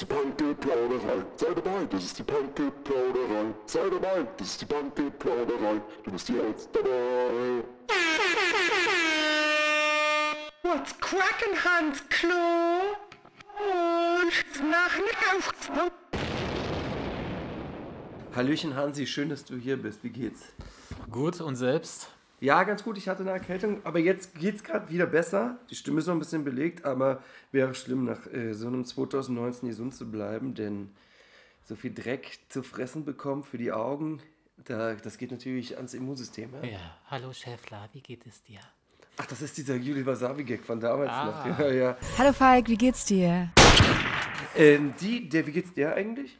[0.00, 1.24] ist die Punky-Plauderei.
[1.36, 3.54] Sei dabei, das ist die Punky-Plauderei.
[3.66, 5.80] Sei dabei, das ist die Punky-Plauderei.
[6.04, 7.64] Du bist jetzt dabei.
[10.62, 12.96] What's crackin', Hans Klo?
[13.58, 15.92] Und nach Lauf.
[18.34, 20.02] Hallöchen Hansi, schön, dass du hier bist.
[20.02, 20.40] Wie geht's?
[21.10, 22.08] Gut, und selbst?
[22.40, 22.96] Ja, ganz gut.
[22.96, 25.58] Ich hatte eine Erkältung, aber jetzt geht's gerade wieder besser.
[25.68, 27.22] Die Stimme ist noch ein bisschen belegt, aber
[27.52, 30.90] wäre schlimm, nach äh, so einem 2019 gesund zu bleiben, denn
[31.64, 34.20] so viel Dreck zu fressen bekommen für die Augen,
[34.64, 36.50] da, das geht natürlich ans Immunsystem.
[36.62, 36.68] Ja?
[36.68, 38.60] Ja, hallo Schäffler, wie geht es dir?
[39.18, 41.46] Ach, das ist dieser Juli Wasabi-Gag von damals Ah.
[41.46, 41.58] noch.
[41.58, 41.96] Ja, ja.
[42.16, 43.50] Hallo Falk, wie geht's dir?
[44.56, 46.38] Ähm, die, der, wie geht's der eigentlich?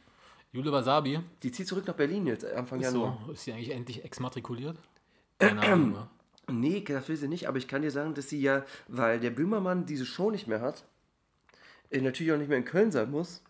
[0.51, 3.19] Jule Wasabi, Die zieht zurück nach Berlin jetzt, Anfang ist, Januar.
[3.27, 4.77] so, ist sie eigentlich endlich exmatrikuliert?
[5.41, 5.91] Keine Ahnung.
[5.91, 6.07] ne?
[6.51, 9.29] Nee, das will sie nicht, aber ich kann dir sagen, dass sie ja, weil der
[9.29, 10.83] Böhmermann diese Show nicht mehr hat,
[11.89, 13.41] äh, natürlich auch nicht mehr in Köln sein muss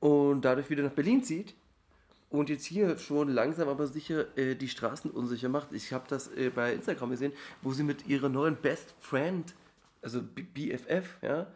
[0.00, 1.54] und dadurch wieder nach Berlin zieht
[2.30, 5.72] und jetzt hier schon langsam aber sicher äh, die Straßen unsicher macht.
[5.72, 9.54] Ich habe das äh, bei Instagram gesehen, wo sie mit ihrer neuen Best Friend,
[10.02, 11.46] also B BFF, ja,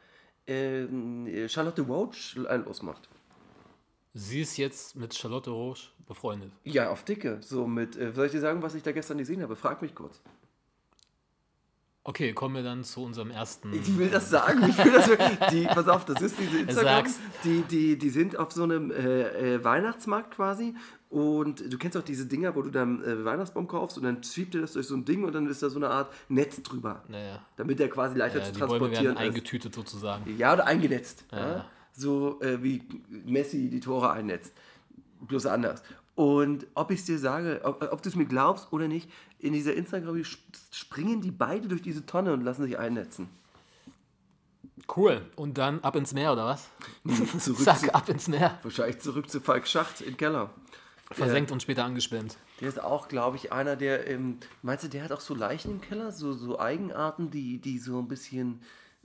[0.46, 3.08] ähm, äh, Charlotte Roach ein losmacht.
[4.14, 6.52] Sie ist jetzt mit Charlotte Roche befreundet.
[6.64, 7.38] Ja, auf Dicke.
[7.41, 9.56] So mit, äh, soll ich dir sagen, was ich da gestern gesehen habe?
[9.56, 10.20] Frag mich kurz.
[12.05, 13.72] Okay, kommen wir dann zu unserem ersten.
[13.72, 14.68] Ich will das sagen.
[14.68, 15.08] Ich will das,
[15.52, 17.06] die, pass auf, das ist diese Instagram.
[17.06, 17.20] Sag's.
[17.44, 20.74] Die, die, die sind auf so einem äh, äh, Weihnachtsmarkt quasi.
[21.10, 24.55] Und du kennst auch diese Dinger, wo du dann äh, Weihnachtsbaum kaufst und dann schiebt
[24.55, 27.05] dir das durch so ein Ding und dann ist da so eine Art Netz drüber.
[27.06, 29.22] Naja, Damit der quasi leichter ja, zu die Bäume transportieren werden ist.
[29.22, 30.36] eingetütet sozusagen.
[30.38, 31.24] Ja, oder eingenetzt.
[31.30, 31.38] Ja.
[31.38, 31.64] Ja.
[31.92, 34.52] So äh, wie Messi die Tore einnetzt.
[35.20, 35.82] Bloß anders.
[36.14, 39.52] Und ob ich es dir sage, ob, ob du es mir glaubst oder nicht, in
[39.52, 43.28] dieser Instagram sp- springen die beide durch diese Tonne und lassen sich einnetzen.
[44.94, 45.22] Cool.
[45.36, 46.68] Und dann ab ins Meer, oder was?
[47.38, 48.58] Zurück Zack, zu, ab ins Meer.
[48.62, 50.50] wahrscheinlich zurück zu Falk Schacht im Keller.
[51.10, 52.36] Versenkt und später angeschwemmt.
[52.60, 55.72] Der ist auch, glaube ich, einer, der, ähm, meinst du, der hat auch so Leichen
[55.72, 56.11] im Keller?
[56.11, 58.61] So, so Eigenarten, die, die so ein bisschen,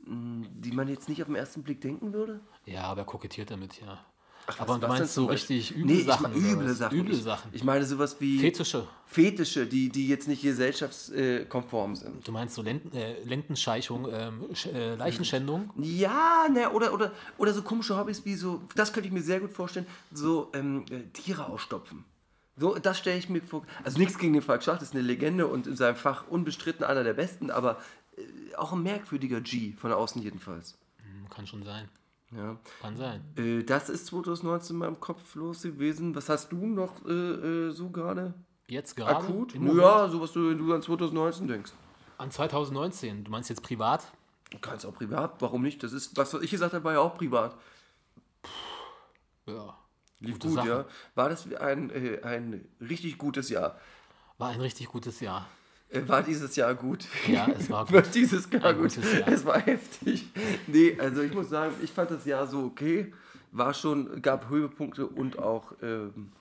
[0.10, 2.40] die man jetzt nicht auf den ersten Blick denken würde?
[2.66, 4.00] Ja, aber er kokettiert damit, ja.
[4.46, 6.32] was- aber du was meinst denn zum so richtig üble nee, Sachen.
[6.34, 6.74] Ich meine, oder üble?
[6.76, 6.98] Sachen.
[7.00, 7.52] Üble ich, Sachen.
[7.54, 8.88] Ich meine sowas wie Fetische.
[9.06, 12.28] Fetische, die, die jetzt nicht gesellschaftskonform sind.
[12.28, 15.72] Du meinst so Lenden, äh, Lendenscheichung, ähm, äh, Leichenschändung?
[15.78, 19.40] Ja, ne, oder, oder, oder so komische Hobbys wie so, das könnte ich mir sehr
[19.40, 22.04] gut vorstellen, so ähm, äh, Tiere ausstopfen.
[22.60, 23.64] So, das stelle ich mir vor.
[23.84, 27.04] Also nichts gegen den Falk Schacht, ist eine Legende und in seinem Fach unbestritten einer
[27.04, 27.78] der besten, aber
[28.58, 30.78] auch ein merkwürdiger G, von außen jedenfalls.
[30.98, 31.90] Hm, Kann schon sein.
[32.36, 32.58] Ja.
[32.82, 33.24] Kann sein.
[33.38, 36.14] Äh, das ist 2019 in meinem Kopf los gewesen.
[36.16, 38.34] Was hast du noch äh, äh, so gerade?
[38.68, 39.16] Jetzt gerade?
[39.16, 39.56] Akut?
[39.56, 41.72] Ja, so was du, du an 2019 denkst.
[42.18, 43.24] An 2019.
[43.24, 44.12] Du meinst jetzt privat?
[44.50, 45.84] Du kannst auch privat, warum nicht?
[45.84, 47.56] Das ist, was ich gesagt habe, war ja auch privat.
[49.46, 49.78] Ja.
[50.20, 50.68] Lief gut, Sache.
[50.68, 50.86] ja.
[51.16, 53.80] War das ein, äh, ein richtig gutes Jahr?
[54.38, 55.48] War ein richtig gutes Jahr.
[55.90, 57.06] Äh, War dieses Jahr gut?
[57.28, 58.14] Ja, es war War gut.
[58.14, 58.96] dieses Jahr Ein gut?
[58.98, 59.28] Jahr.
[59.28, 60.26] Es war heftig.
[60.68, 63.14] Nee, also ich muss sagen, ich fand das Jahr so okay.
[63.52, 66.32] War schon, gab Höhepunkte und auch ähm,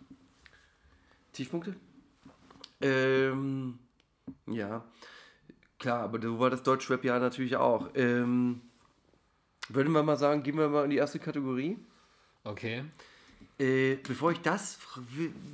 [1.33, 1.77] Tiefpunkte.
[2.81, 3.79] Ähm,
[4.47, 4.85] ja,
[5.79, 7.89] klar, aber so war das Deutschrap-Jahr natürlich auch.
[7.95, 8.61] Ähm,
[9.69, 11.79] würden wir mal sagen, gehen wir mal in die erste Kategorie.
[12.45, 12.85] Okay.
[13.59, 14.79] Äh, bevor ich das,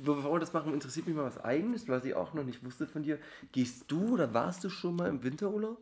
[0.03, 2.85] bevor wir das machen, interessiert mich mal was Eigenes, was ich auch noch nicht wusste
[2.85, 3.17] von dir.
[3.53, 5.77] Gehst du oder warst du schon mal im Winterurlaub?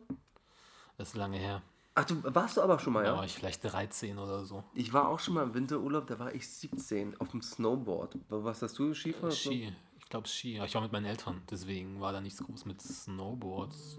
[0.98, 1.62] Das ist lange her.
[1.94, 3.16] Ach, du warst du aber schon mal, Da ja?
[3.16, 4.62] war ich vielleicht 13 oder so.
[4.74, 8.16] Ich war auch schon mal im Winterurlaub, da war ich 17 auf dem Snowboard.
[8.28, 9.32] Was hast du, Skifahren?
[9.32, 9.72] Ski.
[9.98, 10.60] Ich glaube Ski.
[10.64, 13.98] Ich war mit meinen Eltern, deswegen war da nichts groß mit Snowboards.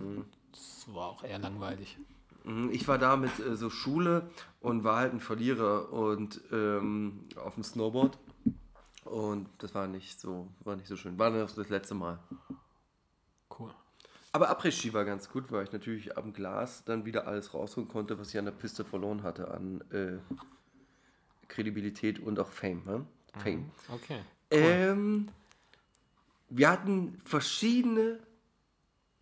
[0.51, 1.97] Das war auch eher langweilig.
[2.43, 7.25] Mhm, Ich war da mit äh, so Schule und war halt ein Verlierer und ähm,
[7.35, 8.17] auf dem Snowboard.
[9.05, 11.19] Und das war nicht so, war nicht so schön.
[11.19, 12.19] War dann auch das letzte Mal.
[13.59, 13.71] Cool.
[14.31, 18.17] Aber Après-Ski war ganz gut, weil ich natürlich am Glas dann wieder alles rausholen konnte,
[18.17, 20.17] was ich an der Piste verloren hatte an äh,
[21.49, 22.81] Kredibilität und auch Fame.
[22.85, 23.06] Ne?
[23.38, 23.71] Fame.
[23.89, 24.19] Okay.
[24.50, 25.27] Ähm,
[26.50, 28.19] wir hatten verschiedene,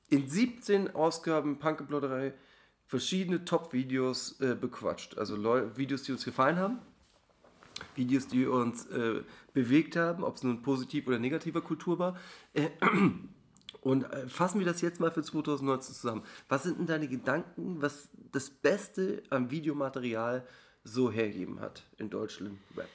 [0.10, 2.34] in 17 Ausgaben Punkeplotterei,
[2.92, 5.18] verschiedene Top-Videos äh, bequatscht.
[5.18, 6.80] Also Leu Videos, die uns gefallen haben,
[7.96, 9.22] Videos, die uns äh,
[9.54, 12.18] bewegt haben, ob es nun positiv oder negativer Kultur war.
[12.54, 12.70] Äh,
[13.82, 16.24] und äh, fassen wir das jetzt mal für 2019 zusammen.
[16.50, 20.46] Was sind denn deine Gedanken, was das Beste am Videomaterial
[20.84, 22.90] so hergegeben hat in Deutschland Rap?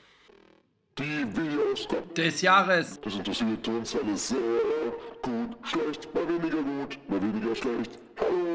[0.99, 3.00] Die Videos Des Jahres.
[3.00, 4.38] Das interessiert uns alles sehr
[5.22, 7.99] gut, schlecht, mal weniger gut, mal weniger schlecht.
[8.20, 8.45] Hallo!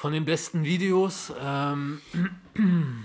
[0.00, 2.00] Von den besten Videos, ähm,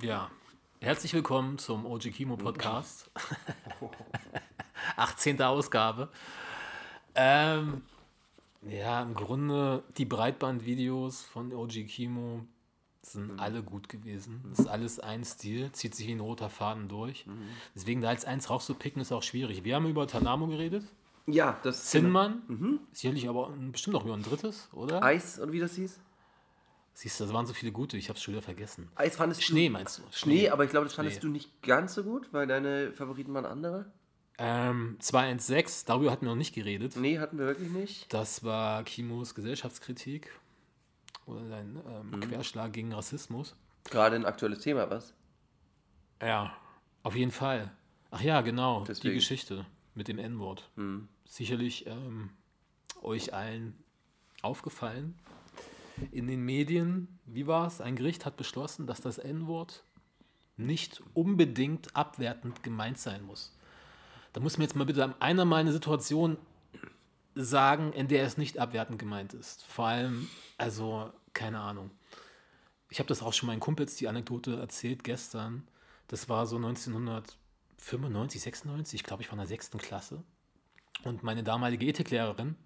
[0.00, 0.30] Ja,
[0.78, 3.10] herzlich willkommen zum OG Kimo Podcast.
[4.96, 5.42] 18.
[5.42, 6.08] Ausgabe.
[7.16, 7.82] Ähm,
[8.62, 12.46] ja, im Grunde die Breitbandvideos von OG Kimo
[13.02, 14.44] sind alle gut gewesen.
[14.50, 17.26] Das ist alles ein Stil, zieht sich wie ein roter Faden durch.
[17.74, 19.64] Deswegen da als eins rauszupicken ist auch schwierig.
[19.64, 20.84] Wir haben über Tanamo geredet,
[21.26, 25.02] Ja, das Zinnmann, sicherlich aber bestimmt auch über ein drittes, oder?
[25.02, 25.98] Eis, oder wie das hieß?
[26.94, 28.88] Siehst du, das waren so viele gute, ich hab's schon wieder vergessen.
[28.94, 29.72] Eis fandest Schnee du.
[29.72, 30.02] meinst du?
[30.12, 31.26] Schnee, aber ich glaube, das fandest Schnee.
[31.28, 33.92] du nicht ganz so gut, weil deine Favoriten waren andere.
[34.38, 36.94] Ähm, 216, darüber hatten wir noch nicht geredet.
[36.96, 38.12] Nee, hatten wir wirklich nicht.
[38.14, 40.30] Das war Kimos Gesellschaftskritik
[41.26, 41.80] oder ein
[42.14, 43.56] ähm, Querschlag gegen Rassismus.
[43.84, 45.12] Gerade ein aktuelles Thema, was?
[46.22, 46.56] Ja,
[47.02, 47.72] auf jeden Fall.
[48.10, 49.14] Ach ja, genau, die Deswegen.
[49.14, 50.70] Geschichte mit dem N-Wort.
[51.26, 52.30] Sicherlich ähm,
[53.02, 53.76] euch allen
[54.42, 55.18] aufgefallen.
[56.12, 57.80] In den Medien, wie war es?
[57.80, 59.82] Ein Gericht hat beschlossen, dass das N-Wort
[60.56, 63.56] nicht unbedingt abwertend gemeint sein muss.
[64.32, 66.36] Da muss mir jetzt mal bitte einer mal eine Situation
[67.34, 69.64] sagen, in der es nicht abwertend gemeint ist.
[69.64, 71.90] Vor allem, also, keine Ahnung.
[72.88, 75.66] Ich habe das auch schon meinen Kumpels die Anekdote erzählt gestern.
[76.08, 80.22] Das war so 1995, 96, ich glaube, ich war in der sechsten Klasse.
[81.04, 82.56] Und meine damalige Ethiklehrerin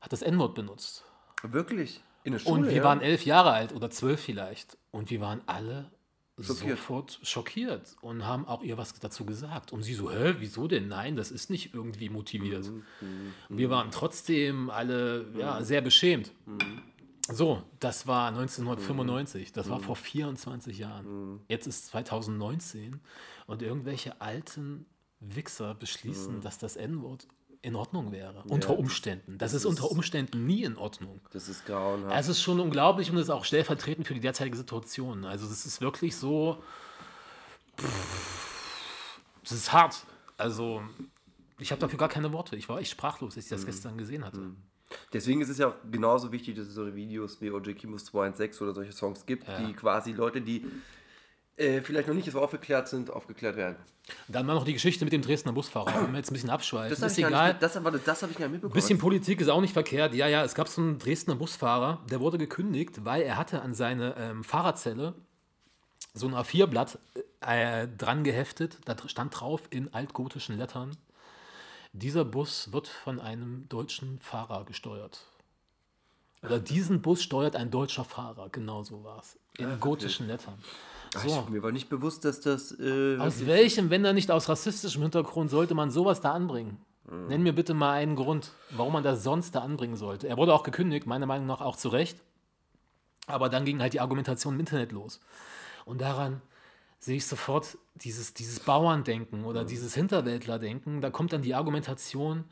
[0.00, 1.04] hat das N-Wort benutzt.
[1.42, 2.02] Wirklich?
[2.24, 2.54] In der Schule?
[2.54, 2.84] Und wir ja?
[2.84, 4.78] waren elf Jahre alt oder zwölf vielleicht.
[4.90, 5.90] Und wir waren alle
[6.38, 6.78] Schockiert.
[6.78, 9.72] sofort schockiert und haben auch ihr was dazu gesagt.
[9.72, 10.86] Und sie so, hä, wieso denn?
[10.88, 12.66] Nein, das ist nicht irgendwie motiviert.
[12.66, 16.32] Mhm, Und wir waren trotzdem alle ja, sehr beschämt.
[16.44, 16.82] Mhm.
[17.28, 21.06] So, das war 1995, das war vor 24 Jahren.
[21.32, 21.40] Mhm.
[21.48, 23.00] Jetzt ist 2019
[23.46, 24.86] und irgendwelche alten
[25.20, 25.78] Wichser Mhm.
[25.78, 27.26] beschließen, dass das N-Wort
[27.62, 28.44] in Ordnung wäre.
[28.48, 29.38] unter Umständen.
[29.38, 31.20] Das, ist unter Umständen nie in Ordnung.
[31.32, 32.14] Das ist grauenhaft.
[32.16, 35.24] Es ist schon unglaublich und ist auch stellvertretend für die derzeitige Situation.
[35.24, 36.62] Also es ist wirklich so.
[39.42, 40.04] Es ist hart.
[40.36, 40.82] Also
[41.58, 42.56] ich habe dafür gar keine Worte.
[42.56, 43.66] Ich war echt sprachlos, als ich das Mhm.
[43.66, 44.50] gestern gesehen hatte.
[45.12, 48.64] Deswegen ist es ja auch genauso wichtig, dass es so Videos wie OJ Kimus 216
[48.66, 50.64] oder solche Songs gibt, die quasi Leute, die
[51.56, 53.76] äh, vielleicht noch nicht so aufgeklärt sind, aufgeklärt werden.
[54.28, 56.02] Dann war noch die Geschichte mit dem Dresdner Busfahrer.
[56.02, 56.96] Wenn wir jetzt ein bisschen abschweifen.
[57.00, 57.48] Das, ist egal.
[57.48, 58.74] Nicht, das, warte, das habe ich gar nicht mitbekommen.
[58.74, 60.14] Bisschen Politik ist auch nicht verkehrt.
[60.14, 63.74] Ja, ja, es gab so einen Dresdner Busfahrer, der wurde gekündigt, weil er hatte an
[63.74, 65.14] seine ähm, Fahrerzelle
[66.14, 66.98] so ein A4-Blatt
[67.40, 68.78] äh, dran geheftet.
[68.84, 70.96] Da stand drauf in altgotischen Lettern,
[71.92, 75.24] dieser Bus wird von einem deutschen Fahrer gesteuert.
[76.42, 78.50] Oder diesen Bus steuert ein deutscher Fahrer.
[78.50, 79.38] Genau so war es.
[79.56, 80.58] In gotischen Lettern.
[81.22, 81.28] So.
[81.44, 82.72] ich, mir war nicht bewusst, dass das.
[82.78, 86.78] Äh, Aus welchem, wenn da nicht aus rassistischem Hintergrund, sollte man sowas da anbringen?
[87.28, 90.26] Nenn mir bitte mal einen Grund, warum man das sonst da anbringen sollte.
[90.26, 92.20] Er wurde auch gekündigt, meiner Meinung nach auch zu Recht.
[93.28, 95.20] Aber dann ging halt die Argumentation im Internet los.
[95.84, 96.42] Und daran
[96.98, 101.00] sehe ich sofort dieses, dieses Bauerndenken oder dieses Hinterwäldlerdenken.
[101.00, 102.44] Da kommt dann die Argumentation,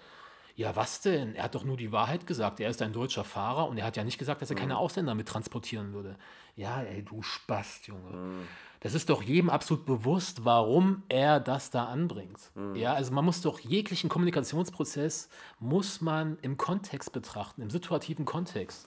[0.54, 1.34] ja was denn?
[1.34, 2.60] Er hat doch nur die Wahrheit gesagt.
[2.60, 5.14] Er ist ein deutscher Fahrer und er hat ja nicht gesagt, dass er keine Ausländer
[5.14, 6.16] mit transportieren würde.
[6.56, 8.46] Ja, ey, du Spast, Junge.
[8.80, 12.52] Das ist doch jedem absolut bewusst, warum er das da anbringt.
[12.74, 18.86] Ja, also man muss doch jeglichen Kommunikationsprozess muss man im Kontext betrachten, im situativen Kontext.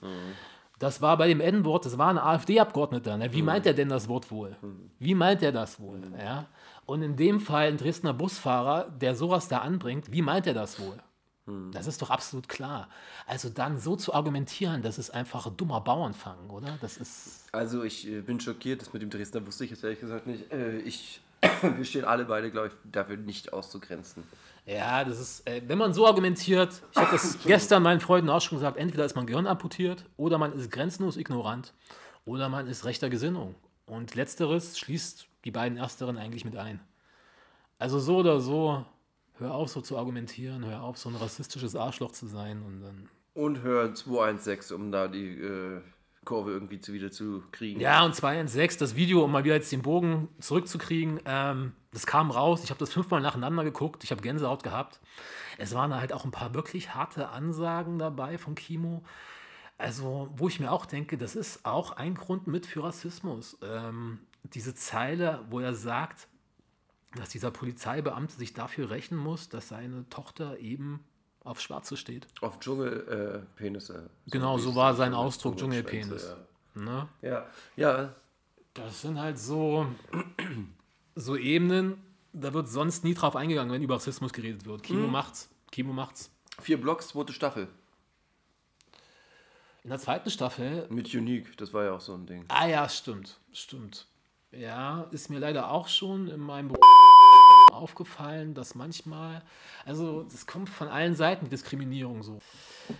[0.78, 3.16] Das war bei dem N-Wort, das war ein AfD-Abgeordneter.
[3.16, 3.32] Ne?
[3.32, 4.56] Wie meint er denn das Wort wohl?
[5.00, 6.00] Wie meint er das wohl?
[6.16, 6.46] Ja?
[6.86, 10.78] Und in dem Fall ein Dresdner Busfahrer, der sowas da anbringt, wie meint er das
[10.78, 10.96] wohl?
[11.72, 12.88] Das ist doch absolut klar.
[13.26, 16.78] Also dann so zu argumentieren, das ist einfach ein dummer Bauernfang, oder?
[16.80, 17.46] Das ist.
[17.52, 20.50] Also ich äh, bin schockiert, das mit dem Dresdner wusste ich jetzt ehrlich gesagt nicht.
[20.52, 21.20] Äh, ich,
[21.76, 24.24] wir stehen alle beide, glaube ich, dafür nicht auszugrenzen.
[24.66, 28.42] Ja, das ist, äh, wenn man so argumentiert, ich habe das gestern meinen Freunden auch
[28.42, 31.72] schon gesagt, entweder ist man Gehirn amputiert oder man ist grenzenlos ignorant
[32.26, 33.54] oder man ist rechter Gesinnung.
[33.86, 36.80] Und letzteres schließt die beiden ersteren eigentlich mit ein.
[37.78, 38.84] Also so oder so,
[39.38, 43.08] hör auf so zu argumentieren, hör auf so ein rassistisches Arschloch zu sein und dann.
[43.34, 45.80] Und hör 216, um da die äh,
[46.24, 47.80] Kurve irgendwie zu, wieder zu kriegen.
[47.80, 51.72] Ja, und 2 in 6, das Video, um mal wieder jetzt den Bogen zurückzukriegen, ähm,
[51.92, 52.62] das kam raus.
[52.64, 54.04] Ich habe das fünfmal nacheinander geguckt.
[54.04, 55.00] Ich habe Gänsehaut gehabt.
[55.56, 59.02] Es waren halt auch ein paar wirklich harte Ansagen dabei von Kimo.
[59.78, 63.56] Also, wo ich mir auch denke, das ist auch ein Grund mit für Rassismus.
[63.62, 66.28] Ähm, diese Zeile, wo er sagt,
[67.16, 71.04] dass dieser Polizeibeamte sich dafür rächen muss, dass seine Tochter eben
[71.40, 72.26] auf Schwarze steht.
[72.42, 74.10] Auf Dschungelpenisse.
[74.26, 74.30] Äh.
[74.30, 76.34] Genau, so war sein Ausdruck, Dschungelpenis.
[76.74, 77.08] Ne?
[77.22, 77.46] Ja.
[77.76, 78.14] ja, ja,
[78.74, 79.86] Das sind halt so,
[81.14, 81.98] so Ebenen,
[82.32, 84.82] da wird sonst nie drauf eingegangen, wenn über Rassismus geredet wird.
[84.82, 85.48] Kimo macht's.
[85.70, 86.30] Kimo macht's.
[86.60, 87.68] vier Blocks, zweite Staffel.
[89.84, 92.44] In der zweiten Staffel, Mit Unique, das war ja auch so ein Ding.
[92.48, 94.06] ah ja, stimmt, stimmt.
[94.52, 96.80] Ja, ist mir leider auch schon in meinem Beruf
[97.72, 99.42] aufgefallen, dass manchmal,
[99.84, 102.38] also das kommt von allen Seiten, die Diskriminierung so.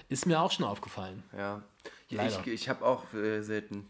[0.09, 1.23] Ist mir auch schon aufgefallen.
[1.33, 1.63] Ja.
[2.11, 2.41] ja Leider.
[2.41, 3.89] ich ich habe auch äh, selten.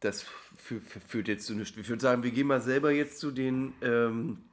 [0.00, 1.76] Das fü- fü- führt jetzt zu nichts.
[1.76, 3.72] Ich würde sagen, wir gehen mal selber jetzt zu den.
[3.80, 4.44] Ähm,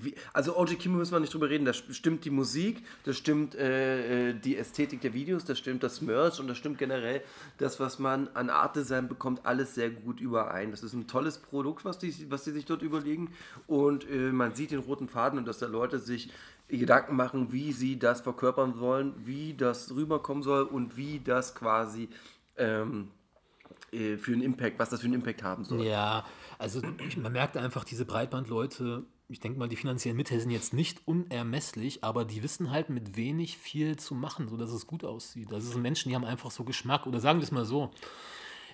[0.00, 1.64] wie, also OG Kimo müssen wir nicht drüber reden.
[1.64, 6.00] Da stimmt die Musik, das stimmt äh, äh, die Ästhetik der Videos, das stimmt das
[6.00, 7.22] Merch und das stimmt generell
[7.58, 10.70] das, was man an Art Design bekommt, alles sehr gut überein.
[10.70, 13.32] Das ist ein tolles Produkt, was die, was die sich dort überlegen.
[13.66, 16.30] Und äh, man sieht den roten Faden und dass da Leute sich
[16.68, 22.08] Gedanken machen, wie sie das verkörpern sollen, wie das rüberkommen soll und wie das quasi
[22.56, 23.08] ähm,
[23.92, 25.82] äh, für einen Impact, was das für einen Impact haben soll.
[25.84, 26.24] Ja,
[26.58, 26.80] also
[27.16, 32.04] man merkt einfach, diese Breitbandleute, ich denke mal, die finanziellen Mittel sind jetzt nicht unermesslich,
[32.04, 35.50] aber die wissen halt mit wenig viel zu machen, sodass es gut aussieht.
[35.50, 37.06] Das sind Menschen, die haben einfach so Geschmack.
[37.06, 37.90] Oder sagen wir es mal so,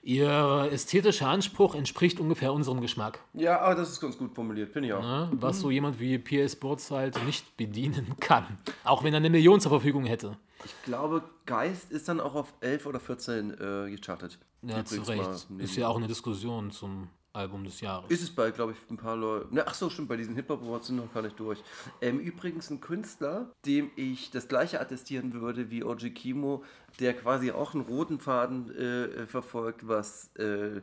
[0.02, 3.20] ihr ästhetischer Anspruch entspricht ungefähr unserem Geschmack.
[3.34, 5.02] Ja, aber das ist ganz gut formuliert, finde ich auch.
[5.02, 5.30] Ne?
[5.32, 8.44] Was so jemand wie PA Sports halt nicht bedienen kann.
[8.82, 10.36] Auch wenn er eine Million zur Verfügung hätte.
[10.64, 14.38] Ich glaube, Geist ist dann auch auf 11 oder 14 äh, gechartet.
[14.62, 15.60] Ja, zu Übrigens Recht.
[15.60, 18.10] Ist ja auch eine Diskussion zum Album des Jahres.
[18.10, 19.54] Ist es bei, glaube ich, ein paar Leuten.
[19.54, 21.62] Ne, ach so, stimmt, bei diesen Hip-Hop-Awards sind noch gar nicht durch.
[22.00, 26.64] Ähm, übrigens ein Künstler, dem ich das gleiche attestieren würde wie OG Kimo,
[27.00, 30.80] der quasi auch einen roten Faden äh, verfolgt, was äh,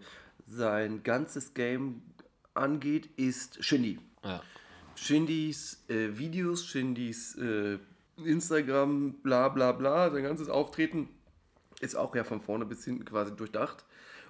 [0.47, 2.01] sein ganzes Game
[2.53, 3.99] angeht, ist Shindy.
[4.23, 4.41] ja.
[4.97, 7.79] Shindys äh, Videos, Shindys äh,
[8.23, 11.09] Instagram, bla bla bla, sein ganzes Auftreten
[11.81, 13.83] ist auch ja von vorne bis hinten quasi durchdacht.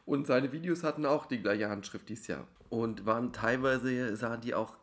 [0.05, 2.47] Und seine Videos hatten auch die gleiche Handschrift dieses Jahr.
[2.69, 4.77] Und waren teilweise, sahen die auch,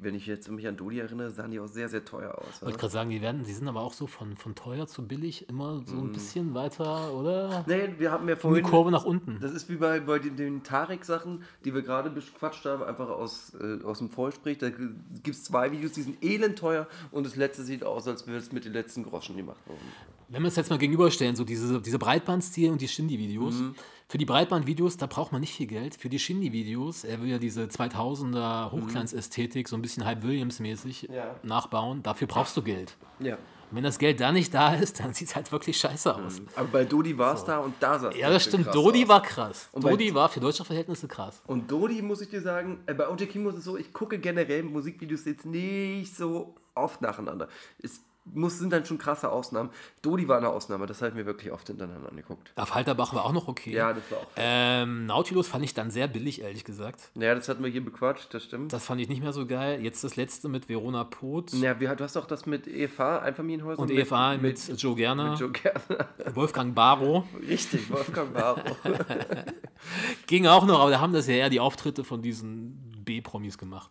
[0.00, 2.56] wenn ich jetzt mich an Dodi erinnere, sahen die auch sehr, sehr teuer aus.
[2.56, 5.06] Ich wollte gerade sagen, die werden, die sind aber auch so von, von teuer zu
[5.08, 7.64] billig immer so ein bisschen weiter, oder?
[7.66, 8.64] Nee, wir haben ja Die vorhin.
[8.64, 9.38] Kurve nach unten.
[9.40, 13.54] Das ist wie bei, bei den, den Tarek-Sachen, die wir gerade bequatscht haben, einfach aus,
[13.60, 14.58] äh, aus dem Vollsprich.
[14.58, 18.26] Da gibt es zwei Videos, die sind elend teuer und das letzte sieht aus, als
[18.26, 19.80] wäre es mit den letzten Groschen gemacht worden.
[20.28, 23.54] Wenn wir es jetzt mal gegenüberstellen, so diese, diese Breitbandstil und die Shindy-Videos.
[23.54, 23.74] Mhm.
[24.10, 25.94] Für die Breitband-Videos, da braucht man nicht viel Geld.
[25.94, 31.34] Für die Shindy-Videos, er will ja diese 2000er Hochglanzästhetik, so ein bisschen Hype Williams-mäßig Ja.
[31.42, 32.02] nachbauen.
[32.02, 32.96] Dafür brauchst du Geld.
[33.20, 33.34] Ja.
[33.70, 36.40] Und wenn das Geld da nicht da ist, dann sieht es halt wirklich scheiße aus.
[36.56, 38.64] Aber bei Dodi war es da und da sah es Ja, das stimmt.
[38.64, 39.08] krass Dodi aus.
[39.10, 39.68] war krass.
[39.72, 41.42] Und Dodi war für deutsche Verhältnisse krass.
[41.46, 44.18] Und Dodi, muss ich dir sagen, äh, bei OJ Kimo ist es so, ich gucke
[44.18, 47.48] generell Musikvideos jetzt nicht so oft nacheinander.
[47.82, 48.00] Es
[48.34, 49.70] muss, sind dann schon krasse Ausnahmen.
[50.02, 52.52] Dodi war eine Ausnahme, das habe ich mir wirklich oft hintereinander angeguckt.
[52.56, 53.72] Auf Halterbach war auch noch okay.
[53.72, 54.26] Ja, das war auch.
[54.36, 57.10] Ähm, Nautilus fand ich dann sehr billig, ehrlich gesagt.
[57.14, 58.72] Ja, das hatten wir hier bequatscht, das stimmt.
[58.72, 59.80] Das fand ich nicht mehr so geil.
[59.82, 63.80] Jetzt das letzte mit Verona Poth ja, wir, du hast doch das mit EFA, Einfamilienhäuser.
[63.80, 66.08] und EFA mit, Joe Gerner, mit Joe Gerner.
[66.34, 67.24] Wolfgang Barrow.
[67.46, 68.76] Richtig, Wolfgang Barrow.
[70.26, 73.90] Ging auch noch, aber da haben das ja eher die Auftritte von diesen B-Promis gemacht.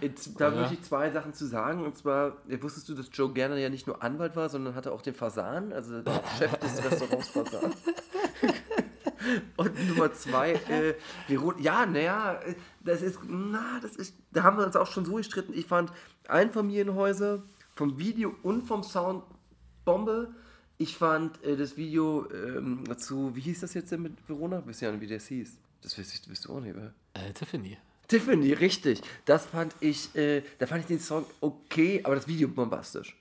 [0.00, 1.84] Jetzt, da möchte ich zwei Sachen zu sagen.
[1.84, 5.02] Und zwar, wusstest du, dass Joe Gerner ja nicht nur Anwalt war, sondern hatte auch
[5.02, 7.74] den Fasan, also der Chef des Restaurants Fasan.
[9.56, 10.94] Und Nummer zwei, äh,
[11.26, 15.04] Vero ja, naja, äh, das ist, na, das ist, da haben wir uns auch schon
[15.04, 15.52] so gestritten.
[15.54, 15.92] Ich fand
[16.28, 17.42] Einfamilienhäuser
[17.74, 19.24] vom Video und vom Sound
[19.84, 20.32] Bombe.
[20.78, 24.62] Ich fand äh, das Video ähm, zu, wie hieß das jetzt denn mit Verona?
[24.64, 25.58] Wisst ihr ja, wie das hieß?
[25.82, 26.94] Das wisst, wisst du auch nicht, oder?
[27.12, 27.76] Äh, Tiffany.
[28.08, 29.02] Tiffany, richtig.
[29.26, 33.14] Das fand ich, äh, da fand ich den Song okay, aber das Video bombastisch.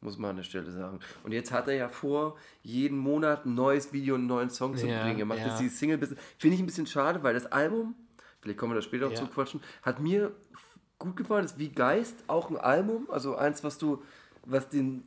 [0.00, 0.98] Muss man an der Stelle sagen.
[1.22, 4.86] Und jetzt hat er ja vor, jeden Monat ein neues Video, einen neuen Song zu
[4.88, 5.20] Ja, bringen.
[5.20, 5.48] Er macht ja.
[5.48, 6.16] jetzt die Single bisschen.
[6.38, 7.94] Finde ich ein bisschen schade, weil das Album,
[8.40, 9.18] vielleicht kommen wir da später auch Ja.
[9.18, 10.32] zu quatschen, hat mir
[10.98, 11.42] gut gefallen.
[11.42, 13.08] Das ist wie Geist, auch ein Album.
[13.10, 14.02] Also eins, was du,
[14.44, 15.04] was den,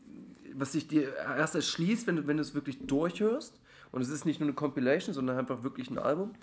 [0.54, 3.60] was sich dir erst erschließt, wenn du, wenn du es wirklich durchhörst.
[3.92, 6.36] Und es ist nicht nur eine Compilation, sondern einfach wirklich ein Album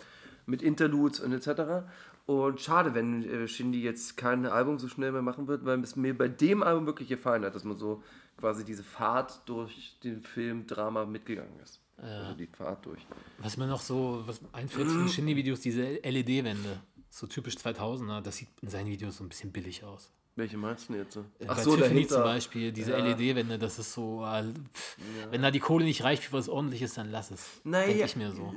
[0.45, 1.85] mit Interludes und etc.
[2.27, 5.97] Und schade, wenn äh, Shindy jetzt kein Album so schnell mehr machen wird, weil es
[5.97, 8.03] mir bei dem Album wirklich gefallen hat, dass man so
[8.37, 11.81] quasi diese Fahrt durch den Film Drama mitgegangen ist.
[11.99, 13.07] Also die Fahrt durch.
[13.39, 16.81] Was mir noch so was einfällt zu den Shindy-Videos, diese LED-Wände.
[17.11, 20.11] So typisch 2000er, das sieht in seinen Videos so ein bisschen billig aus.
[20.35, 21.17] Welche meinst du denn jetzt?
[21.17, 24.97] Äh, Bei Tiffany zum Beispiel, diese LED-Wände, das ist so, äh, pff,
[25.31, 27.61] wenn da die Kohle nicht reicht für was ordentliches, dann lass es.
[27.65, 27.87] Naja.
[27.89, 28.55] Denke ich mir so.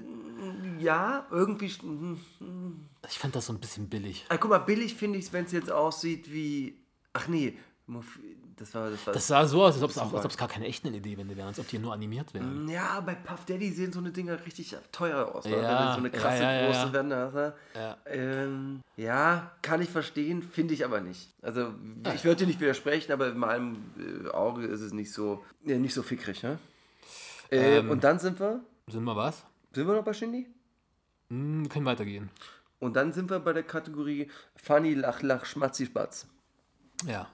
[0.79, 1.67] Ja, irgendwie.
[1.67, 2.19] st- hm.
[3.09, 4.25] Ich fand das so ein bisschen billig.
[4.29, 6.79] Ah, guck mal, billig finde ich es, wenn es jetzt aussieht wie.
[7.13, 7.57] Ach nee,
[8.57, 8.89] das war.
[8.89, 11.47] Das war Das sah so aus, als ob es als gar keine echten LED-Wände wären,
[11.47, 12.67] als ob die nur animiert wären.
[12.69, 15.45] Ja, bei Puff Daddy sehen so eine Dinger richtig teuer aus.
[15.45, 16.93] Ja, so eine krasse ja, ja, große.
[16.93, 17.53] Wände ne?
[17.73, 17.97] Ja.
[18.05, 21.29] Ähm, ja, kann ich verstehen, finde ich aber nicht.
[21.41, 21.73] Also
[22.13, 23.77] ich würde dir nicht widersprechen, aber in meinem
[24.25, 26.43] äh, Auge ist es nicht so, äh, nicht so fickrig.
[26.43, 26.57] Ne?
[27.51, 27.89] Äh, Ähm.
[27.89, 29.43] und dann sind wir, Sind wir was?
[29.73, 30.47] sind wir noch bei Shindy?
[31.29, 32.29] Wir können weitergehen.
[32.79, 36.27] Und dann sind wir bei der Kategorie Funny, Lach, Lach, Schmatzi, Spatz.
[37.07, 37.27] Ja.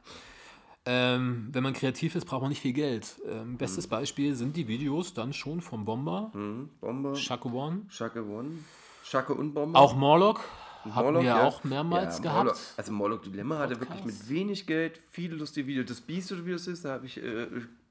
[0.86, 3.22] Ähm, wenn man kreativ ist, braucht man nicht viel Geld.
[3.30, 6.32] Ähm, bestes Beispiel sind die Videos dann schon vom Bomber,
[6.80, 7.84] Bomber, Shaka One.
[7.90, 8.50] Schacke One,
[9.04, 9.80] Schacke und Bomber.
[9.80, 10.42] Auch Morlock
[10.86, 11.44] haben Morlock, wir ja.
[11.44, 12.46] auch mehrmals Ja, gehabt.
[12.46, 14.22] Morlock, also Morlock Dilemma hatte wirklich Podcast.
[14.22, 15.86] mit wenig Geld viele lustige Videos.
[15.86, 17.48] Das oder wie das ist, da habe ich äh,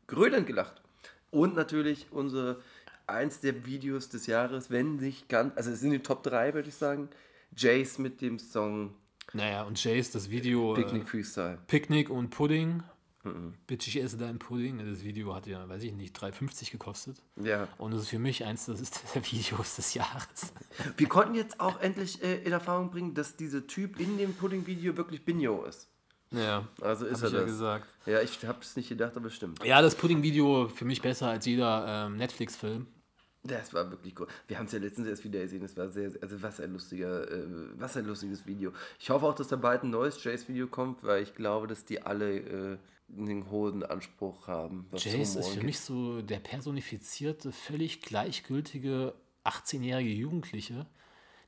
[0.09, 0.83] grölend gelacht.
[1.31, 2.61] Und natürlich unsere
[3.07, 6.69] eins der Videos des Jahres, wenn nicht ganz, also es sind die Top 3, würde
[6.69, 7.09] ich sagen.
[7.57, 8.95] Jace mit dem Song
[9.33, 11.59] Naja, und Jace, das Video Picnic Picknick, Freestyle.
[11.67, 12.83] Picknick und Pudding.
[13.67, 14.79] Bitch, ich esse deinen Pudding.
[14.79, 17.23] Das Video hat ja, weiß ich nicht, 3,50 gekostet.
[17.37, 17.69] Ja.
[17.77, 20.55] Und das ist für mich eins das ist der Videos des Jahres.
[20.97, 24.97] Wir konnten jetzt auch endlich äh, in Erfahrung bringen, dass dieser Typ in dem Pudding-Video
[24.97, 25.89] wirklich Binjo ist.
[26.33, 27.51] Ja, Also ist hab er ich ja das.
[27.51, 27.87] gesagt.
[28.07, 29.63] Ja, ich habe es nicht gedacht, aber stimmt.
[29.65, 32.87] Ja, das Pudding-Video für mich besser als jeder ähm, Netflix-Film.
[33.43, 34.27] Das war wirklich cool.
[34.49, 35.65] Wir haben es ja letztens erst wieder gesehen.
[35.65, 38.73] Es war sehr, also was ein lustiger, äh, was ein lustiges Video.
[38.99, 42.03] Ich hoffe auch, dass da bald ein neues Jace-Video kommt, weil ich glaube, dass die
[42.03, 42.79] alle äh,
[43.17, 44.87] einen hohen Anspruch haben.
[44.93, 45.63] Jace ist für angeht.
[45.63, 50.87] mich so der personifizierte, völlig gleichgültige 18-jährige Jugendliche,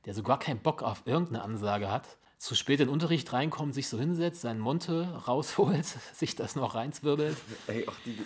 [0.05, 3.73] der so gar keinen Bock auf irgendeine Ansage hat, zu spät in den Unterricht reinkommt,
[3.73, 8.17] sich so hinsetzt, seinen Monte rausholt, sich das noch reinzwirbelt, Ey, auch die,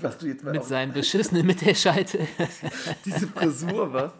[0.00, 2.26] was du jetzt mal mit auch, seinen beschissenen Mittelscheitel.
[3.04, 4.12] diese Frisur, was?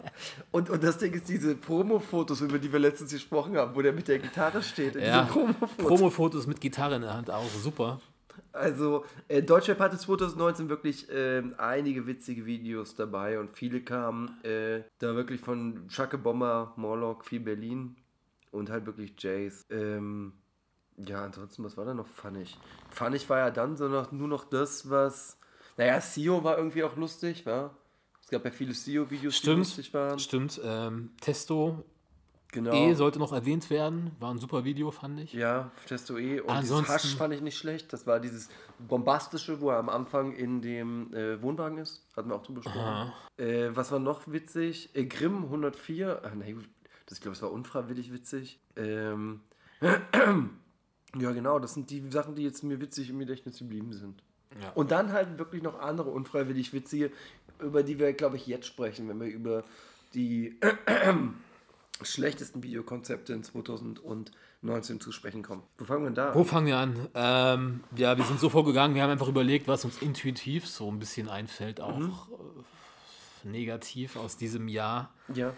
[0.51, 3.93] Und, und das Ding ist diese Promo-Fotos, über die wir letztens gesprochen haben, wo der
[3.93, 4.95] mit der Gitarre steht.
[4.95, 5.77] Ja, Promo-Fotos.
[5.77, 7.99] Promo-Fotos mit Gitarre in der Hand auch, super.
[8.53, 14.83] Also, äh, Deutschrap hatte 2019 wirklich ähm, einige witzige Videos dabei und viele kamen äh,
[14.99, 17.95] da wirklich von Schacke Bomber, Morlock, viel Berlin
[18.51, 19.65] und halt wirklich Jace.
[19.69, 20.33] Ähm,
[20.97, 22.57] ja, ansonsten, was war da noch funnig?
[22.89, 25.37] Funnig war ja dann so noch, nur noch das, was.
[25.81, 27.75] Naja, Sio war irgendwie auch lustig, war.
[28.21, 30.19] Es gab ja viele Sio-Videos, die lustig waren.
[30.19, 30.61] stimmt.
[30.63, 31.83] Ähm, Testo
[32.51, 32.71] Genau.
[32.73, 35.33] E sollte noch erwähnt werden, war ein super Video, fand ich.
[35.33, 36.39] Ja, Testo E.
[36.41, 37.91] Und Ansonsten- dieses Hasch fand ich nicht schlecht.
[37.93, 42.05] Das war dieses bombastische, wo er am Anfang in dem äh, Wohnwagen ist.
[42.15, 43.13] Hatten wir auch drüber gesprochen.
[43.37, 44.89] Äh, was war noch witzig?
[44.93, 46.21] Äh, Grimm 104.
[46.23, 46.55] Ach, nee,
[47.07, 48.59] das, ich glaube, es war unfreiwillig witzig.
[48.75, 49.39] Ähm,
[49.81, 51.57] ja, genau.
[51.57, 54.21] Das sind die Sachen, die jetzt mir witzig im Gedächtnis geblieben sind.
[54.61, 54.71] Ja.
[54.73, 57.11] Und dann halt wirklich noch andere unfreiwillig witzige,
[57.59, 59.63] über die wir, glaube ich, jetzt sprechen, wenn wir über
[60.13, 60.59] die
[62.01, 65.63] schlechtesten Videokonzepte in 2019 zu sprechen kommen.
[65.77, 66.45] Wo fangen wir denn da Wo an?
[66.45, 67.07] fangen wir an?
[67.13, 70.99] Ähm, ja, wir sind so vorgegangen, wir haben einfach überlegt, was uns intuitiv so ein
[70.99, 72.13] bisschen einfällt, auch Mhm.
[73.45, 75.13] äh, negativ aus diesem Jahr.
[75.33, 75.53] Ja.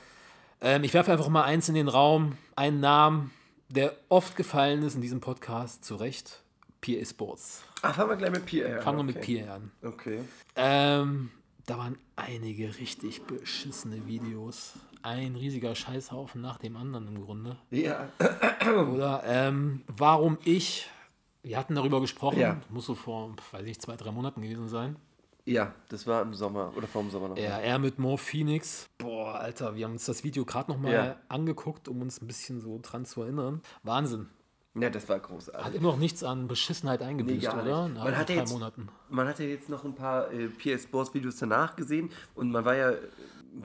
[0.62, 3.32] Ähm, ich werfe einfach mal eins in den Raum, einen Namen,
[3.70, 6.42] der oft gefallen ist in diesem Podcast, zu Recht.
[6.82, 7.64] PA Sports.
[7.86, 8.82] Ach, fangen wir gleich mit Pierre an.
[8.82, 9.38] Fangen wir okay.
[9.38, 9.72] mit PA an.
[9.84, 10.20] Okay.
[10.56, 11.32] Ähm,
[11.66, 14.74] da waren einige richtig beschissene Videos.
[15.02, 17.58] Ein riesiger Scheißhaufen nach dem anderen im Grunde.
[17.72, 18.08] Ja.
[18.94, 20.90] Oder ähm, warum ich,
[21.42, 22.58] wir hatten darüber gesprochen, Ja.
[22.70, 24.96] muss so vor, weiß ich, zwei, drei Monaten gewesen sein.
[25.46, 27.38] Ja, das war im Sommer oder vor dem Sommer noch.
[27.38, 28.88] Ja, er mit Mo Phoenix.
[28.98, 31.16] Boah, Alter, wir haben uns das Video gerade nochmal Ja.
[31.28, 33.62] angeguckt, um uns ein bisschen so dran zu erinnern.
[33.84, 34.30] Wahnsinn.
[34.76, 35.76] Ja, das war Hat großartig.
[35.76, 37.88] immer noch nichts an Beschissenheit eingebüßt, gar oder?
[37.90, 38.88] Nach Man hat ja drei jetzt- Monaten.
[39.10, 42.66] Man hat ja jetzt noch ein paar äh, PS Sports Videos danach gesehen und man
[42.66, 42.94] war ja,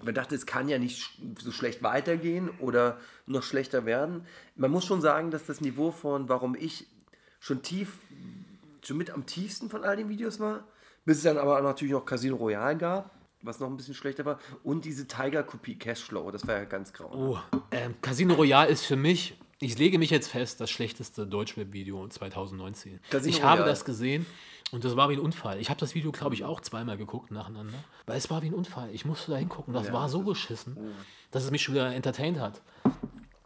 [0.04, 4.26] man dachte, es kann ja nicht so schlecht weitergehen oder noch schlechter werden.
[4.54, 6.86] Man muss schon sagen, dass das Niveau von warum ich
[7.40, 7.98] schon tief,
[8.84, 10.64] schon mit am tiefsten von all den Videos war,
[11.06, 14.38] bis es dann aber natürlich noch Casino Royale gab, was noch ein bisschen schlechter war
[14.62, 17.10] und diese Tiger-Kopie Cashflow, das war ja ganz grau.
[17.14, 17.38] Oh,
[17.70, 23.00] ähm, Casino Royale ist für mich, ich lege mich jetzt fest, das schlechteste Deutschweb-Video 2019.
[23.10, 23.70] Casino ich habe Royale.
[23.70, 24.26] das gesehen
[24.70, 25.60] und das war wie ein Unfall.
[25.60, 28.54] Ich habe das Video, glaube ich, auch zweimal geguckt nacheinander, weil es war wie ein
[28.54, 28.90] Unfall.
[28.92, 30.76] Ich musste da hingucken, das war so beschissen,
[31.30, 32.60] dass es mich schon wieder entertained hat.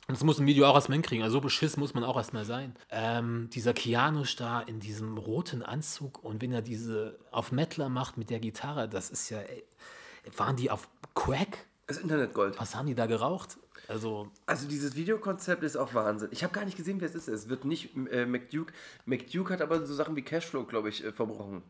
[0.08, 1.22] Und das muss ein Video auch erstmal hinkriegen.
[1.22, 2.74] Also so beschissen muss man auch erstmal sein.
[2.90, 8.18] Ähm, dieser Keanu da in diesem roten Anzug und wenn er diese auf Mettler macht
[8.18, 9.38] mit der Gitarre, das ist ja.
[9.38, 9.64] Ey,
[10.36, 11.66] waren die auf Crack?
[11.86, 12.60] Das Internet Gold.
[12.60, 13.58] Was haben die da geraucht?
[13.92, 16.30] Also, Also dieses Videokonzept ist auch Wahnsinn.
[16.32, 17.28] Ich habe gar nicht gesehen, wer es ist.
[17.28, 18.72] Es wird nicht äh, McDuke.
[19.04, 21.62] McDuke hat aber so Sachen wie Cashflow, glaube ich, äh, verbrochen.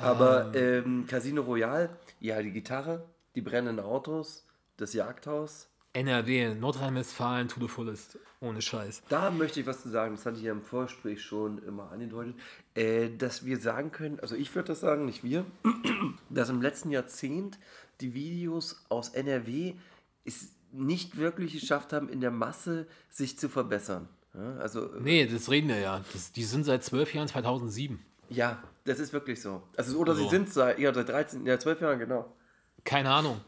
[0.00, 4.46] aber ähm, Casino Royale, ja, die Gitarre, die brennenden Autos,
[4.78, 5.68] das Jagdhaus.
[5.92, 8.18] NRW, Nordrhein-Westfalen, to the fullest.
[8.40, 9.02] Ohne Scheiß.
[9.08, 12.36] Da möchte ich was zu sagen, das hatte ich ja im Vorgespräch schon immer angedeutet,
[12.74, 15.44] äh, dass wir sagen können, also ich würde das sagen, nicht wir,
[16.30, 17.58] dass im letzten Jahrzehnt
[18.00, 19.74] die Videos aus NRW
[20.24, 24.08] es nicht wirklich geschafft haben, in der Masse sich zu verbessern.
[24.34, 26.02] Ja, also Nee, das reden wir ja.
[26.12, 27.98] Das, die sind seit zwölf Jahren 2007.
[28.28, 29.62] Ja, das ist wirklich so.
[29.76, 30.28] Also, oder sie So.
[30.28, 32.32] sind seit, ja, seit 13, ja, 12 Jahren, genau.
[32.84, 33.40] Keine Ahnung.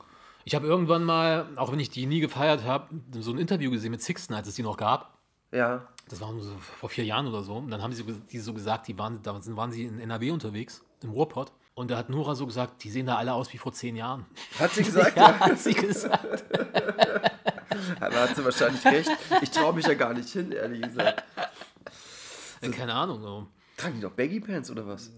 [0.44, 3.90] Ich habe irgendwann mal, auch wenn ich die nie gefeiert habe, so ein Interview gesehen
[3.90, 5.18] mit Sixten, als es die noch gab.
[5.52, 5.86] Ja.
[6.08, 7.56] Das war so vor vier Jahren oder so.
[7.56, 10.82] Und dann haben sie die so gesagt, die waren, da waren sie in NRW unterwegs,
[11.02, 11.52] im Ruhrpott.
[11.80, 14.26] Und da hat Nora so gesagt, die sehen da alle aus wie vor zehn Jahren.
[14.58, 15.16] Hat sie gesagt?
[15.16, 16.44] Ja, hat sie gesagt.
[18.00, 19.10] Aber hat sie wahrscheinlich recht.
[19.40, 21.24] Ich traue mich ja gar nicht hin, ehrlich gesagt.
[22.60, 23.22] Äh, Keine Ahnung.
[23.22, 23.46] So.
[23.78, 25.10] Tragen die doch Baggy Pants oder was?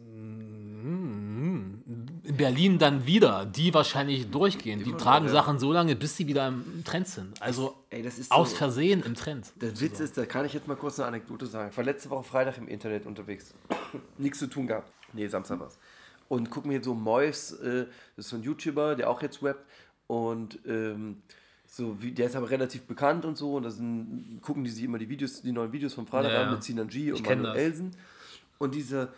[2.25, 4.85] In Berlin dann wieder, die wahrscheinlich durchgehen.
[4.85, 7.43] Die tragen Sachen so lange, bis sie wieder im Trend sind.
[7.43, 9.53] Also Ey, ist so- aus Versehen im Trend.
[9.57, 11.71] Der Witz ist, da kann ich jetzt mal kurz eine Anekdote sagen.
[11.73, 13.53] Ich war letzte Woche Freitag im Internet unterwegs.
[14.19, 14.93] Nichts zu tun gehabt.
[15.13, 15.77] Nee, Samstag war's.
[16.33, 17.85] Und guck mir so Mois, äh,
[18.17, 19.67] das ist so ein YouTuber, der auch jetzt rappt.
[20.07, 21.21] Und ähm,
[21.67, 23.57] so wie, der ist aber relativ bekannt und so.
[23.57, 26.45] Und da sind, gucken die sich immer die Videos, die neuen Videos vom Freitag Ja,
[26.45, 27.55] an mit Sinan G und Manuel.
[27.55, 27.91] Elsen.
[28.57, 29.13] Und dieser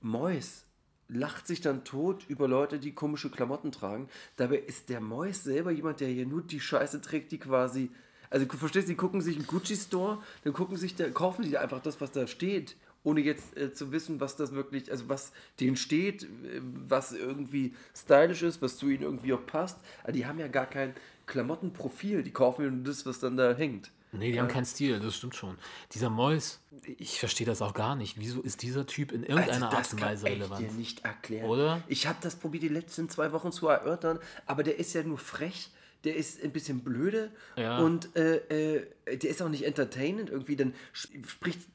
[0.00, 0.64] Mois
[1.06, 4.08] lacht sich dann tot über Leute, die komische Klamotten tragen.
[4.34, 7.92] Dabei ist der Mois selber jemand, der hier nur die Scheiße trägt, die quasi.
[8.28, 11.80] Also du verstehst, die gucken sich im Gucci-Store, dann gucken sich da, kaufen die einfach
[11.80, 12.74] das, was da steht,
[13.06, 17.74] ohne jetzt äh, zu wissen, was das wirklich, also was denen steht, äh, was irgendwie
[17.96, 19.78] stylisch ist, was zu ihnen irgendwie auch passt.
[20.02, 20.92] Aber die haben ja gar kein
[21.26, 23.90] Klamottenprofil, die kaufen nur das, was dann da hängt.
[24.12, 25.58] Nee, die haben keinen Stil, das stimmt schon.
[25.92, 26.58] Dieser Mois,
[26.98, 28.18] ich verstehe das auch gar nicht.
[28.18, 30.60] Wieso ist dieser Typ in irgendeiner Art und Weise Also kann ich relevant?
[30.60, 31.48] dir nicht erklären.
[31.48, 31.82] Oder?
[31.86, 35.18] Ich habe das probiert, die letzten zwei Wochen zu erörtern, aber der ist ja nur
[35.18, 35.70] frech.
[36.06, 37.78] Der ist ein bisschen blöde Ja.
[37.80, 40.56] und äh, äh, der ist auch nicht entertainend irgendwie.
[40.56, 41.68] Dann spricht,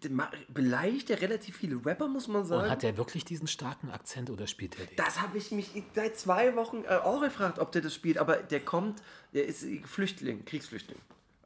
[0.48, 2.64] beleidigt er relativ viele Rapper, muss man sagen.
[2.64, 4.96] Und hat der wirklich diesen starken Akzent oder spielt er den?
[4.96, 8.18] das habe ich mich seit zwei Wochen äh, auch gefragt, ob der das spielt.
[8.18, 9.02] Aber der kommt,
[9.34, 10.98] der ist Flüchtling, Kriegsflüchtling.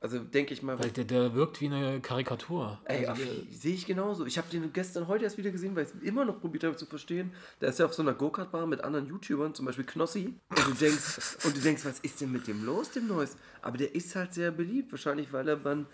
[0.06, 0.78] Also denke ich mal.
[0.78, 2.80] Weil der, der wirkt wie eine Karikatur.
[2.86, 4.28] Ey, Also, der- sehe ich genauso.
[4.28, 6.76] Ich habe den gestern heute erst wieder gesehen, weil ich es immer noch probiert habe
[6.76, 7.32] zu verstehen.
[7.60, 10.36] Da ist er auf so einer Go-Kart-Bar mit anderen YouTubern, zum Beispiel Knossi.
[10.50, 13.36] Und du denkst, und du denkst, was ist denn mit dem los, dem Neues?
[13.64, 15.88] Aber der ist halt sehr beliebt, wahrscheinlich, weil er man.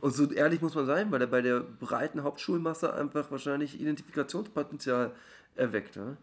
[0.00, 5.12] Und so ehrlich muss man sein, weil er bei der breiten Hauptschulmasse einfach wahrscheinlich Identifikationspotenzial
[5.54, 5.94] erweckt.
[5.96, 6.16] Ne?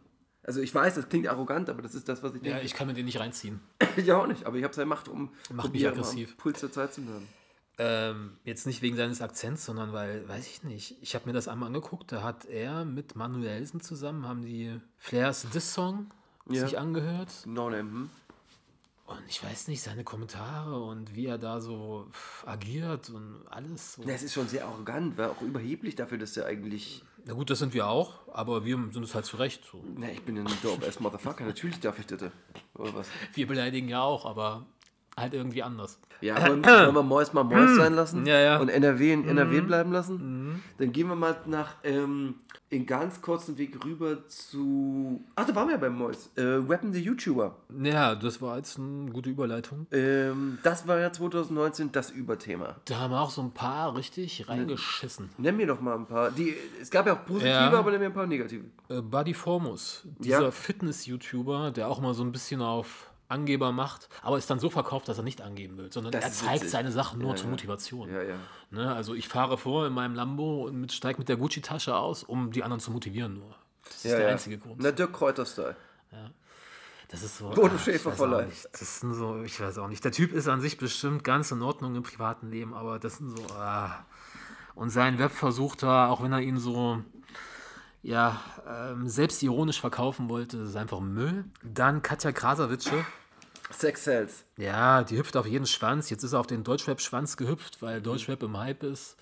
[0.50, 2.66] Also ich weiß, das klingt arrogant, aber das ist das, was ich ja, denke.
[2.66, 3.60] ich kann mir den nicht reinziehen.
[3.98, 6.36] Ich auch nicht, aber ich habe seine Macht, um Macht mich aggressiv.
[6.38, 7.28] Puls der Zeit zu bleiben.
[7.78, 11.48] Ähm, jetzt nicht wegen seines Akzents, sondern weil, weiß ich nicht, ich habe mir das
[11.48, 16.10] einmal angeguckt, da hat er mit Manuelsen zusammen, haben die Flairs Diss-Song
[16.50, 16.66] Ja.
[16.66, 17.30] sich angehört.
[17.46, 18.10] No, ne, hm?
[19.06, 22.08] Und ich weiß nicht, seine Kommentare und wie er da so
[22.44, 23.94] agiert und alles.
[23.94, 24.02] So.
[24.02, 27.04] Ja, es ist schon sehr arrogant, war auch überheblich dafür, dass er eigentlich.
[27.26, 29.64] Na gut, das sind wir auch, aber wir sind es halt zurecht.
[29.72, 29.84] So.
[29.96, 32.24] Na, ich bin ja ein dope-ass Motherfucker, natürlich darf ich das.
[32.76, 33.08] Oder was?
[33.34, 34.66] Wir beleidigen ja auch, aber
[35.18, 36.00] halt irgendwie anders.
[36.22, 38.26] Ja, aber wollen wir Mois mal Mois sein lassen?
[38.26, 38.60] Ja, ja.
[38.60, 40.62] Und NRW in NRW bleiben lassen?
[40.78, 42.36] Dann gehen wir mal nach, ähm,
[42.70, 45.24] in ganz kurzen Weg rüber zu.
[45.36, 46.30] Ach, da waren wir ja beim Mois.
[46.36, 47.56] Äh, Weapon the YouTuber.
[47.82, 49.88] Ja, das war jetzt eine gute Überleitung.
[49.92, 52.76] Ähm, das war ja 2019 das Überthema.
[52.86, 55.30] Da haben auch so ein paar richtig reingeschissen.
[55.38, 56.32] Nenn mir doch mal ein paar.
[56.32, 57.72] Die, es gab ja auch positive, Ja.
[57.72, 58.66] aber nenn mir ein paar negative.
[58.90, 60.52] Äh, Buddy Formus, dieser Ja.
[60.52, 65.08] Fitness-YouTuber, der auch mal so ein bisschen auf Angeber macht, aber ist dann so verkauft,
[65.08, 66.72] dass er nicht angeben will, sondern Das er zeigt witzig.
[66.72, 67.52] seine Sachen nur Ja, zur ja.
[67.52, 68.12] Motivation.
[68.12, 68.36] Ja, ja.
[68.72, 72.24] Ne, also ich fahre vor in meinem Lambo und mit, steige mit der Gucci-Tasche aus,
[72.24, 73.56] um die anderen zu motivieren nur.
[73.86, 74.76] Das ist der einzige Grund.
[74.80, 75.76] Na, Dirk Kräuter-Style.
[77.10, 77.50] Das ist so.
[77.50, 78.70] Bodo ah, ich Schäfer nicht.
[78.72, 80.04] Das sind so, ich weiß auch nicht.
[80.04, 83.36] Der Typ ist an sich bestimmt ganz in Ordnung im privaten Leben, aber das sind
[83.36, 83.44] so.
[83.56, 84.06] Ah.
[84.76, 87.04] Und sein Webversuch da, auch wenn er ihn so
[88.02, 91.46] ja, ähm, selbstironisch verkaufen wollte, das ist einfach Müll.
[91.64, 92.92] Dann Katja Krasavice.
[93.72, 94.46] Sex Cells.
[94.58, 96.10] Ja, die hüpft auf jeden Schwanz.
[96.10, 99.16] Jetzt ist er auf den Deutschrap-Schwanz gehüpft, weil Deutschrap im Hype ist.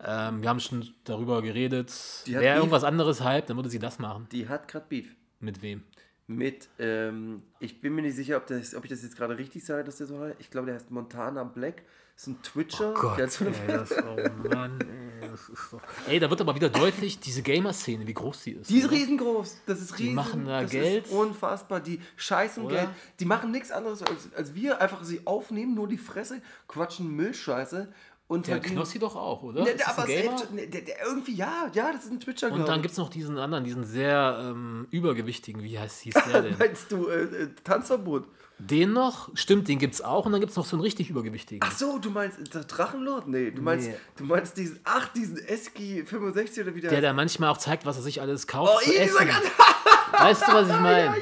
[0.00, 1.92] Ähm, wir haben schon darüber geredet.
[2.26, 2.56] Wer Beef.
[2.56, 4.28] irgendwas anderes hype, dann würde sie das machen.
[4.30, 5.08] Die hat gerade Beef.
[5.40, 5.82] Mit wem?
[6.26, 9.64] Mit, ähm, ich bin mir nicht sicher, ob, das, ob ich das jetzt gerade richtig
[9.64, 10.36] sage, dass der so heißt.
[10.38, 11.82] Ich glaube, der heißt Montana Black.
[12.14, 12.94] Das ist ein Twitcher.
[13.16, 15.80] der hat so ey, das, oh Mann, ey, das ist doch...
[16.06, 18.70] Ey, da wird aber wieder deutlich, diese Gamer-Szene, wie groß die ist.
[18.70, 18.94] Die ist oder?
[18.94, 19.56] riesengroß.
[19.66, 20.14] Das ist riesen.
[20.14, 21.06] machen da das Geld.
[21.06, 21.80] Ist unfassbar.
[21.80, 22.76] Die scheißen Oder?
[22.76, 22.88] Geld.
[23.18, 24.80] Die machen nichts anderes als, als wir.
[24.80, 27.92] Einfach sie aufnehmen, nur die Fresse, quatschen Müllscheiße
[28.26, 29.64] und Der Knossi doch auch, oder?
[29.64, 32.50] Ne, aber selbst, ne, der, der, irgendwie ja, ja, das ist ein Twitcher.
[32.50, 36.42] Und dann gibt es noch diesen anderen, diesen sehr ähm, übergewichtigen, wie heißt hieß der
[36.42, 36.56] denn?
[36.58, 38.24] Meinst du äh, äh, Tanzverbot?
[38.58, 39.30] den noch?
[39.34, 40.26] Stimmt, den gibt's auch.
[40.26, 41.60] Und dann gibt es noch so einen richtig übergewichtigen.
[41.68, 43.26] Ach so, du meinst der Drachenlord?
[43.26, 43.96] Nee, du meinst, Nee.
[44.16, 47.84] du meinst diesen, ach, diesen Eski 65 oder wie der der da manchmal auch zeigt,
[47.84, 49.16] was er sich alles kauft Oh, zu essen.
[50.12, 51.16] Weißt du, was ich meine?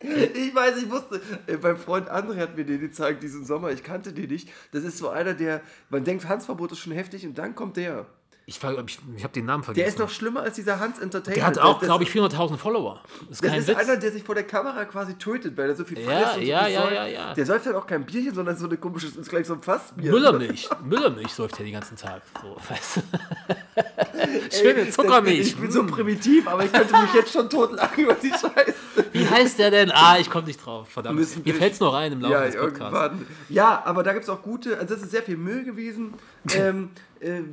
[0.00, 1.20] Ich weiß, ich wusste,
[1.62, 4.50] mein Freund André hat mir den gezeigt diesen Sommer, ich kannte den nicht.
[4.72, 8.06] Das ist so einer, der, man denkt, Tanzverbot ist schon heftig und dann kommt der.
[8.48, 9.88] Ich, ich, ich habe den Namen Der vergessen.
[9.88, 11.36] ist noch schlimmer als dieser Hans Entertainment.
[11.36, 13.02] der hat auch, glaube ich, 400.000 Follower.
[13.28, 13.76] Das ist Das ist Witz.
[13.76, 16.42] einer, der sich vor der Kamera quasi tötet, weil er so viel Ja, frisst und
[16.42, 17.34] so ja, ja, ja, ja.
[17.34, 20.12] Der säuft halt auch kein Bierchen, sondern so eine komische, ist gleich so ein Fassbier.
[20.12, 20.68] Müllermilch.
[20.84, 22.22] Müllermilch säuft er den ganzen Tag.
[22.40, 23.00] So, weißt du?
[24.16, 25.40] Ey, Schöne das- Zuckermilch.
[25.40, 28.74] Ich bin so primitiv, aber ich könnte mich jetzt schon totlachen über die Scheiße.
[29.10, 29.90] Wie heißt der denn?
[29.90, 30.88] Ah, ich komme nicht drauf.
[30.88, 31.18] Verdammt.
[31.18, 32.80] Müssen Mir fällt es noch ein im Laufe Ja, des Podcasts.
[32.94, 33.26] irgendwann.
[33.48, 36.14] Ja, aber da gibt es auch gute, also das ist sehr viel Müll gewesen,
[36.54, 37.00] ähm, äh,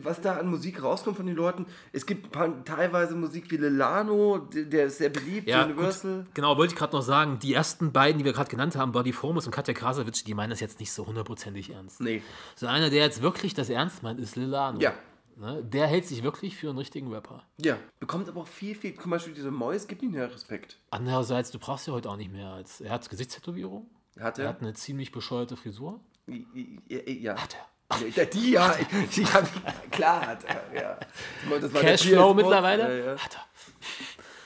[0.02, 1.65] was da an Musik rauskommt von den Leuten.
[1.91, 6.23] Es gibt paar, teilweise Musik wie Lelano, der ist sehr beliebt, Ja, Universal.
[6.23, 6.36] gut.
[6.36, 9.13] genau, wollte ich gerade noch sagen, die ersten beiden, die wir gerade genannt haben, Buddy
[9.13, 12.02] Formus und Katja Krasowitsch, die meinen das jetzt nicht so hundertprozentig ernst.
[12.02, 12.21] Nee.
[12.56, 14.80] So einer, der jetzt wirklich das ernst meint, ist Lilano.
[14.80, 14.93] Ja.
[15.36, 15.63] Ne?
[15.63, 17.43] Der hält sich wirklich für einen richtigen Rapper.
[17.60, 20.78] Ja, bekommt aber auch viel, viel, zum Beispiel diese Mäus gibt ihm ja Respekt.
[20.91, 22.82] Andererseits, du brauchst ja heute auch nicht mehr als.
[22.82, 23.89] Er hat Gesichtstätowierung.
[24.19, 24.49] Hat Er er?
[24.49, 25.99] hat eine ziemlich bescheuerte Frisur.
[26.88, 27.36] Ja.
[27.36, 27.65] Hat er.
[28.15, 28.79] Ja, die ja, hab
[29.10, 30.97] ich, klar hat er, ja.
[31.49, 32.99] Das war der Cashflow mittlerweile?
[32.99, 33.17] Ja, ja.
[33.17, 33.45] Hat er.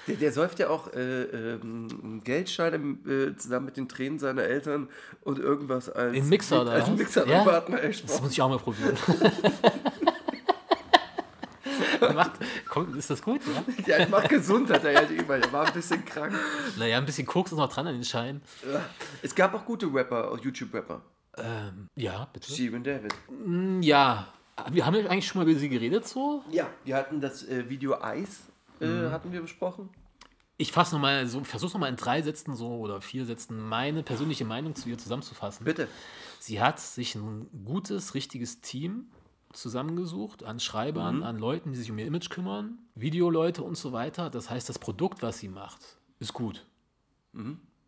[0.07, 4.19] Der, der säuft ja auch äh, ähm, einen Geldschein im, äh, zusammen mit den Tränen
[4.19, 4.87] seiner Eltern
[5.21, 6.71] und irgendwas als, Den Mixer da.
[6.71, 6.97] als was?
[6.97, 7.43] Mixer ja?
[7.43, 8.97] Partner Das muss ich auch mal probieren.
[12.13, 12.31] Macht,
[12.69, 13.41] kommt, ist das gut?
[13.85, 13.97] Ja?
[13.97, 15.41] Der macht gesund, hat er ja überall.
[15.41, 16.33] Der war ein bisschen krank.
[16.77, 18.41] Naja, ein bisschen Koks ist noch dran an den Schein.
[19.21, 21.01] Es gab auch gute Rapper, auch YouTube-Rapper.
[21.37, 22.51] Ähm, ja, bitte.
[22.51, 23.13] Steven David.
[23.81, 24.27] Ja.
[24.71, 26.43] Wir haben ja eigentlich schon mal über sie geredet so.
[26.51, 28.41] Ja, wir hatten das äh, Video Eis,
[28.81, 29.11] äh, Mhm.
[29.11, 29.89] hatten wir besprochen.
[30.59, 34.01] Ich fasse noch mal so, versuche nochmal in drei Sätzen so oder vier Sätzen meine
[34.01, 35.63] persönliche Meinung zu ihr zusammenzufassen.
[35.65, 35.87] Bitte.
[36.39, 39.11] Sie hat sich ein gutes, richtiges Team
[39.53, 44.31] zusammengesucht an Schreibern, an Leuten, die sich um ihr Image kümmern, Videoleute und so weiter.
[44.31, 46.65] Das heißt, das Produkt, was sie macht, ist gut.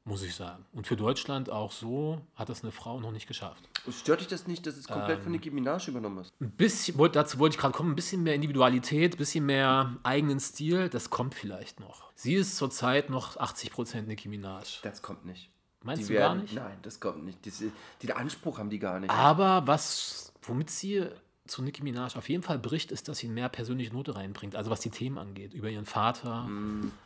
[0.10, 0.66] Muss ich sagen.
[0.74, 3.64] Und für Deutschland auch so hat das eine Frau noch nicht geschafft.
[3.92, 5.24] Stört dich das nicht, dass es komplett Ähm.
[5.24, 6.34] von Nicki Minaj übernommen ist?
[6.42, 10.40] Ein bisschen, dazu wollte ich gerade kommen, ein bisschen mehr Individualität, ein bisschen mehr eigenen
[10.40, 12.12] Stil, das kommt vielleicht noch.
[12.16, 14.80] Sie ist zurzeit noch 80% Nicki Minaj.
[14.84, 15.50] Das kommt nicht.
[15.84, 16.56] Meinst Die du gar werden- nicht?
[16.56, 17.46] Nein, das kommt nicht.
[17.46, 17.72] Diese,
[18.04, 19.12] den Anspruch haben die gar nicht.
[19.12, 21.06] Aber was, womit sie
[21.50, 24.56] zu Nicki Minaj auf jeden Fall bricht, ist, dass sie mehr persönliche Note reinbringt.
[24.56, 26.48] Also was die Themen angeht, über ihren Vater.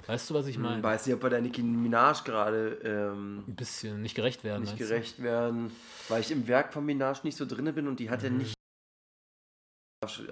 [0.07, 0.77] Weißt du, was ich meine?
[0.77, 4.61] Ich weiß nicht, ob wir der Nicki Minaj gerade ähm, Ein bisschen nicht gerecht werden.
[4.61, 4.87] nicht meinst du?
[4.87, 5.71] gerecht werden,
[6.09, 8.25] weil ich im Werk von Minaj nicht so drin bin und die hat Mhm.
[8.25, 8.53] ja nicht.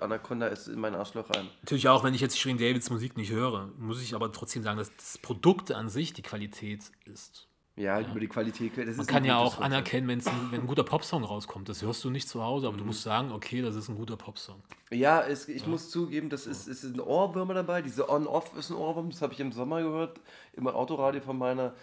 [0.01, 1.47] Anaconda ist in mein Arschloch rein.
[1.61, 4.77] Natürlich auch, wenn ich jetzt Shirin Davids Musik nicht höre, muss ich aber trotzdem sagen,
[4.77, 7.47] dass das Produkt an sich die Qualität ist.
[7.81, 8.73] Ja, über die Qualität.
[8.77, 9.65] Das Man kann ja auch Urteil.
[9.65, 11.67] anerkennen, wenn's ein, wenn ein guter Popsong rauskommt.
[11.67, 14.17] Das hörst du nicht zu Hause, aber du musst sagen, okay, das ist ein guter
[14.17, 14.61] Popsong.
[14.91, 17.81] Ja, es, ich muss zugeben, das ist, es ist ein Ohrwürmer dabei.
[17.81, 20.19] Diese On-Off ist ein Ohrwurm, das habe ich im Sommer gehört,
[20.53, 21.73] im Autoradio von meiner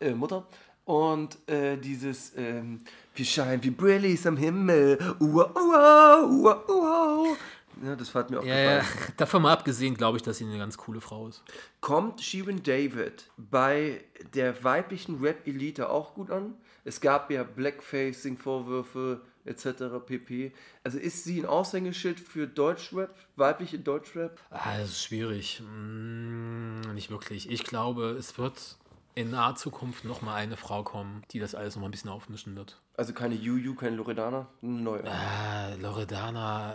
[0.00, 0.46] äh, Mutter.
[0.84, 2.80] Und äh, dieses, ähm,
[3.16, 4.96] wir scheinen wie Brillis am Himmel.
[5.20, 7.36] Ua, ua, ua, ua.
[7.82, 8.86] Ja, das hat mir auch Ja, gefallen.
[9.08, 9.12] ja.
[9.16, 11.42] Davon mal abgesehen, glaube ich, dass sie eine ganz coole Frau ist.
[11.80, 16.54] Kommt Shirin David bei der weiblichen Rap-Elite auch gut an?
[16.84, 19.66] Es gab ja Blackfacing-Vorwürfe etc.
[20.06, 20.52] pp.
[20.84, 24.38] Also ist sie ein Aushängeschild für Deutschrap, weibliche Deutschrap?
[24.50, 25.62] Ah, das ist schwierig.
[25.62, 27.50] Mm, nicht wirklich.
[27.50, 28.76] Ich glaube, es wird
[29.14, 32.10] in naher Zukunft noch mal eine Frau kommen, die das alles noch mal ein bisschen
[32.10, 32.80] aufmischen wird.
[32.98, 34.48] Also keine Juju, keine Loredana?
[34.60, 35.04] Neue.
[35.08, 36.74] Ah, Loredana,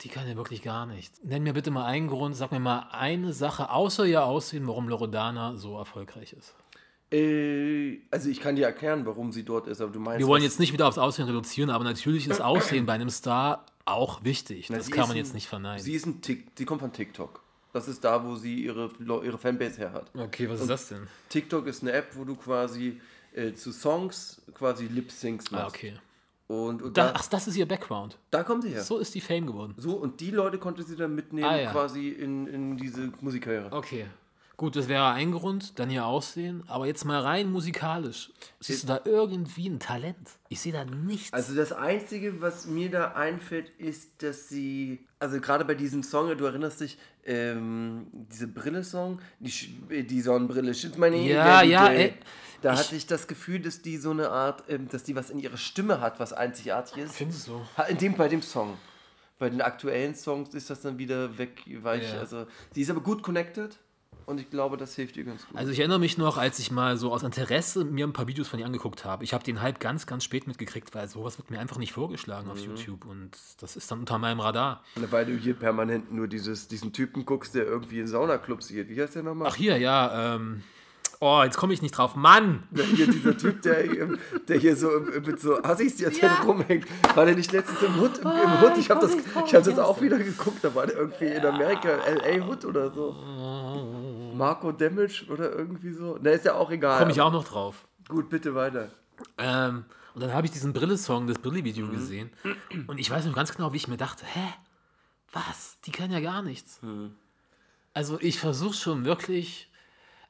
[0.00, 1.24] die kann ja wirklich gar nicht.
[1.24, 4.88] Nenn mir bitte mal einen Grund, sag mir mal eine Sache außer ihr Aussehen, warum
[4.88, 6.54] Loredana so erfolgreich ist.
[7.12, 10.18] Äh, also ich kann dir erklären, warum sie dort ist, aber du meinst.
[10.18, 13.64] Wir wollen jetzt nicht wieder aufs Aussehen reduzieren, aber natürlich ist Aussehen bei einem Star
[13.84, 14.70] auch wichtig.
[14.70, 15.80] Na, Das kann man ein- jetzt nicht verneinen.
[15.82, 17.44] Sie ist ein Tick, sie kommt von TikTok.
[17.72, 20.10] Das ist da, wo sie ihre, ihre Fanbase her hat.
[20.16, 21.06] okay, was ist das denn?
[21.28, 23.00] TikTok ist eine App, wo du quasi
[23.34, 25.64] äh, zu Songs quasi Lip-Syncs machst.
[25.64, 25.94] Ah, okay.
[26.48, 28.18] Und, und Da, da, ach, das ist ihr Background.
[28.30, 28.82] da kommt sie her.
[28.82, 28.96] So.
[28.96, 29.74] So ist die Fame geworden.
[30.00, 31.70] und die Leute konnte sie dann mitnehmen, Ah, ja.
[31.70, 33.70] quasi in, in diese Musikkarriere.
[33.72, 34.06] Okay.
[34.60, 36.64] Gut, das wäre ein Grund, dann ihr Aussehen.
[36.66, 38.30] Aber jetzt mal rein musikalisch.
[38.60, 40.18] Siehst du da irgendwie ein Talent?
[40.50, 41.32] Ich sehe da nichts.
[41.32, 46.36] Also das Einzige, was mir da einfällt, ist, dass sie, also gerade bei diesem Song,
[46.36, 52.12] du erinnerst dich, ähm, diese Brille-Song, die, Sch- die Sonnenbrille, shit meine Ja, ja, ey,
[52.60, 55.30] Da ich- hatte ich das Gefühl, dass die so eine Art, ähm, dass die was
[55.30, 57.14] in ihrer Stimme hat, was einzigartig ist.
[57.16, 57.62] Findest du?
[57.88, 58.76] In dem, bei dem Song.
[59.38, 62.12] Bei den aktuellen Songs ist das dann wieder weg, weich.
[62.12, 62.18] Ja.
[62.20, 63.78] Also, sie ist aber gut connected
[64.30, 65.56] und ich glaube, das hilft ihr ganz gut.
[65.56, 68.48] Also ich erinnere mich noch, als ich mal so aus Interesse mir ein paar Videos
[68.48, 69.24] von ihr angeguckt habe.
[69.24, 72.46] Ich habe den Hype ganz, ganz spät mitgekriegt, weil sowas wird mir einfach nicht vorgeschlagen
[72.46, 72.52] Mhm.
[72.52, 73.04] auf YouTube.
[73.06, 74.82] Und das ist dann unter meinem Radar.
[74.94, 78.88] Weil du hier permanent nur dieses, diesen Typen guckst, der irgendwie in Saunaclubs geht.
[78.88, 79.48] Wie heißt der nochmal?
[79.50, 80.62] Ach hier, ja, ähm,
[81.22, 82.16] Oh, jetzt komme ich nicht drauf.
[82.16, 82.62] Mann!
[82.74, 86.86] Hier dieser Typ, der, hier- der hier so im- mit so Assis die erzählen rumhängt.
[87.14, 88.18] War der nicht letztens im Hood?
[88.18, 88.78] Im, im Hood?
[88.78, 90.64] Ich habe das, ich hab das auch wieder geguckt.
[90.64, 92.46] Da war der irgendwie in Amerika, L.A.
[92.46, 93.12] Hood oder so.
[94.34, 96.18] Marco Damage oder irgendwie so.
[96.22, 96.98] Na, ist ja auch egal.
[96.98, 97.86] Komme ich auch noch drauf.
[98.08, 98.90] Gut, bitte weiter.
[99.36, 102.30] Ähm, und dann habe ich diesen Brille-Song, das Brille-Video gesehen.
[102.86, 104.54] Und ich weiß noch ganz genau, wie ich mir dachte, hä?
[105.32, 105.76] Was?
[105.84, 106.80] Die kann ja gar nichts.
[107.92, 109.70] Also ich versuche schon wirklich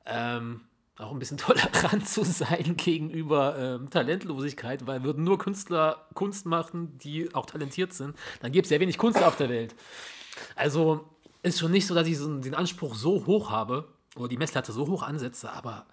[0.05, 0.63] ähm,
[1.01, 6.99] auch ein bisschen tolerant zu sein gegenüber ähm, Talentlosigkeit, weil würden nur Künstler Kunst machen,
[6.99, 9.75] die auch talentiert sind, dann gäbe es ja wenig Kunst auf der Welt.
[10.57, 11.09] Also
[11.43, 14.73] ist schon nicht so, dass ich so den Anspruch so hoch habe oder die Messlatte
[14.73, 15.87] so hoch ansetze, aber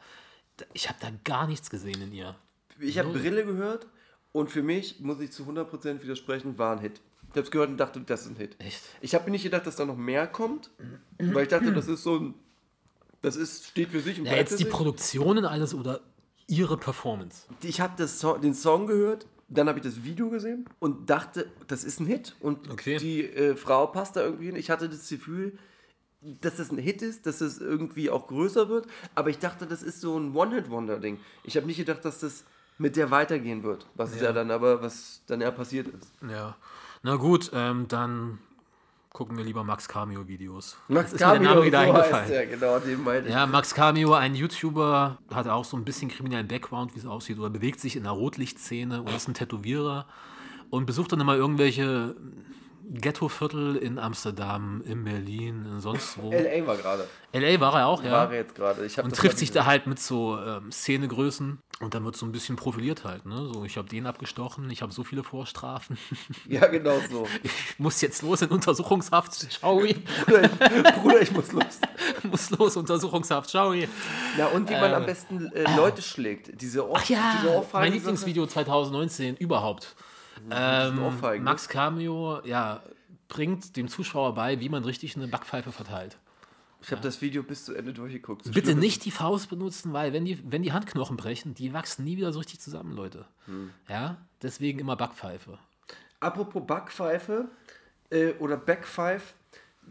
[0.74, 2.36] ich habe da gar nichts gesehen in ihr.
[2.80, 3.88] Ich habe Brille gehört
[4.32, 7.02] und für mich, muss ich zu 100% widersprechen, war ein Hit.
[7.30, 8.56] Ich habe es gehört und dachte, das ist ein Hit.
[8.60, 8.82] Echt?
[9.02, 10.72] Ich habe mir nicht gedacht, dass da noch mehr kommt,
[11.17, 12.34] weil ich dachte, das ist so ein.
[13.28, 14.74] Das ist, steht für sich und Ja, jetzt für die sich.
[14.74, 16.02] Produktionen alles oder
[16.48, 17.44] ihre Performance.
[17.62, 21.84] Ich habe so den Song gehört, dann habe ich das Video gesehen und dachte, das
[21.84, 22.36] ist ein Hit.
[22.40, 22.98] Und Okay.
[22.98, 24.56] die äh, Frau passt da irgendwie hin.
[24.56, 25.58] Ich hatte das Gefühl,
[26.22, 28.88] dass das ein Hit ist, dass es irgendwie auch größer wird.
[29.13, 31.20] Aber ich dachte, das ist so ein One-Hit-Wonder-Ding.
[31.44, 32.46] Ich habe nicht gedacht, dass das
[32.78, 33.88] mit der weitergehen wird.
[33.96, 34.24] Was ja.
[34.26, 36.12] ja dann aber, was dann ja passiert ist.
[36.30, 36.56] Ja.
[37.04, 38.40] Na gut, ähm, dann
[39.18, 40.78] gucken wir lieber Max Cameo-Videos.
[40.90, 42.30] Max Ist mir der Name wieder so eingefallen.
[42.30, 43.34] der, genau, den meinte ich.
[43.34, 47.40] Ja, Max Cameo, ein YouTuber, hat auch so ein bisschen kriminellen Background, wie es aussieht,
[47.40, 50.06] oder bewegt sich in der Rotlichtszene und ist ein Tätowierer
[50.70, 52.16] und besucht dann immer irgendwelche
[52.93, 56.32] Ghettoviertel in Amsterdam, in Berlin, in sonst wo.
[56.32, 56.65] L.A.
[56.65, 57.08] war gerade.
[57.34, 58.12] LA war er auch, ja.
[58.12, 58.88] War er jetzt gerade.
[59.04, 62.56] Und trifft sich da halt mit so ähm, Szenegrößen und dann wird so ein bisschen
[62.56, 63.26] profiliert halt.
[63.26, 63.50] Ne?
[63.54, 65.97] So, ich habe den abgestochen, ich habe so viele Vorstrafen.
[66.47, 67.28] Ja, genau so.
[67.43, 69.34] Ich muss jetzt los in Untersuchungshaft.
[69.34, 69.78] Ciao.
[69.78, 71.80] Bruder, ich, Bruder, ich muss los.
[72.23, 73.50] muss los, Untersuchungshaft.
[73.50, 73.73] Ciao.
[73.73, 76.62] Ja, und wie man am besten äh, Leute schlägt.
[76.62, 79.95] Diese, Ohr Ach ja, diese mein Lieblingsvideo 2019 überhaupt.
[80.50, 81.43] Ähm?
[81.43, 82.82] Max Cameo, ja,
[83.28, 86.17] bringt dem Zuschauer bei, wie man richtig eine Backpfeife verteilt.
[86.82, 88.45] Ich habe das Video bis zu Ende durchgeguckt.
[88.45, 92.06] So Bitte nicht die Faust benutzen, weil wenn die, wenn die Handknochen brechen, die wachsen
[92.06, 93.26] nie wieder so richtig zusammen, Leute.
[93.45, 93.71] Hm.
[93.89, 95.58] Ja, deswegen immer Backpfeife.
[96.19, 97.50] Apropos Backpfeife
[98.10, 99.34] äh, oder Backpfeife,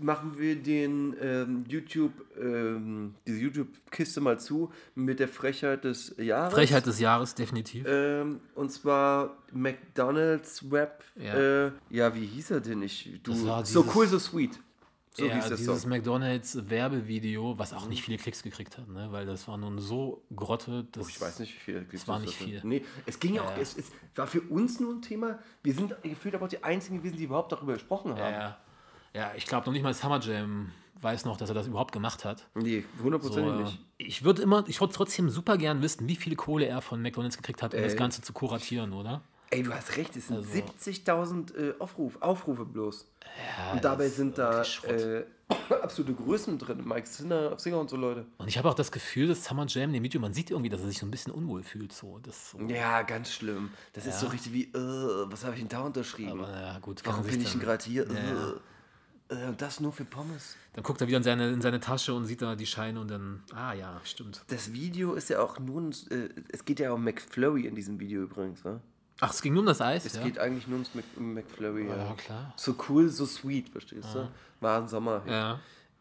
[0.01, 6.55] machen wir den ähm, YouTube, ähm, diese YouTube-Kiste mal zu mit der Frechheit des Jahres.
[6.55, 7.85] Frechheit des Jahres, definitiv.
[7.89, 11.03] Ähm, und zwar McDonald's Web.
[11.17, 11.67] Ja.
[11.67, 12.83] Äh, ja, wie hieß er denn?
[12.83, 14.59] Ich, du, Das war so dieses- cool, so sweet.
[15.19, 15.89] So ja, hieß der dieses Song.
[15.91, 19.09] McDonalds Werbevideo, was auch nicht viele Klicks gekriegt hat, ne?
[19.13, 20.87] weil das war nun so grotte.
[20.93, 21.87] Das Oh, Ich weiß nicht, wie viel.
[21.91, 22.61] Es war nicht viel.
[22.65, 25.39] Nee, es ging ja auch, es, es war für uns nur ein Thema.
[25.63, 28.19] Wir sind gefühlt aber auch die Einzigen gewesen, die überhaupt darüber gesprochen haben.
[28.19, 28.59] Ja, ja.
[29.17, 32.25] Ja ich glaube noch nicht mal Summer Jam weiß noch, dass er das überhaupt gemacht
[32.25, 32.49] hat.
[32.55, 33.79] Nee, So, hundertprozentig äh, nicht.
[33.99, 37.37] ich würde immer, ich würde trotzdem super gern wissen, wie viel Kohle er von McDonalds
[37.37, 37.99] gekriegt hat, um das Ey.
[37.99, 39.21] Ganze zu kuratieren, oder?
[39.51, 43.07] Ey, du hast recht, es sind Also- 70.000 äh, Aufruf, Aufrufe bloß.
[43.75, 45.25] und dabei sind da äh,
[45.83, 46.83] absolute Größen drin.
[46.85, 48.27] Mike Singer, Singer und so Leute.
[48.39, 50.71] Und ich habe auch das Gefühl, dass Summer Jam in dem Video, man sieht irgendwie,
[50.71, 51.93] dass er sich so ein bisschen unwohl fühlt.
[51.93, 52.19] So.
[52.23, 52.61] Das so.
[52.63, 53.71] Ja, ganz schlimm.
[53.93, 54.33] Das ist so Ja.
[54.33, 56.41] richtig wie, äh, was habe ich denn da unterschrieben?
[56.43, 58.05] Aber ja, gut, Warum bin ich denn gerade hier?
[58.09, 58.15] Ja.
[58.15, 58.53] Äh,
[59.29, 60.57] äh, das nur für Pommes.
[60.75, 63.11] Dann guckt er wieder in seine, in seine Tasche und sieht da die Scheine und
[63.11, 64.43] dann, ah ja, stimmt.
[64.49, 68.23] Das Video ist ja auch nur, äh, es geht ja um McFlurry in diesem Video
[68.23, 68.81] übrigens, wa?
[69.21, 70.05] Ach, es ging nur um das Eis?
[70.05, 70.23] Es ja?
[70.23, 71.87] geht eigentlich nur ums Mc, um McFlurry.
[71.87, 72.15] ja, Ja.
[72.15, 72.55] klar.
[72.57, 74.29] So cool, so sweet, verstehst du?
[74.61, 75.23] War ein Sommer.
[75.27, 75.59] Ja.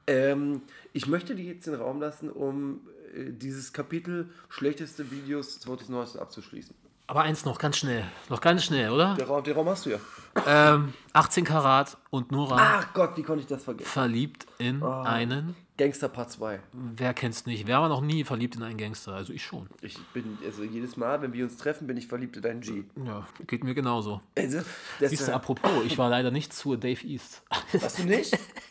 [0.08, 0.62] Ähm,
[0.94, 2.82] ich möchte dir jetzt den Raum lassen, um
[3.16, 6.76] äh, dieses Kapitel schlechteste Videos 2019 abzuschließen.
[7.08, 8.04] Aber eins noch, ganz schnell.
[8.30, 9.14] Noch ganz schnell, oder?
[9.16, 10.00] Der Raum, den Raum hast du ja.
[10.48, 13.90] Ähm, 18 Karat und Nora Ach Gott, wie konnte ich das vergessen?
[13.90, 15.04] verliebt in Ah.
[15.04, 15.56] einen.
[15.78, 16.60] Gangster Part 2.
[16.72, 17.68] Wer kennt's nicht?
[17.68, 19.14] Wer war noch nie verliebt in einen Gangster?
[19.14, 19.68] Also ich schon.
[19.82, 22.84] Ich bin, also jedes Mal, wenn wir uns treffen, bin ich verliebt in deinen G.
[23.06, 24.22] Ja, geht mir genauso.
[24.38, 24.60] Also,
[25.00, 27.44] das Siehst du, apropos, ich war leider nicht zu Dave East.
[27.74, 28.38] warst du nicht?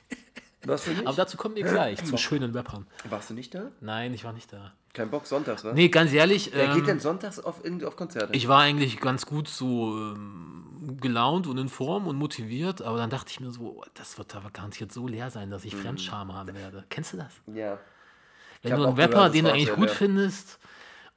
[0.67, 1.07] Warst du nicht?
[1.07, 2.87] Aber dazu kommen wir gleich, zu schönen Rappern.
[3.09, 3.71] Warst du nicht da?
[3.81, 4.73] Nein, ich war nicht da.
[4.93, 5.73] Kein Bock, sonntags, wa?
[5.73, 8.33] Nee, ganz ehrlich, Wer geht ähm, denn sonntags auf, auf Konzerte?
[8.33, 13.11] ich war eigentlich ganz gut so ähm, gelaunt und in Form und motiviert, aber dann
[13.11, 16.33] dachte ich mir so, oh, das wird aber garantiert so leer sein, dass ich Fremdscham
[16.33, 16.85] haben werde.
[16.91, 17.33] Kennst du das?
[17.55, 17.79] ja.
[18.63, 19.95] Wenn hab du einen gehört, Rapper, den du eigentlich gut leer.
[19.95, 20.59] findest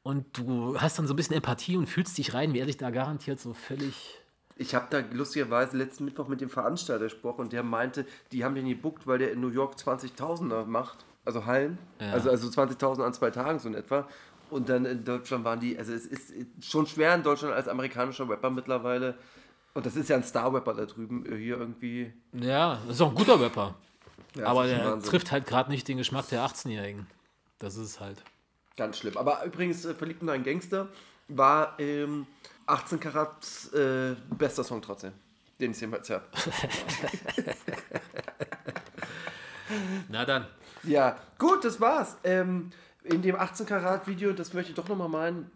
[0.04, 2.78] und du hast dann so ein bisschen Empathie und fühlst dich rein, wie er sich
[2.78, 4.20] da garantiert so völlig...
[4.60, 8.56] Ich habe da lustigerweise letzten Mittwoch mit dem Veranstalter gesprochen und der meinte, die haben
[8.56, 12.12] den gebuckt, weil der in New York 20.000er macht, also Hallen, Ja.
[12.14, 14.08] also, also 20.000 an zwei Tagen so in etwa.
[14.50, 16.32] Und dann in Deutschland waren die, also es ist
[16.62, 19.16] schon schwer in Deutschland als amerikanischer Rapper mittlerweile.
[19.74, 22.12] Und das ist ja ein Star-Rapper da drüben, äh, hier irgendwie.
[22.34, 23.76] Ja, das ist auch ein guter Rapper.
[24.36, 25.10] Ja, aber der Wahnsinn.
[25.10, 27.06] trifft halt gerade nicht den Geschmack der 18-Jährigen.
[27.60, 28.24] Das ist es halt.
[28.78, 29.18] Ganz schlimm.
[29.18, 30.88] Aber übrigens, äh, Verliebt in einen Gangster
[31.28, 32.26] war ähm,
[32.68, 33.36] 18 Karat
[33.74, 35.14] äh, bester Song trotzdem.
[35.60, 36.26] Den ich jemals habe.
[40.10, 40.46] Na dann.
[40.84, 42.18] Ja, gut, das war's.
[42.24, 42.72] Ähm,
[43.04, 45.50] in dem 18 Karat Video, das möchte ich doch nochmal malen,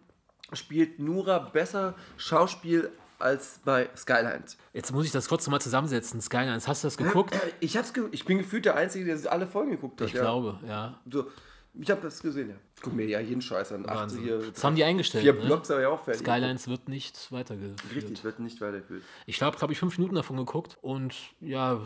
[0.53, 2.89] spielt Nura besser Schauspiel
[3.19, 4.57] als bei Skylines.
[4.73, 6.19] Jetzt muss ich das kurz nochmal zusammensetzen.
[6.21, 7.37] Skylines, hast du das geguckt?
[7.59, 10.07] Ich, hab's ge ich bin gefühlt der Einzige, der alle Folgen geguckt hat.
[10.07, 10.21] Ich ja.
[10.21, 10.99] glaube, ja.
[11.11, 11.27] So,
[11.73, 12.55] ich habe das gesehen, ja.
[12.81, 13.85] Guck mir ja jeden Scheiß an.
[13.87, 14.23] Wahnsinn.
[14.23, 15.23] hier, Das haben die eingestellt.
[15.23, 15.41] vier ne?
[15.41, 16.21] Blocks aber ja auch fertig.
[16.21, 17.81] Skylines wird nicht weitergeführt.
[17.95, 19.03] Richtig, wird nicht weitergeführt.
[19.25, 21.79] Ich glaube, glaube ich, fünf Minuten davon geguckt und ja,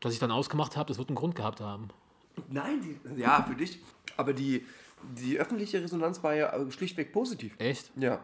[0.00, 1.88] dass ich dann ausgemacht habe, das wird einen Grund gehabt haben.
[2.48, 3.78] Nein, die, ja, für dich.
[4.16, 4.66] Aber die,
[5.16, 7.54] die öffentliche Resonanz war ja schlichtweg positiv.
[7.58, 7.90] Echt?
[7.96, 8.22] Ja.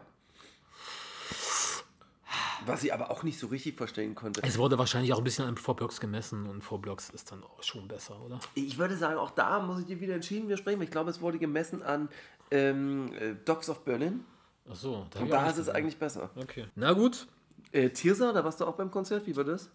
[2.65, 4.41] Was ich aber auch nicht so richtig verstehen konnte.
[4.43, 7.87] Es wurde wahrscheinlich auch ein bisschen an Vorblocks gemessen und Vorblocks ist dann auch schon
[7.87, 8.39] besser, oder?
[8.55, 11.39] Ich würde sagen, auch da muss ich dir wieder entschieden widersprechen, ich glaube, es wurde
[11.39, 12.09] gemessen an
[12.51, 14.25] ähm, äh, Dogs of Berlin.
[14.69, 16.29] Ach so, da, Und da ist es eigentlich besser.
[16.35, 16.65] Okay.
[16.75, 17.27] Na gut.
[17.71, 19.69] Äh, Tirsa, da warst du auch beim Konzert, wie war das?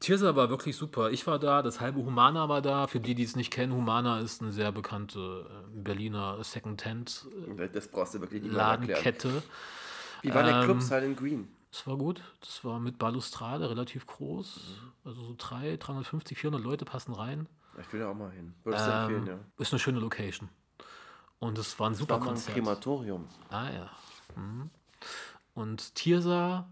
[0.00, 1.10] Tirsa war wirklich super.
[1.10, 2.86] Ich war da, das halbe Humana war da.
[2.86, 7.26] Für die, die es nicht kennen, Humana ist eine sehr bekannte äh, Berliner Second-Hand
[7.72, 8.88] Das brauchst du wirklich nicht mal erklären.
[8.90, 9.42] Ladenkette.
[10.22, 11.48] Wie war der Club Ähm, Silent Green?
[11.70, 12.22] Das war gut.
[12.40, 14.80] Das war mit Balustrade relativ groß.
[15.04, 17.46] Also so 300, 350, 400 Leute passen rein.
[17.80, 18.54] Ich will da auch mal hin.
[18.64, 19.38] Würdest du Ähm, empfehlen, ja.
[19.62, 20.48] Ist eine schöne Location.
[21.38, 22.54] Und es war ein super War mal ein Konzert.
[22.54, 23.28] Krematorium.
[23.50, 23.90] Ah ja.
[24.34, 24.70] Mhm.
[25.54, 26.68] Und Tirsa,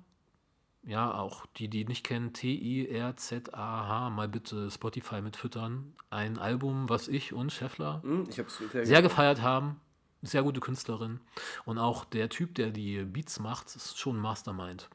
[0.82, 5.94] ja, auch die, die nicht kennen, T-I-R-Z-A-H, mal bitte Spotify mitfüttern.
[6.10, 8.36] Ein Album, was ich und Scheffler Hm, ich
[8.72, 9.80] sehr, sehr gefeiert haben.
[10.26, 11.20] Sehr gute Künstlerin.
[11.64, 14.88] Und auch der Typ, der die Beats macht, ist schon ein Mastermind.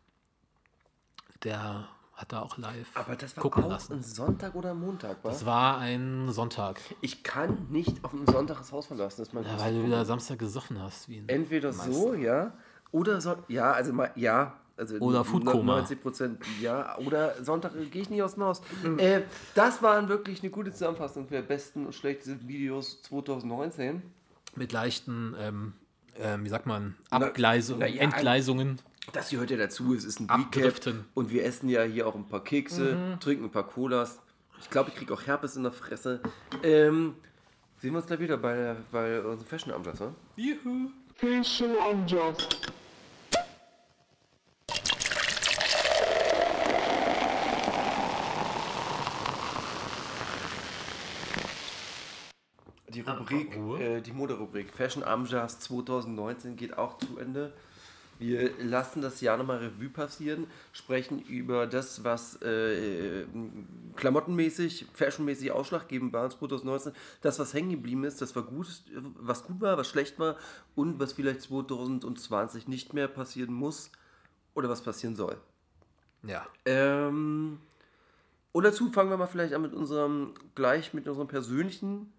[1.43, 3.93] Der hat da auch live Aber das war gucken auch lassen.
[3.93, 5.39] ein Sonntag oder Montag, was?
[5.39, 6.79] Das war ein Sonntag.
[7.01, 9.25] Ich kann nicht auf einen Sonntag das Haus verlassen.
[9.33, 11.09] Das Ja, weil du wieder Samstag gesoffen hast.
[11.09, 11.91] Wie ein Entweder Meister.
[11.91, 12.53] so, ja,
[12.91, 14.55] oder so, ja, also mal, ja.
[14.77, 15.75] Also Oder Foodkoma.
[15.77, 18.61] 90 Prozent ja, oder Sonntag gehe ich nicht aus dem Haus.
[18.97, 19.21] Äh,
[19.53, 24.01] das waren wirklich eine gute Zusammenfassung der besten und schlechtesten Videos 2019.
[24.55, 25.73] Mit leichten, ähm,
[26.19, 28.79] ähm, wie sagt man, Abgleisungen, na ja, Entgleisungen.
[29.13, 30.29] Das gehört ja dazu, es ist ein.
[30.29, 31.05] Abdriften.
[31.13, 33.19] Und wir essen ja hier auch ein paar Kekse, Mhm.
[33.19, 34.19] trinken ein paar Colas.
[34.59, 36.21] Ich glaube, ich kriege auch Herpes in der Fresse.
[36.63, 37.15] Ähm,
[37.81, 40.13] sehen wir uns gleich wieder bei, bei unserem Fashion-Amjazz, ne?
[41.15, 42.47] Fashion Amjazz.
[53.19, 57.53] Rubrik, äh, die Moderubrik Fashion Amjazz 2019 geht auch zu Ende.
[58.21, 63.25] Wir lassen das Jahr nochmal Revue passieren, sprechen über das, was äh,
[63.95, 68.67] klamottenmäßig, fashionmäßig ausschlaggebend war in 2019, das, was hängen geblieben ist, das war gut,
[69.15, 70.35] was gut war, was schlecht war
[70.75, 73.89] und was vielleicht 2020 nicht mehr passieren muss
[74.53, 75.37] oder was passieren soll.
[76.21, 76.45] Ja.
[76.65, 77.57] Ähm,
[78.51, 82.13] und dazu fangen wir mal vielleicht an mit unserem, gleich mit unserem persönlichen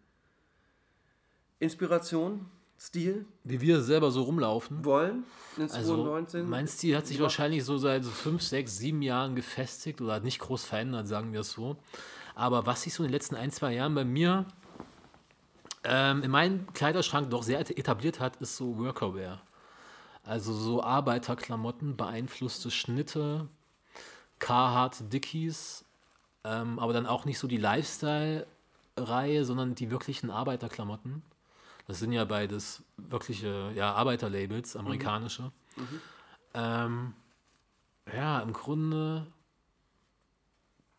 [1.62, 2.46] Inspiration,
[2.78, 4.84] Stil, Wie wir selber so rumlaufen.
[4.84, 5.24] wollen
[5.56, 6.48] in Also, 2019.
[6.48, 10.24] mein Stil hat sich wahrscheinlich so seit so fünf, sechs, sieben Jahren gefestigt oder hat
[10.24, 11.76] nicht groß verändert, sagen wir es so.
[12.34, 14.46] Aber was sich so in den letzten ein, zwei Jahren bei mir
[15.84, 19.40] ähm, in meinem Kleiderschrank doch sehr etabliert hat, ist so Workerwear.
[20.24, 23.48] Also so Arbeiterklamotten, beeinflusste Schnitte,
[24.40, 25.84] Carhartt Dickies,
[26.42, 31.22] ähm, aber dann auch nicht so die Lifestyle-Reihe, sondern die wirklichen Arbeiterklamotten.
[31.86, 35.52] Das sind ja beides wirkliche ja, Arbeiterlabels, amerikanische.
[36.54, 37.14] Ähm,
[38.14, 39.26] ja, im Grunde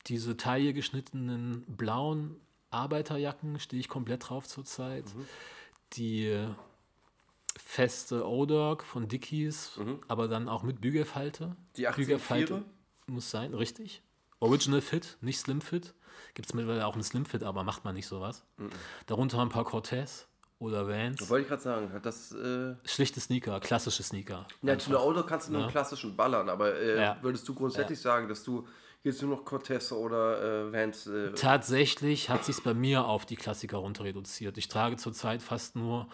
[0.08, 2.36] diese Taille geschnittenen blauen
[2.72, 5.06] Arbeiterjacken stehe ich komplett drauf zurzeit.
[5.94, 6.48] Die
[7.58, 11.56] feste O-Dog von Dickies, aber dann auch mit Bügelfalte.
[11.78, 12.66] Die 18 Bügelfalte
[13.06, 14.02] muss sein, richtig.
[14.40, 15.94] Original Fit, nicht Slim Fit.
[16.34, 18.44] Gibt es mittlerweile auch einen Slim Fit, aber macht man nicht sowas.
[19.06, 20.28] Darunter ein paar Cortez
[20.60, 21.30] oder Vans.
[21.30, 22.32] Wollte ich gerade sagen, das.
[22.32, 24.48] Äh, Schlichte Sneaker, klassische Sneaker.
[24.62, 27.18] ja, zu einer Auto kannst du nur einen klassischen ballern, aber äh, Ja.
[27.22, 28.68] würdest du grundsätzlich sagen, dass du
[29.04, 31.08] jetzt nur noch Cortez oder äh, Vans.
[31.08, 34.58] Äh, Tatsächlich hat sich bei mir auf die Klassiker runter reduziert.
[34.58, 36.08] Ich trage zurzeit fast nur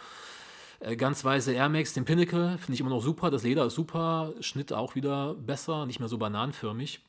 [0.80, 3.30] äh, ganz weiße Air Max, den Pinnacle, finde ich immer noch super.
[3.30, 7.06] Das Leder ist super, Schnitt auch wieder besser, nicht mehr so bananenförmig.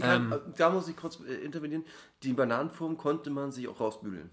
[0.02, 1.84] ähm, äh, da muss ich kurz äh, intervenieren.
[2.22, 4.30] Die Bananenform konnte man sich auch rausbügeln.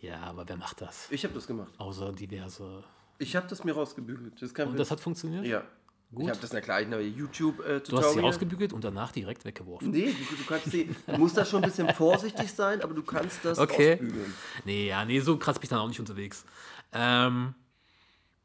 [0.00, 1.10] Ja, aber wer macht das?
[1.10, 1.72] Ich habe das gemacht.
[1.78, 2.84] Außer diverse.
[3.18, 4.40] Ich habe das mir rausgebügelt.
[4.40, 5.44] Das Und das hat funktioniert?
[5.44, 5.64] Ja.
[6.10, 6.24] Gut.
[6.24, 7.80] Ich habe das in der gleichen YouTube-Tutorial.
[7.82, 9.90] Du hast sie rausgebügelt und danach direkt weggeworfen.
[9.90, 13.02] Nee, du, du kannst sie, du musst da schon ein bisschen vorsichtig sein, aber du
[13.02, 13.94] kannst das Okay.
[13.94, 14.32] ausbügeln.
[14.64, 16.46] Nee, ja, nee, so krass bin ich dann auch nicht unterwegs.
[16.92, 17.54] Ähm,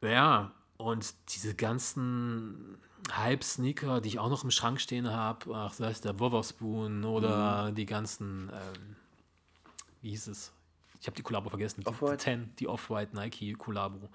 [0.02, 2.78] Ja, und diese ganzen
[3.10, 7.72] Hype-Sneaker, die ich auch noch im Schrank stehen habe, ach, sei es der Wotherspoon oder
[7.72, 8.96] die ganzen, ähm,
[10.02, 10.52] wie hieß es?
[11.04, 11.82] Ich habe die Kollabo vergessen.
[11.82, 12.18] Die, die Off-White?
[12.18, 14.10] 10, die Off-White Nike Kollabo.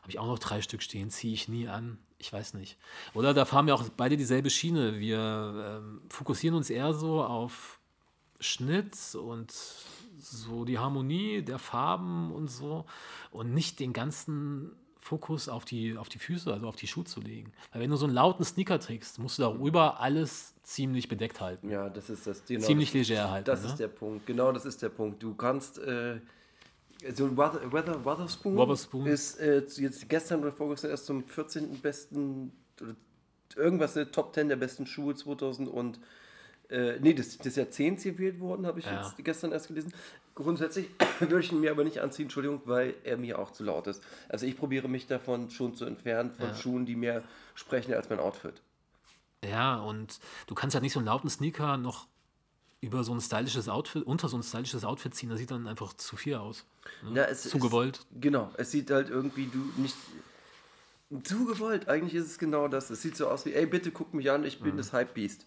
[0.00, 1.98] Habe ich auch noch drei Stück stehen, ziehe ich nie an.
[2.16, 2.78] Ich weiß nicht.
[3.12, 4.98] Oder da fahren wir auch beide dieselbe Schiene.
[4.98, 7.80] Wir ähm, fokussieren uns eher so auf
[8.40, 9.52] Schnitt und
[10.16, 12.86] so die Harmonie der Farben und so
[13.30, 17.20] und nicht den ganzen Fokus auf die, auf die Füße, also auf die Schuhe zu
[17.20, 17.52] legen.
[17.72, 21.70] Weil wenn du so einen lauten Sneaker trägst, musst du darüber alles ziemlich bedeckt halten.
[21.70, 22.44] Ja, das ist das.
[22.44, 23.46] Genau, ziemlich das, leger halten.
[23.46, 23.68] Das ne?
[23.68, 24.26] ist der Punkt.
[24.26, 25.22] Genau, das ist der Punkt.
[25.22, 25.78] Du kannst.
[25.78, 26.20] Äh,
[27.14, 29.06] so ein Weather, Weather, Wotherspoon, Wotherspoon.
[29.06, 31.80] ist äh, jetzt gestern oder vorgestern erst zum 14.
[31.80, 32.94] besten oder
[33.56, 35.98] irgendwas in der Top 10 der besten Schuhe 2000 und
[36.70, 39.02] äh, nee, des, des Jahrzehnts gewählt worden, habe ich Ja.
[39.02, 39.92] jetzt gestern erst gelesen.
[40.34, 40.88] Grundsätzlich
[41.20, 44.02] würde ich ihn mir aber nicht anziehen, Entschuldigung, weil er mir auch zu laut ist.
[44.28, 46.54] Also ich probiere mich davon schon zu entfernen, von Ja.
[46.54, 47.22] Schuhen, die mehr
[47.54, 48.54] sprechen als mein Outfit.
[49.44, 52.06] Ja, und du kannst halt nicht so einen lauten Sneaker noch
[52.82, 55.92] über so ein stylisches Outfit, unter so ein stylisches Outfit ziehen, das sieht dann einfach
[55.94, 56.64] zu viel aus.
[57.02, 57.18] Ne?
[57.20, 58.00] Ja, es zu ist- gewollt.
[58.20, 59.94] Genau, es sieht halt irgendwie du nicht
[61.24, 61.88] zu gewollt.
[61.88, 62.88] Eigentlich ist es genau das.
[62.90, 65.44] Es sieht so aus wie, ey, bitte guck mich an, ich bin das Hype-Beast.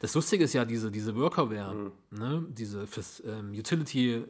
[0.00, 1.74] Das Lustige ist ja diese, diese Workerwear,
[2.10, 2.46] ne?
[2.50, 4.24] diese fürs, ähm, Utility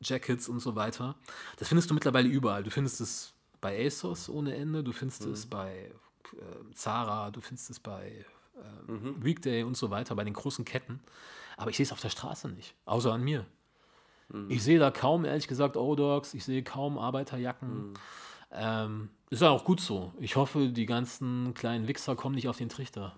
[0.00, 1.16] Jackets und so weiter.
[1.56, 2.62] Das findest du mittlerweile überall.
[2.62, 5.90] Du findest es bei ASOS ohne Ende, du findest es bei
[6.34, 8.24] äh, Zara, du findest es bei
[8.88, 11.00] ähm, Weekday und so weiter, bei den großen Ketten.
[11.56, 13.46] Aber ich sehe es auf der Straße nicht, außer an mir.
[14.48, 17.94] Ich sehe da kaum, ehrlich gesagt, O-Dogs, ich sehe kaum Arbeiterjacken.
[18.50, 20.12] Ähm, ist ja auch gut so.
[20.18, 23.14] Ich hoffe, die ganzen kleinen Wichser kommen nicht auf den Trichter.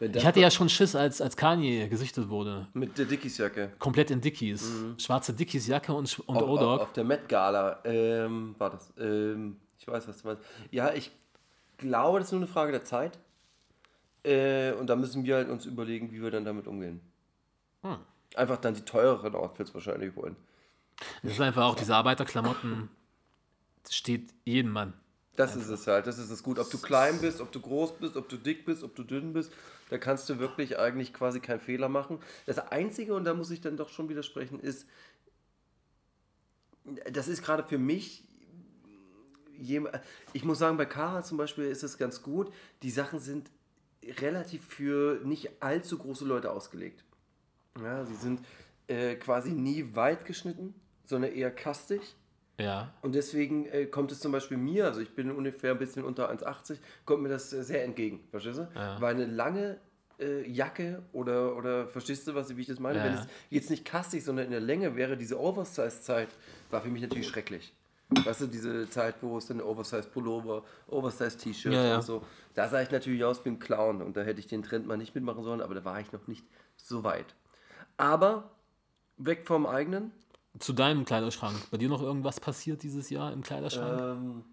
[0.00, 2.68] Ich hatte ja schon Schiss, als, als Kanye gesichtet wurde.
[2.72, 3.72] mit der Dickies-Jacke.
[3.78, 4.72] Komplett in Dickies.
[4.96, 6.80] Schwarze Dickies-Jacke und, und Auf, auf, O-Dog.
[6.80, 8.92] auf der Met Gala ähm, war das.
[8.98, 10.42] Ähm, ich weiß, was du meinst.
[10.70, 11.10] Ja, ich
[11.76, 13.18] glaube, das ist nur eine Frage der Zeit.
[14.24, 17.00] Äh, und da müssen wir halt uns überlegen, wie wir dann damit umgehen.
[17.82, 17.96] Hm.
[18.36, 20.36] Einfach dann die teureren Outfits wahrscheinlich holen.
[21.22, 22.88] Das ist einfach auch diese Arbeiterklamotten.
[23.82, 24.92] Das steht jedem Mann.
[25.36, 26.58] Das ist es halt, das ist es gut.
[26.58, 29.32] Ob du klein bist, ob du groß bist, ob du dick bist, ob du dünn
[29.32, 29.52] bist,
[29.88, 32.18] da kannst du wirklich eigentlich quasi keinen Fehler machen.
[32.46, 34.86] Das Einzige, und da muss ich dann doch schon widersprechen, ist,
[37.10, 38.24] das ist gerade für mich,
[40.32, 42.52] ich muss sagen, bei Kara zum Beispiel ist es ganz gut,
[42.82, 43.50] die Sachen sind
[44.02, 47.04] relativ für nicht allzu große Leute ausgelegt.
[47.80, 48.40] Ja, sie sind
[48.88, 50.74] äh, quasi nie weit geschnitten,
[51.04, 52.00] sondern eher kastig.
[52.60, 52.92] Ja.
[53.02, 56.30] Und deswegen äh, kommt es zum Beispiel mir, also ich bin ungefähr ein bisschen unter
[56.30, 58.68] 1,80, kommt mir das äh, sehr entgegen, verstehst du?
[58.74, 59.00] Ja.
[59.00, 59.78] Weil eine lange
[60.18, 62.98] äh, Jacke oder, oder verstehst du, was, wie ich das meine?
[62.98, 63.04] Ja.
[63.04, 66.28] Wenn es jetzt nicht kastig, sondern in der Länge wäre, diese Oversize-Zeit
[66.70, 67.74] war für mich natürlich schrecklich.
[68.10, 72.90] Weißt du, diese Zeit, wo es dann Oversize-Pullover, Oversize-T-Shirts Ja, und so, da sah ich
[72.90, 75.60] natürlich aus wie ein Clown und da hätte ich den Trend mal nicht mitmachen sollen,
[75.60, 76.44] aber da war ich noch nicht
[76.76, 77.36] so weit.
[77.96, 78.50] Aber
[79.16, 80.10] weg vom eigenen,
[80.58, 81.56] Zu deinem Kleiderschrank.
[81.70, 84.00] Bei dir noch irgendwas passiert dieses Jahr im Kleiderschrank?
[84.00, 84.44] Ähm,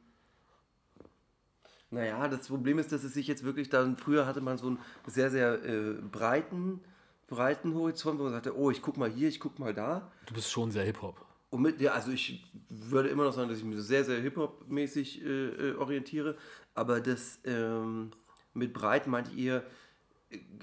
[1.89, 4.79] naja, das Problem ist, dass es sich jetzt wirklich dann, früher hatte man so einen
[5.05, 6.81] sehr, sehr äh, breiten,
[7.27, 10.11] breiten Horizont, wo man sagte, oh, ich guck mal hier, ich guck mal da.
[10.25, 11.25] Du bist schon sehr Hip-Hop.
[11.49, 15.23] Und mit, ja, also ich würde immer noch sagen, dass ich mich sehr, sehr Hip-Hop-mäßig
[15.23, 16.35] äh, äh, orientiere,
[16.75, 18.11] aber das ähm,
[18.53, 19.63] mit breit meinte ich eher, äh,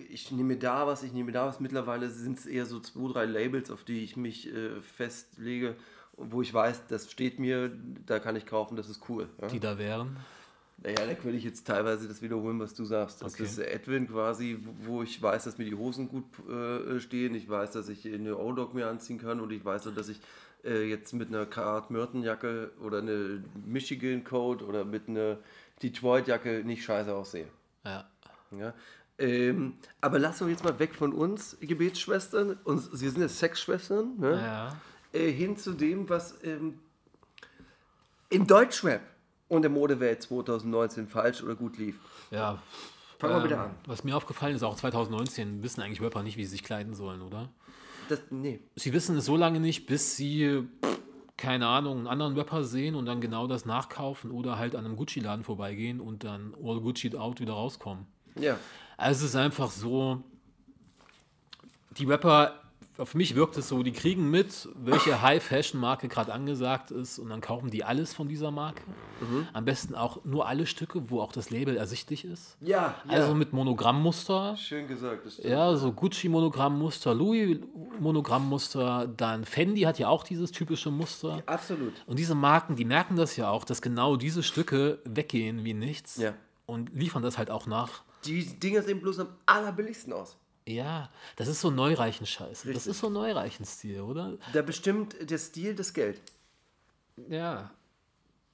[0.09, 1.61] ich nehme da was, ich nehme da was.
[1.61, 5.77] Mittlerweile sind es eher so zwei, drei Labels, auf die ich mich äh, festlege,
[6.17, 7.73] wo ich weiß, das steht mir,
[8.07, 9.29] da kann ich kaufen, das ist cool.
[9.41, 9.49] Ja?
[9.49, 10.17] Die da wären.
[10.79, 13.23] Naja, da könnte ich jetzt teilweise das wiederholen, was du sagst.
[13.23, 13.45] Das Okay.
[13.45, 17.35] ist Edwin quasi, wo ich weiß, dass mir die Hosen gut äh, stehen.
[17.35, 20.21] Ich weiß, dass ich eine O-Dog mir anziehen kann und ich weiß, auch, dass ich
[20.65, 25.39] äh, jetzt mit einer Karat Myrtenjacke oder eine Michigan Coat oder mit einer
[25.83, 27.49] Detroit Jacke nicht scheiße aussehe.
[27.85, 28.07] Ja.
[28.59, 28.75] Ja?
[29.19, 34.19] Ähm, aber lass uns jetzt mal weg von uns, Gebetsschwestern, und sie sind ja Sexschwestern,
[34.19, 34.31] ne?
[34.33, 34.77] Ja.
[35.13, 36.81] äh, hin zu dem, was ähm,
[38.31, 39.01] im Deutschrap
[39.49, 41.97] und der Modewelt 2019 falsch oder gut lief.
[42.31, 42.61] Ja.
[43.19, 43.75] Fangen wir Ähm, wieder an.
[43.87, 47.23] Was mir aufgefallen ist, auch 2019 wissen eigentlich Rapper nicht, wie sie sich kleiden sollen,
[47.23, 47.49] oder?
[48.09, 48.59] Das, nee.
[48.75, 50.65] Sie wissen es so lange nicht, bis sie,
[51.37, 54.97] keine Ahnung, einen anderen Rapper sehen und dann genau das nachkaufen oder halt an einem
[54.97, 58.07] Gucci-Laden vorbeigehen und dann all Gucci out wieder rauskommen.
[58.39, 58.59] Ja.
[58.97, 60.23] Also es ist einfach so,
[61.99, 62.61] die Rapper
[62.97, 67.41] auf mich wirkt es so, die kriegen mit, welche High-Fashion-Marke gerade angesagt ist und dann
[67.41, 68.83] kaufen die alles von dieser Marke.
[69.53, 72.57] Am besten auch nur alle Stücke, wo auch das Label ersichtlich ist.
[72.61, 74.57] Ja, Also mit Monogrammmuster.
[74.57, 75.27] Schön gesagt.
[75.27, 75.49] Das stimmt.
[75.49, 81.43] Ja, so Gucci-Monogrammmuster, Louis-Monogrammmuster, dann Fendi hat ja auch dieses typische Muster.
[81.47, 81.95] Absolut.
[82.07, 86.17] Und diese Marken, die merken das ja auch, dass genau diese Stücke weggehen wie nichts
[86.19, 86.33] Ja.
[86.67, 88.04] und liefern das halt auch nach.
[88.25, 90.37] Die Dinger sehen bloß am allerbilligsten aus.
[90.67, 92.61] Ja, das ist so Neureichen-Scheiß.
[92.61, 92.87] Das Richtig.
[92.87, 94.39] ist so Neureichen-Stil, oder?
[94.53, 96.23] Da bestimmt der Stil das Geld.
[97.29, 97.71] Ja.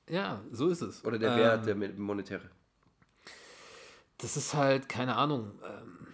[0.08, 1.04] Ja, so ist es.
[1.04, 2.50] Oder der Ähm, Wert, der mit- monetäre.
[4.18, 5.52] Das ist halt, keine Ahnung.
[5.64, 6.06] Ähm,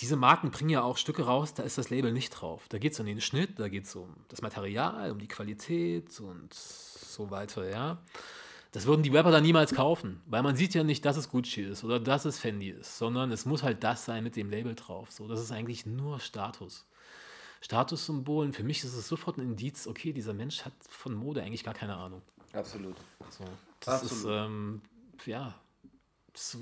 [0.00, 2.64] diese Marken bringen ja auch Stücke raus, da ist das Label nicht drauf.
[2.68, 6.18] Da geht es um den Schnitt, da geht es um das Material, um die Qualität
[6.18, 8.02] und so weiter, ja.
[8.74, 11.62] Das würden die Rapper dann niemals kaufen, weil man sieht ja nicht, dass es Gucci
[11.62, 14.74] ist oder dass es Fendi ist, sondern es muss halt das sein mit dem Label
[14.74, 15.12] drauf.
[15.12, 16.84] So, das ist eigentlich nur Status.
[17.60, 21.62] Statussymbolen, für mich ist es sofort ein Indiz, okay, dieser Mensch hat von Mode eigentlich
[21.62, 22.20] gar keine Ahnung.
[22.52, 22.96] Absolut.
[23.30, 23.44] So,
[23.78, 24.12] das Absolut.
[24.12, 24.82] ist, ähm,
[25.24, 25.54] ja,
[26.34, 26.58] so,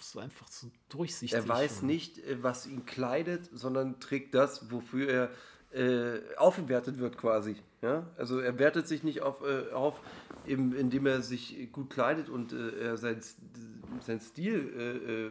[0.00, 1.38] so, einfach so durchsichtig.
[1.38, 5.30] Er weiß nicht, äh, was ihn kleidet, sondern trägt das, wofür er
[5.72, 7.56] äh, aufgewertet wird quasi.
[7.82, 8.06] Ja?
[8.16, 10.00] Also er wertet sich nicht auf, äh, auf
[10.44, 13.20] im, indem er sich gut kleidet und äh, sein,
[14.00, 15.30] sein Stil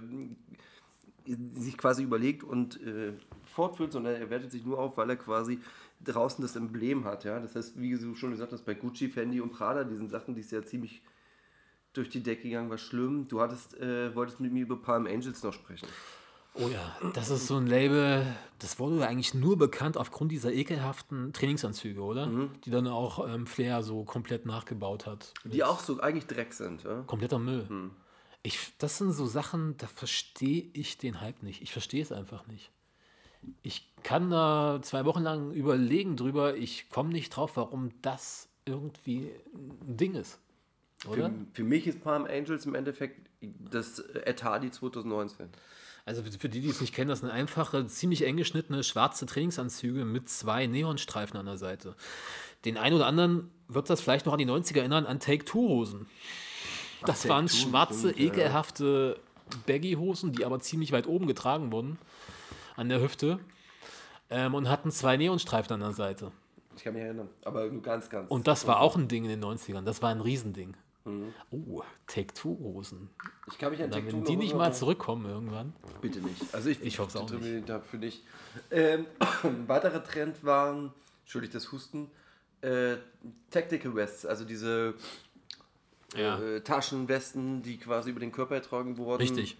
[1.27, 3.13] äh, äh, sich quasi überlegt und äh,
[3.43, 5.59] fortführt, sondern er wertet sich nur auf, weil er quasi
[6.03, 7.25] draußen das Emblem hat.
[7.25, 7.39] Ja?
[7.39, 10.41] Das heißt, wie du schon gesagt hast, bei Gucci, Fendi und Prada, diesen Sachen, die
[10.41, 11.01] ist ja ziemlich
[11.91, 13.27] durch die Decke gegangen, war schlimm.
[13.27, 15.87] Du hattest, wolltest mit mir über Palm Angels noch sprechen.
[16.56, 18.26] Oh ja, das ist so ein Label,
[18.58, 22.28] das wurde ja eigentlich nur bekannt aufgrund dieser ekelhaften Trainingsanzüge, oder?
[22.28, 22.52] Mhm.
[22.66, 25.34] Die dann auch ähm, Flair so komplett nachgebaut hat.
[25.43, 26.84] Die auch so eigentlich Dreck sind.
[26.84, 27.04] Ja?
[27.04, 27.66] Kompletter Müll.
[27.68, 27.91] Hm.
[28.41, 31.62] Ich, das sind so Sachen, da verstehe ich den Hype nicht.
[31.62, 32.72] Ich verstehe es einfach nicht.
[33.62, 39.32] Ich kann da zwei Wochen lang überlegen drüber, ich komme nicht drauf, warum das irgendwie
[39.54, 40.39] ein Ding ist.
[41.08, 41.30] Oder?
[41.30, 44.04] Für, für mich ist Palm Angels im Endeffekt das
[44.41, 45.50] Hardy 2019.
[46.10, 50.05] Also für die, die es nicht kennen, das sind einfache, ziemlich eng geschnittene schwarze Trainingsanzüge
[50.05, 51.93] mit zwei Neonstreifen an der Seite.
[52.66, 56.07] Den einen oder anderen wird das vielleicht noch an die 90er erinnern, an Take-Two-Hosen.
[57.05, 58.26] Das Take waren Two, schwarze, ja.
[58.26, 59.20] ekelhafte
[59.68, 61.99] Baggy-Hosen, die aber ziemlich weit oben getragen wurden,
[62.76, 63.38] an der Hüfte.
[64.32, 66.32] Ähm, und hatten zwei Neonstreifen an der Seite.
[66.76, 67.30] Ich kann mich erinnern.
[67.45, 68.32] Aber nur ganz, ganz.
[68.32, 69.84] Und das war auch ein Ding in den 90ern.
[69.84, 70.74] Das war ein Riesending.
[71.06, 73.10] Oh, Take-Two-Hosen.
[73.52, 75.74] ich kann mich an Take Two Wenn die nicht mal zurückkommen irgendwann.
[76.02, 76.54] Bitte nicht.
[76.54, 77.68] Also ich, Ich hoffe es auch nicht.
[77.68, 78.24] dafür nicht.
[78.70, 79.06] Ähm,
[79.43, 80.93] ein weiterer Trend waren,
[81.24, 82.12] entschuldigt das Husten,
[82.62, 82.97] äh,
[83.50, 84.93] Tactical Vests, also diese
[86.16, 86.39] Ja.
[86.39, 89.22] äh, Taschenwesten, die quasi über den Körper getragen wurden.
[89.22, 89.58] Richtig.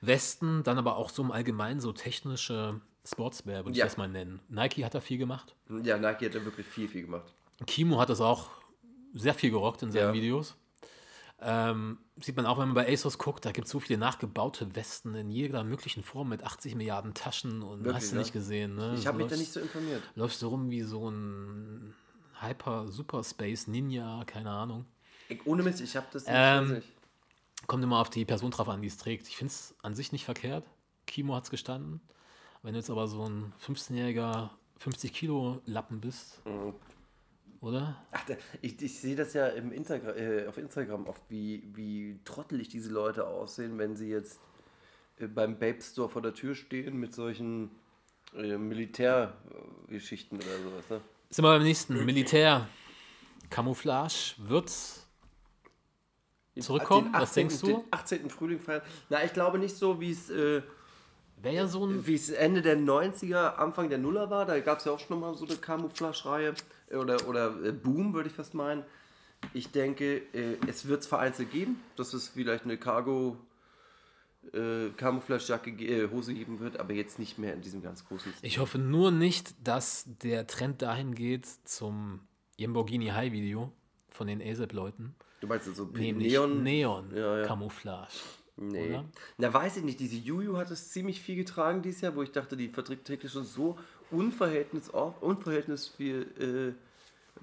[0.00, 3.84] Westen, dann aber auch so im Allgemeinen so technische Sportswear, würde ich Ja.
[3.86, 4.40] das mal nennen.
[4.48, 5.54] Nike hat da viel gemacht.
[5.82, 7.32] Ja, Nike hat da wirklich viel, viel gemacht.
[7.66, 8.50] Kimo hat das auch
[9.14, 10.12] sehr viel gerockt in seinen Ja.
[10.12, 10.54] Videos.
[11.40, 14.74] Ähm, sieht man auch, wenn man bei ASOS guckt, da gibt es so viele nachgebaute
[14.74, 18.74] Westen in jeder möglichen Form mit 80 Milliarden Taschen und Wirklich, hast du nicht gesehen.
[18.74, 18.96] Ne?
[18.98, 20.02] Ich habe mich da nicht so informiert.
[20.16, 21.94] Läufst du rum wie so ein
[22.40, 24.84] Hyper Super Space Ninja, keine Ahnung.
[25.28, 26.34] Ich, ohne Mist, ich habe das nicht.
[26.34, 26.82] Ähm.
[27.66, 29.28] Kommt immer auf die Person drauf an, die es trägt.
[29.28, 30.64] Ich finde es an sich nicht verkehrt.
[31.06, 32.00] Kimo hat es gestanden.
[32.62, 36.74] Wenn du jetzt aber so ein 15-jähriger 50 Kilo Lappen bist, Mhm.
[37.60, 37.96] Oder?
[38.12, 38.24] Ach,
[38.62, 42.90] ich, ich sehe das ja im Instagram, äh, auf Instagram oft, wie, wie trottelig diese
[42.90, 44.40] Leute aussehen, wenn sie jetzt
[45.18, 47.70] äh, beim Babe Store vor der Tür stehen mit solchen
[48.34, 50.90] äh, Militärgeschichten oder sowas.
[50.90, 51.00] Ne?
[51.30, 52.04] Sind wir beim nächsten.
[52.04, 52.68] Militär.
[53.50, 54.70] Camouflage wird
[56.60, 57.12] zurückkommen?
[57.12, 57.66] Den Was denkst du?
[57.66, 58.30] Den 18.
[58.30, 58.82] Frühling feiern.
[59.08, 60.62] Na, ich glaube nicht so, wie es äh,
[61.40, 62.06] Wäre ja so ein.
[62.06, 64.44] wie es Ende der 90er, Anfang der Nuller war.
[64.44, 66.54] Da gab es ja auch schon mal so eine Camouflage-Reihe
[66.96, 68.84] oder, oder äh, Boom, würde ich fast meinen.
[69.54, 73.36] Ich denke, äh, es wird es vereinzelt geben, dass es vielleicht eine Cargo
[74.52, 78.32] äh, Camouflage-Jacke, ge- äh, Hose geben wird, aber jetzt nicht mehr in diesem ganz großen
[78.32, 78.46] Stil.
[78.48, 82.20] Ich hoffe nur nicht, dass der Trend dahin geht zum
[82.58, 83.72] Lamborghini High Video
[84.10, 85.14] von den ASAP-Leuten.
[85.40, 86.62] Du meinst so Nämlich Neon?
[86.62, 87.46] Neon, Ja, ja.
[87.46, 88.10] Camouflage.
[88.56, 88.88] Nee.
[88.90, 89.04] Oder?
[89.36, 90.00] Na, weiß ich nicht.
[90.00, 93.32] Diese Juju hat es ziemlich viel getragen dieses Jahr, wo ich dachte, die verträgt technisch
[93.32, 93.78] schon so
[94.10, 96.76] unverhältnis oft, unverhältnis viel,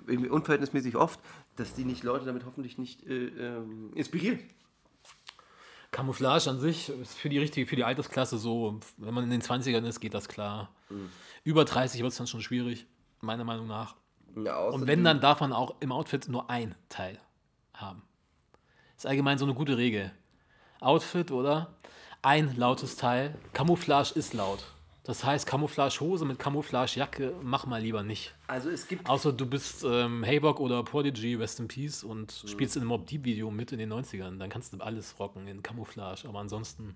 [0.09, 1.19] äh, unverhältnismäßig oft,
[1.55, 4.39] dass die nicht Leute damit hoffentlich nicht äh, ähm, inspirieren.
[5.91, 9.41] Camouflage an sich ist für die richtige, für die Altersklasse so, wenn man in den
[9.41, 10.69] 20ern ist, geht das klar.
[10.89, 11.09] Mhm.
[11.45, 12.85] Über 30 wird es dann schon schwierig,
[13.21, 13.95] meiner Meinung nach.
[14.35, 17.17] Ja, Und wenn, dann darf man auch im Outfit nur ein Teil
[17.73, 18.01] haben.
[18.97, 20.11] Ist allgemein so eine gute Regel.
[20.81, 21.73] Outfit, oder?
[22.21, 23.35] Ein lautes Teil.
[23.53, 24.65] Camouflage ist laut.
[25.05, 28.33] Das heißt, Camouflage-Hose mit Camouflage-Jacke, mach mal lieber nicht.
[28.47, 32.75] Also es gibt Außer du bist ähm, Haybock oder Prodigy, Rest in Peace und spielst
[32.75, 34.39] in einem Mob Deep Video mit in den 90ern.
[34.39, 36.27] Dann kannst du alles rocken in Camouflage.
[36.27, 36.95] Aber ansonsten,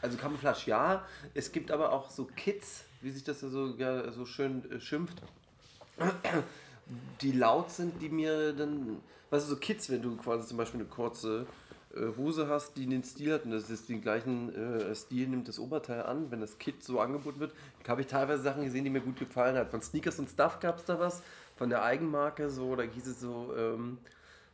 [0.00, 4.24] Also Camouflage ja, es gibt aber auch so Kids, wie sich das so, ja, so
[4.26, 5.20] schön äh, schimpft,
[7.20, 8.98] die laut sind, die mir dann,
[9.30, 11.46] weißt du, so Kids, wenn du quasi zum Beispiel eine kurze
[12.16, 15.58] Hose hast, die den Stil hat und das ist den gleichen äh, Stil, nimmt das
[15.58, 17.52] Oberteil an, wenn das Kit so angeboten wird,
[17.86, 19.70] habe ich teilweise Sachen gesehen, die mir gut gefallen hat.
[19.70, 21.22] Von Sneakers und Stuff gab es da was,
[21.56, 23.98] von der Eigenmarke so, da hieß es so ähm,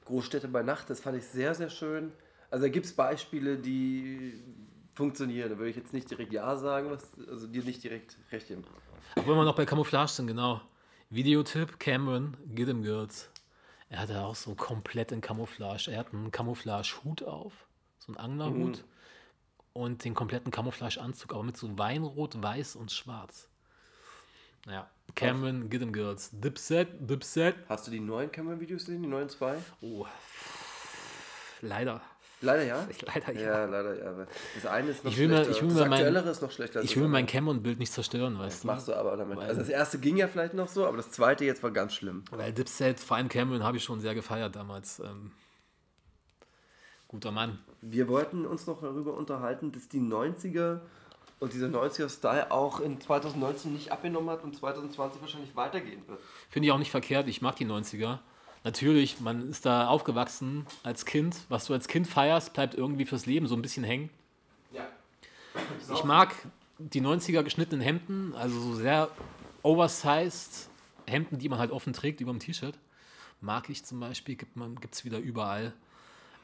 [0.07, 2.13] Großstädte bei Nacht, das fand ich sehr, sehr schön.
[2.51, 4.43] Also da gibt es Beispiele, die
[4.95, 5.51] funktionieren.
[5.51, 8.65] Da würde ich jetzt nicht direkt Ja sagen, was, also dir nicht direkt recht geben.
[9.15, 10.61] obwohl wir noch bei Camouflage sind, genau.
[11.11, 13.31] Videotipp: Cameron, Get Girls.
[13.89, 15.91] Er hatte auch so komplett in Camouflage.
[15.91, 17.53] Er hat einen Camouflage-Hut auf,
[17.99, 18.85] so einen Anglerhut.
[19.73, 23.49] Und den kompletten Camouflage-Anzug, aber mit so Weinrot, Weiß und Schwarz.
[24.67, 26.31] Ja, Cameron, Get 'em Girls.
[26.33, 27.55] Dipset, Dipset.
[27.69, 29.59] Hast du die neuen Cameron-Videos gesehen, die neuen zwei?
[29.81, 30.07] Oh,
[31.61, 32.01] leider.
[32.43, 32.87] Leider ja.
[33.15, 33.41] Leider ja.
[33.41, 34.27] Ja, leider ja.
[34.55, 35.51] Das eine ist noch Ich will schlechter.
[35.51, 36.83] ich will das mir mein- aktuellere ist noch schlechter.
[36.83, 38.67] Ich will mein Cameron-Bild nicht zerstören, weißt Das du?
[38.67, 39.39] machst du aber damit.
[39.39, 41.95] Weil- Also das erste ging ja vielleicht noch so, aber das zweite jetzt war ganz
[41.95, 42.25] schlimm.
[42.31, 45.01] Weil Dipset, vor allem Cameron, habe ich schon sehr gefeiert damals.
[45.01, 45.33] Ähm,
[47.09, 47.59] guter Mann.
[47.81, 50.81] Wir wollten uns noch darüber unterhalten, dass die 90er
[51.39, 56.19] und dieser 90er-Style auch in 2019 nicht abgenommen hat und 2020 wahrscheinlich weitergehen wird.
[56.51, 57.29] Finde ich auch nicht verkehrt.
[57.29, 58.19] Ich mag die 90er.
[58.67, 61.37] Natürlich, man ist da aufgewachsen als Kind.
[61.49, 64.11] Was du als Kind feierst, bleibt irgendwie fürs Leben so ein bisschen hängen.
[64.73, 64.89] Ja.
[65.95, 66.35] Ich mag
[66.79, 69.09] die 90er geschnittenen Hemden, also so sehr
[69.63, 70.69] oversized
[71.07, 72.77] Hemden, die man halt offen trägt über dem T-Shirt.
[73.41, 74.57] Mag ich zum Beispiel, gibt
[74.91, 75.73] es wieder überall.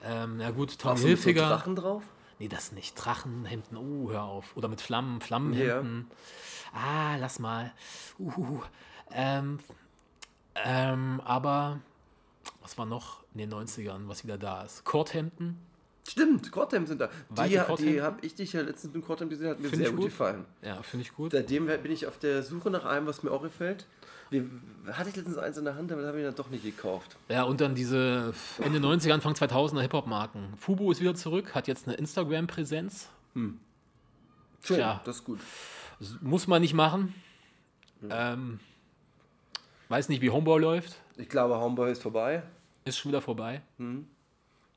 [0.05, 1.49] Ähm, na gut, Tom Hast du mit so Hilfiger.
[1.49, 2.05] Drachen drauf?
[2.39, 2.95] Nee, das nicht.
[2.95, 4.57] Drachenhemden, oh, hör auf.
[4.57, 6.09] Oder mit Flammen, Flammenhemden.
[6.73, 7.73] Ah, lass mal.
[8.21, 8.63] Uhu.
[9.11, 9.59] Ähm,
[10.55, 11.81] ähm, aber
[12.63, 14.85] was war noch in den 90ern, was wieder da ist?
[14.85, 15.59] Korthemden.
[16.09, 17.11] Stimmt, Korthemden sind da.
[17.29, 19.91] Weite Die, die habe ich dich ja letztens mit Korthemden gesehen, hat mir Find sehr
[19.91, 20.07] gut gut.
[20.07, 20.45] gefallen.
[20.63, 21.33] Ja, finde ich gut.
[21.33, 23.87] Seitdem bin ich auf der Suche nach einem, was mir auch gefällt.
[24.31, 24.49] Wir,
[24.93, 27.17] hatte ich letztens eins in der Hand, aber das habe ich dann doch nicht gekauft.
[27.29, 30.55] Ja, und dann diese Ende 90er, Anfang 2000er Hip-Hop-Marken.
[30.57, 33.11] Fubu ist wieder zurück, hat jetzt eine Instagram-Präsenz.
[33.35, 33.59] Schön,
[34.63, 35.03] Tja.
[35.05, 35.39] das ist gut.
[36.21, 37.15] Muss man nicht machen.
[38.01, 38.09] Hm.
[38.11, 38.61] Ähm,
[39.93, 40.97] weiß nicht, wie Homeboy läuft.
[41.17, 42.43] Ich glaube, Homeboy ist vorbei.
[42.85, 43.61] Ist schon wieder vorbei.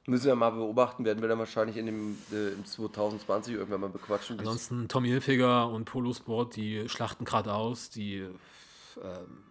[0.07, 3.89] Müssen wir mal beobachten, werden wir dann wahrscheinlich in dem äh, im 2020 irgendwann mal
[3.89, 4.37] bequatschen.
[4.37, 8.29] Ansonsten Tommy Hilfiger und Polo Sport, die schlachten gerade aus, die äh,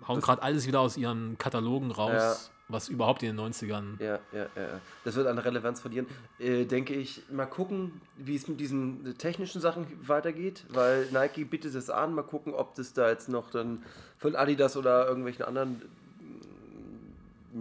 [0.07, 2.53] hauen gerade alles wieder aus ihren Katalogen raus.
[2.69, 4.03] Was überhaupt in den 90ern.
[4.03, 4.81] Ja, ja, ja.
[5.05, 6.07] Das wird an Relevanz verlieren.
[6.39, 11.75] Äh, denke ich, mal gucken, wie es mit diesen technischen Sachen weitergeht, weil Nike bietet
[11.75, 12.15] es an.
[12.15, 13.83] Mal gucken, ob das da jetzt noch dann
[14.19, 15.83] von Adidas oder irgendwelchen anderen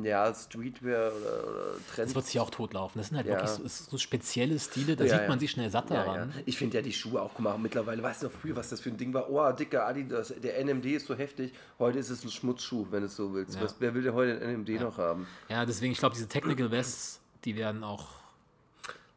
[0.02, 2.12] ja, Streetwear oder, oder Trends.
[2.12, 3.00] Das wird sich auch totlaufen.
[3.00, 3.34] Das sind halt Ja.
[3.34, 6.34] wirklich so, so spezielle Stile, da Ja, sieht man sich schnell satt daran.
[6.46, 8.90] Ich finde ja die Schuhe auch, mal, mittlerweile, weißt du noch früher, was das für
[8.90, 9.30] ein Ding war?
[9.30, 11.54] Oh, dicker Adidas, der NMD ist so heftig.
[11.78, 13.60] Heute ist es ein Schmutzschuh, wenn du es so willst.
[13.62, 15.28] Was, wer will denn heute einen NMD noch haben?
[15.50, 18.08] Ja, deswegen, ich glaube, diese Technical Vests, die werden auch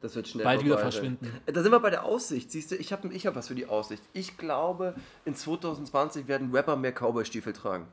[0.03, 1.31] Das wird schnell Bald wieder verschwinden.
[1.47, 2.51] Da sind wir bei der Aussicht.
[2.51, 4.03] Siehst du, ich habe ich hab was für die Aussicht.
[4.13, 7.87] Ich glaube, in 2020 werden Rapper mehr Cowboy-Stiefel tragen.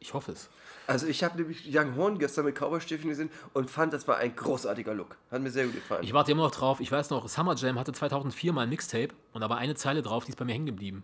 [0.00, 0.48] Ich hoffe es.
[0.86, 4.34] Also ich habe nämlich Young Horn gestern mit Cowboy-Stiefeln gesehen und fand, das war ein
[4.36, 5.16] großartiger Look.
[5.30, 6.04] Hat mir sehr gut gefallen.
[6.04, 6.80] Ich warte immer noch drauf.
[6.80, 10.02] Ich weiß noch, Summer Jam hatte 2004 mal ein Mixtape und da war eine Zeile
[10.02, 11.02] drauf, die ist bei mir hängen geblieben.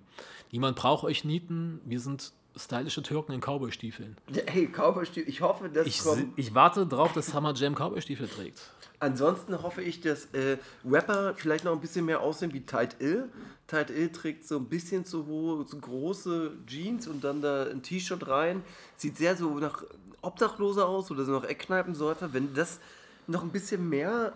[0.53, 4.17] Niemand braucht euch Nieten, wir sind stylische Türken in Cowboy-Stiefeln.
[4.47, 6.39] Hey, Cowboy-Stiefel, ich hoffe, das Ich, kommt.
[6.39, 8.61] ich warte drauf, dass Summer Jam Cowboy-Stiefel trägt.
[9.03, 13.29] Ansonsten hoffe ich, dass äh, Rapper vielleicht noch ein bisschen mehr aussehen wie Tight Ill.
[13.67, 17.83] Tight Ill trägt so ein bisschen zu hohe, zu große Jeans und dann da ein
[17.83, 18.63] T-Shirt rein.
[18.97, 19.83] Sieht sehr so nach
[20.21, 22.33] Obdachloser aus oder so nach Eckkneipensäufer.
[22.33, 22.79] Wenn das
[23.27, 24.35] noch ein bisschen mehr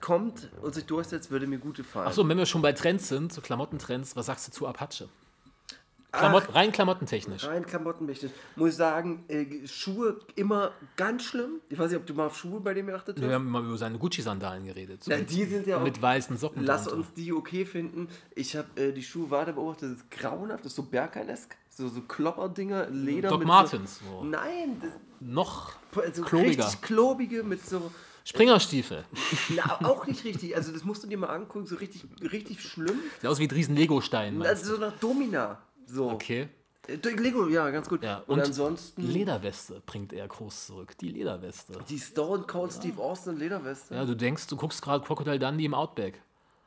[0.00, 2.08] kommt und sich durchsetzt, würde mir gut gefallen.
[2.08, 5.08] Achso, wenn wir schon bei Trends sind, so Klamottentrends, was sagst du zu Apache?
[6.12, 7.44] Klamott, rein klamottentechnisch.
[7.46, 8.30] Rein Klamottenmächtig.
[8.56, 11.60] Muss ich sagen, äh, Schuhe immer ganz schlimm.
[11.68, 13.26] Ich weiß nicht, ob du mal auf Schuhe bei dem geachtet hast.
[13.26, 15.04] Wir haben mal über seine Gucci-Sandalen geredet.
[15.04, 16.64] So Ja, mit, die sind ja auch- mit weißen Socken.
[16.64, 16.98] Lass drunter.
[16.98, 18.08] uns die okay finden.
[18.34, 19.92] Ich habe äh, die Schuhe weiter beobachtet.
[19.92, 20.64] Das ist grauenhaft.
[20.64, 21.56] Das ist so Berghain-esk.
[21.68, 23.28] So, so Klopperdinger, Leder.
[23.28, 24.24] Doc Martens, So, so.
[24.24, 24.90] Nein, das,
[25.20, 25.72] Noch
[26.12, 26.64] so klobiger.
[26.64, 27.90] richtig klobige mit so.
[28.24, 29.04] Springerstiefel.
[29.56, 30.54] Na, auch nicht richtig.
[30.54, 31.66] Also, das musst du dir mal angucken.
[31.66, 32.98] So richtig, richtig schlimm.
[33.20, 34.42] Sieht aus wie ein riesen Lego-Stein.
[34.42, 35.58] Also, so nach Domina.
[35.92, 36.10] So.
[36.10, 36.48] Okay.
[36.86, 38.02] Äh, Lego, ja, ganz gut.
[38.02, 40.96] Ja, und, und ansonsten Lederweste bringt er groß zurück.
[40.98, 41.74] Die Lederweste.
[41.88, 43.94] die Stone Cold Steve Austin Lederweste.
[43.94, 46.20] Ja, du denkst, du guckst gerade Crocodile Dundee im Outback.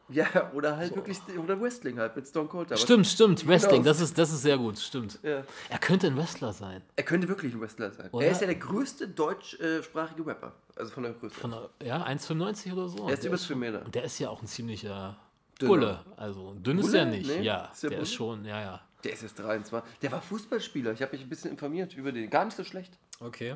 [0.09, 2.77] Ja, oder halt wirklich, oder Wrestling halt mit Stone Cold.
[2.77, 3.47] Stimmt, stimmt.
[3.47, 3.85] Wrestling, Genau.
[3.85, 5.17] das ist, das ist sehr gut, stimmt.
[5.23, 5.43] Ja.
[5.69, 6.81] Er könnte ein Wrestler sein.
[6.97, 8.09] Er könnte wirklich ein Wrestler sein.
[8.11, 8.25] Oder?
[8.25, 10.53] Er ist ja der größte deutschsprachige Rapper.
[10.75, 11.33] Also von der Größe.
[11.33, 13.07] Von der, ja, 1,95 oder so.
[13.07, 13.83] er ist über zwei Meter.
[13.85, 15.17] Und der ist ja auch ein ziemlicher
[15.59, 15.69] Dünner.
[15.69, 15.99] Bulle.
[16.17, 16.97] Also dünn ist Bulle?
[16.99, 17.27] er nicht.
[17.27, 18.81] Nee, Ja, ist der der ist schon, ja, ja.
[19.03, 19.91] Der ist jetzt 23.
[20.01, 20.93] Der war Fußballspieler.
[20.93, 22.29] Ich habe mich ein bisschen informiert über den.
[22.29, 22.93] Gar nicht so schlecht.
[23.19, 23.55] Okay.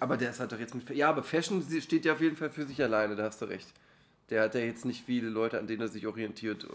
[0.00, 0.88] Aber der ist halt doch jetzt mit.
[0.90, 3.68] Ja, aber Fashion steht ja auf jeden Fall für sich alleine, da hast du recht.
[4.30, 6.64] Der hat ja jetzt nicht viele Leute, an denen er sich orientiert.
[6.64, 6.68] äh,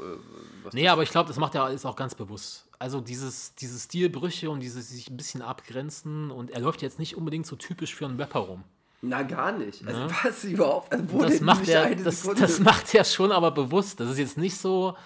[0.64, 2.66] Was Nee, aber ich glaube, das macht er alles auch ganz bewusst.
[2.80, 7.16] Also dieses, diese Stilbrüche und dieses sich ein bisschen abgrenzen und er läuft jetzt nicht
[7.16, 8.64] unbedingt so typisch für einen Rapper rum.
[9.04, 9.86] Na, gar nicht.
[9.86, 10.91] Also, was überhaupt?
[10.91, 14.00] Also, Das macht, er, das, das macht er schon aber bewusst.
[14.00, 14.98] Das ist jetzt nicht so.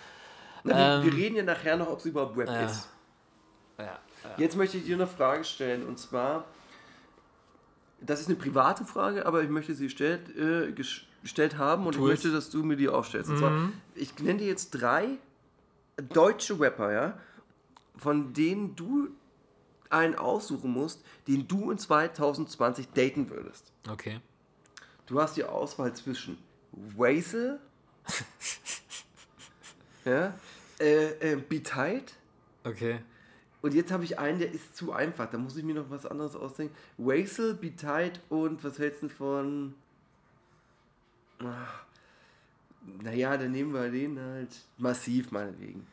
[0.75, 2.89] Ähm, wir, reden ja nachher noch, ob es überhaupt Rap ist.
[3.77, 3.99] Ja.
[4.37, 6.45] Jetzt möchte ich dir eine Frage stellen und zwar,
[8.01, 11.93] das ist eine private Frage, aber ich möchte sie stellt, äh, ges- gestellt haben und
[11.93, 13.29] Tu ich möchte, dass du mir die aufstellst.
[13.29, 13.51] Und zwar,
[13.95, 15.17] ich nenne dir jetzt drei
[16.09, 17.17] deutsche Rapper, ja,
[17.97, 19.09] von denen du
[19.89, 23.71] einen aussuchen musst, den du in 2020 daten würdest.
[23.89, 24.19] Okay.
[25.05, 26.37] Du hast die Auswahl zwischen
[26.71, 27.59] Wazel,
[30.05, 30.33] ja,
[30.79, 32.05] äh, äh, Betide,
[32.63, 32.99] Okay.
[33.61, 35.29] und jetzt habe ich einen, der ist zu einfach.
[35.29, 36.75] Da muss ich mir noch was anderes ausdenken.
[36.97, 39.75] Wazel, Betide und was hältst du von.
[41.39, 41.67] Ah,
[43.03, 45.85] naja, dann nehmen wir den halt massiv, meinetwegen.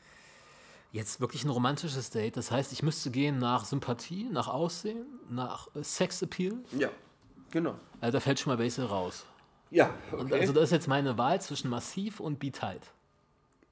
[0.92, 2.36] Jetzt wirklich ein romantisches Date.
[2.36, 6.56] Das heißt, ich müsste gehen nach Sympathie, nach Aussehen, nach äh, Sexappeal.
[6.78, 6.88] Ja,
[7.50, 7.74] genau.
[8.00, 9.26] Also da fällt schon mal Basil raus.
[9.70, 10.40] Ja, Und okay.
[10.40, 12.82] also das ist jetzt meine Wahl zwischen Massiv und Be Tight.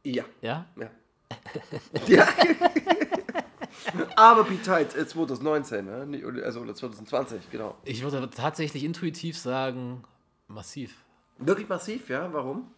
[0.02, 0.66] ja, Ja?
[0.76, 0.90] ja.
[2.06, 2.26] ja.
[4.16, 6.42] Aber Betide äh, 2019, ne?
[6.44, 7.76] Also oder 2020, genau.
[7.84, 10.04] Ich würde tatsächlich intuitiv sagen,
[10.52, 10.94] Massiv.
[11.38, 12.32] Wirklich massiv, ja?
[12.32, 12.70] Warum?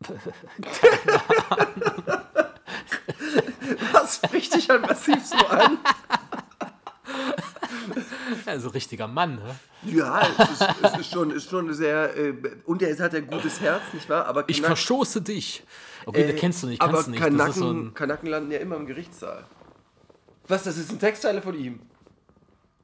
[3.92, 5.78] Was spricht dich an massiv so an?
[8.46, 9.54] Also richtiger Mann, ne?
[9.84, 12.16] Ja, es ist, es ist schon, ist schon sehr.
[12.16, 12.34] Äh,
[12.64, 14.26] und er hat ein gutes Herz, nicht wahr?
[14.26, 15.62] Aber Ich Kanak- verstoße dich.
[16.06, 17.22] Okay, äh, den kennst du nicht, aber kannst du nicht.
[17.22, 17.94] Das Kanaken, so ein.
[17.94, 19.44] Kanaken landen ja immer im Gerichtssaal.
[20.48, 21.80] Was, das ist eine Textzeile von ihm?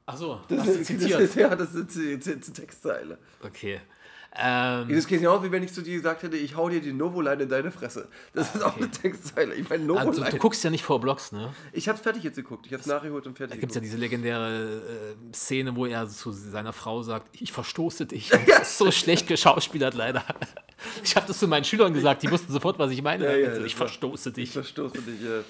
[0.05, 1.13] Achso, Das, hast du ist, zitiert.
[1.13, 3.17] das ist, ja, das Z- Textzeile.
[3.41, 3.79] Okay.
[4.35, 6.91] Ähm, Das geht genauso, wie wenn ich zu dir gesagt hätte, ich hau dir die
[6.91, 8.07] Novoline in deine Fresse.
[8.33, 9.53] Das ist auch eine Textzeile.
[9.53, 10.29] Ich meine, ah, du, Novoline.
[10.31, 11.53] du guckst ja nicht vor Blogs, ne?
[11.71, 12.65] ich hab's fertig jetzt geguckt.
[12.65, 13.93] Ich hab's nachgeholt und fertig Da gibt es ja geguckt.
[13.93, 14.81] diese legendäre
[15.29, 18.29] äh, Szene, wo er zu seiner Frau sagt, ich verstoße dich.
[18.29, 20.23] Das ist so schlecht geschauspielert leider.
[21.03, 23.25] Ich habe das zu meinen Schülern gesagt, die wussten sofort, was ich meine.
[23.25, 24.51] Ja, ja, Also, das ich verstoße Ich dich.
[24.51, 25.21] verstoße dich.
[25.21, 25.43] Äh.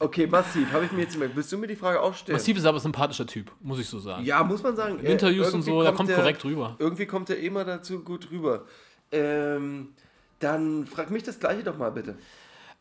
[0.00, 0.72] Okay, massiv.
[0.72, 1.36] Habe ich mir jetzt gemerkt.
[1.36, 2.36] Willst du mir die Frage auch stellen?
[2.36, 4.24] Massiv ist aber ein sympathischer Typ, muss ich so sagen.
[4.24, 4.98] Ja, muss man sagen.
[4.98, 6.74] Äh, Interviews und so, da kommt der- korrekt rüber.
[6.80, 8.64] Irgendwie kommt er immer dazu gut rüber.
[9.12, 9.90] Ähm,
[10.40, 12.16] dann frag mich das gleiche doch mal bitte.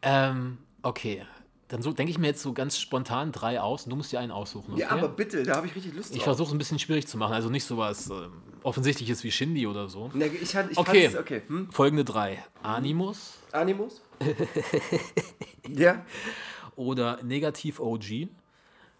[0.02, 1.24] Ähm, okay.
[1.68, 4.20] Dann so, denke ich mir jetzt so ganz spontan drei aus und du musst dir
[4.20, 4.72] einen aussuchen.
[4.74, 4.82] Okay?
[4.82, 6.24] Ja, aber bitte, da habe ich richtig Lust ich drauf.
[6.24, 8.32] versuche es ein bisschen schwierig zu machen, also nicht sowas ähm,
[8.64, 10.10] Offensichtliches wie Shindy oder so.
[10.16, 11.10] Ne, ich fand, ich Okay.
[11.10, 11.42] fand's- okay.
[11.48, 11.70] Hm?
[11.72, 14.02] Folgende drei: Animus Animus?
[15.68, 16.04] ja.
[16.80, 18.30] Oder Negativ OG.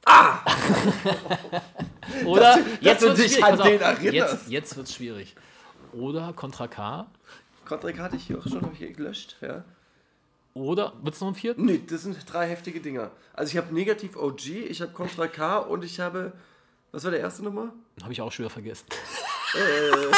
[0.06, 0.40] Ah!
[2.26, 4.02] oder Dass jetzt wird's dich schwierig, an auf.
[4.02, 5.36] Jetzt, jetzt wird es schwierig.
[5.94, 7.08] Oder Contra K.
[7.66, 9.38] Kontrakt hatte ich hier auch schon hier gelöscht.
[9.42, 9.64] Ja.
[10.54, 11.66] Oder wird es noch einen vierten?
[11.66, 13.12] Nee, das sind drei heftige Dinger.
[13.34, 16.34] Also ich habe Negativ OG, ich habe Contra K und ich habe.
[16.92, 17.72] Was war der erste Nummer?
[18.02, 18.88] Habe ich auch schon wieder vergessen.
[19.56, 20.12] Äh,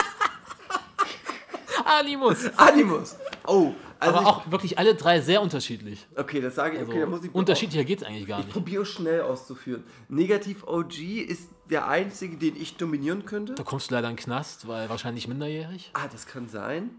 [2.00, 2.50] Animus.
[2.58, 3.18] Animus.
[3.48, 6.08] Oh, also Aber auch wirklich alle drei sehr unterschiedlich.
[6.12, 6.80] ich, Okay, das sage ich.
[6.80, 8.54] Also Okay, da muss ich unterschiedlicher geht es eigentlich gar Ich nicht.
[8.54, 9.84] probiere schnell auszuführen.
[10.10, 13.56] Negativ OG ist der einzige, den ich dominieren könnte.
[13.56, 15.90] Da kommst du leider in den Knast, weil wahrscheinlich minderjährig.
[15.94, 16.92] Ah, das kann sein.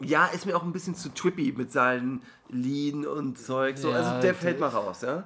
[0.00, 3.78] Ja, ist mir auch ein bisschen zu trippy mit seinen Lean und Zeug.
[3.78, 5.24] So, Ja, also der der- fällt mal raus, ja.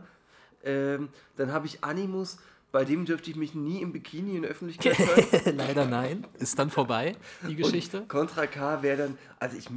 [0.65, 2.39] Ähm, dann habe ich Animus,
[2.73, 4.97] bei dem dürfte ich mich nie im Bikini in der Öffentlichkeit
[5.31, 5.57] zeigen.
[5.57, 6.27] leider nein.
[6.39, 7.17] Ist dann vorbei,
[7.47, 8.01] die Geschichte.
[8.01, 9.69] Und Contra K wäre dann, also ich,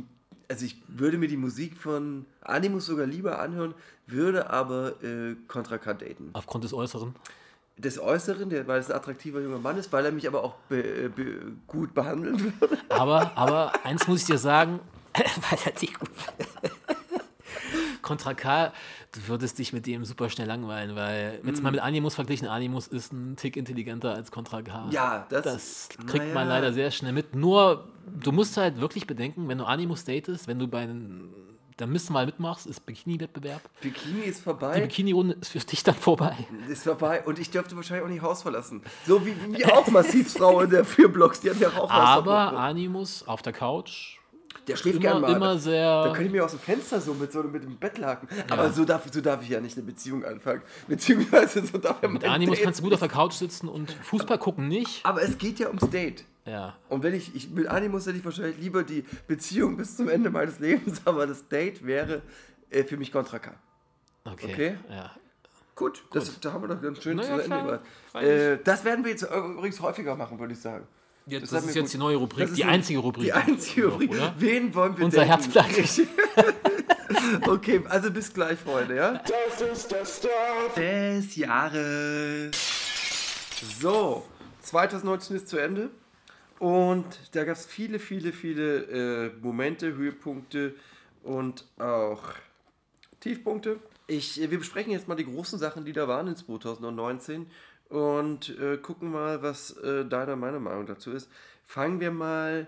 [0.50, 3.76] also ich würde mir die Musik von Animus sogar lieber anhören,
[4.08, 6.30] würde aber äh, Contra K daten.
[6.34, 7.14] Aufgrund des Äußeren.
[7.78, 10.56] Des Äußeren, der, weil es ein attraktiver junger Mann ist, weil er mich aber auch
[10.70, 12.78] be, äh, be, gut behandeln würde.
[12.88, 14.80] Aber, aber eins muss ich dir sagen,
[15.14, 16.10] weil er dich gut.
[18.06, 18.72] Contra K,
[19.12, 22.88] du würdest dich mit dem super schnell langweilen, weil jetzt mal mit Animus verglichen, Animus
[22.88, 24.88] ist ein Tick intelligenter als Contra K.
[24.92, 26.60] Ja, das, Das kriegt man naja.
[26.62, 27.36] leider sehr schnell mit.
[27.36, 31.30] Nur, du musst halt wirklich bedenken, wenn du Animus datest, wenn du bei den
[31.78, 33.62] da müsst du mal mitmachst, ist Bikini-Wettbewerb.
[33.82, 34.80] Bikini ist Die vorbei.
[34.80, 36.38] Bikini-Runde ist für dich dann vorbei.
[36.70, 38.82] Ist vorbei und ich dürfte wahrscheinlich auch nicht Haus verlassen.
[39.06, 42.60] So wie, wie auch Massivfrau in der vier Blocks, die haben ja auch Aber Hausverbot.
[42.60, 44.20] Animus auf der Couch,
[44.68, 45.36] Der schläft immer, gerne mal.
[45.36, 46.04] immer Da sehr.
[46.08, 48.28] könnte ich mir aus dem Fenster so mit so mit dem Bettlaken.
[48.50, 50.62] Aber so darf, so darf ich ja nicht eine Beziehung anfangen.
[50.88, 54.38] Beziehungsweise so darf ja Mit Animus kannst du gut auf der Couch sitzen und Fußball
[54.38, 55.06] gucken nicht.
[55.06, 56.26] Aber es geht ja ums Date.
[56.46, 56.76] Ja.
[56.90, 60.30] Und wenn ich, ich mit Animus hätte ich wahrscheinlich lieber die Beziehung bis zum Ende
[60.30, 62.22] meines Lebens, aber das Date wäre
[62.70, 63.52] äh, für mich Contra K.
[64.26, 64.54] Okay.
[64.54, 64.78] Okay.
[64.90, 65.12] Ja.
[65.76, 67.82] Gut, Das, da haben wir doch ganz schön Na zu ja, Ende gebracht.
[68.24, 70.88] Äh, das werden wir jetzt übrigens häufiger machen, würde ich sagen.
[71.28, 73.24] Jetzt, Das das ist jetzt gut- die neue Rubrik, die einzige Rubrik.
[73.26, 74.12] Die einzige Rubrik.
[74.12, 74.34] Oder?
[74.38, 75.26] Wen wollen wir Unser?
[75.26, 75.76] Herzblatt.
[75.76, 76.08] Richtig.
[77.48, 79.22] okay, also bis gleich, Freunde, ja?
[79.24, 82.52] Das ist der Stuff des Jahres.
[83.80, 84.24] So,
[84.62, 85.90] 2019 ist zu Ende
[86.60, 90.76] und da gab es viele, viele, viele äh, Momente, Höhepunkte
[91.24, 92.22] und auch
[93.20, 93.80] Tiefpunkte.
[94.08, 97.48] Ich, äh, wir besprechen jetzt mal die großen Sachen, die da waren in 2019
[97.90, 101.30] und äh, gucken mal, was äh, deiner meiner Meinung dazu ist.
[101.66, 102.68] Fangen wir mal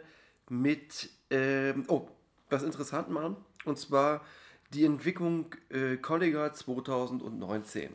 [0.50, 2.08] mit, ähm, oh,
[2.50, 4.22] was Interessantem an und zwar
[4.74, 7.92] die Entwicklung äh, Collega 2019.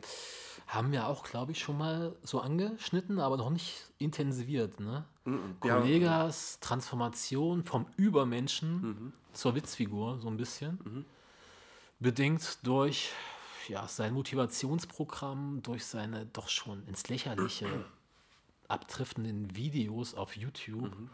[0.68, 4.80] Haben wir auch, glaube ich, schon mal so angeschnitten, aber noch nicht intensiviert.
[4.80, 5.04] Ne?
[5.26, 5.32] Ja.
[5.60, 9.12] Kollegas Transformation vom Übermenschen Mhm.
[9.34, 11.04] zur Witzfigur, so ein bisschen.
[12.00, 13.10] Bedingt durch
[13.68, 17.66] ja, sein Motivationsprogramm, durch seine doch schon ins Lächerliche
[18.68, 20.98] abdriftenden Videos auf YouTube.
[20.98, 21.10] Mhm.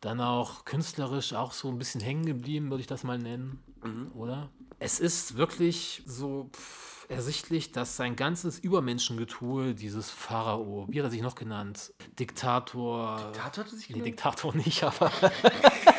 [0.00, 3.62] Dann auch künstlerisch auch so ein bisschen hängen geblieben, würde ich das mal nennen.
[3.84, 4.10] Mhm.
[4.14, 4.50] Oder?
[4.80, 11.10] Es ist wirklich so pff, ersichtlich, dass sein ganzes Übermenschengetue, dieses Pharao, wie hat er
[11.10, 11.92] sich noch genannt?
[12.18, 13.16] Diktator.
[13.26, 14.06] Diktator hat er sich Nee, genannt?
[14.06, 15.12] Diktator nicht, aber.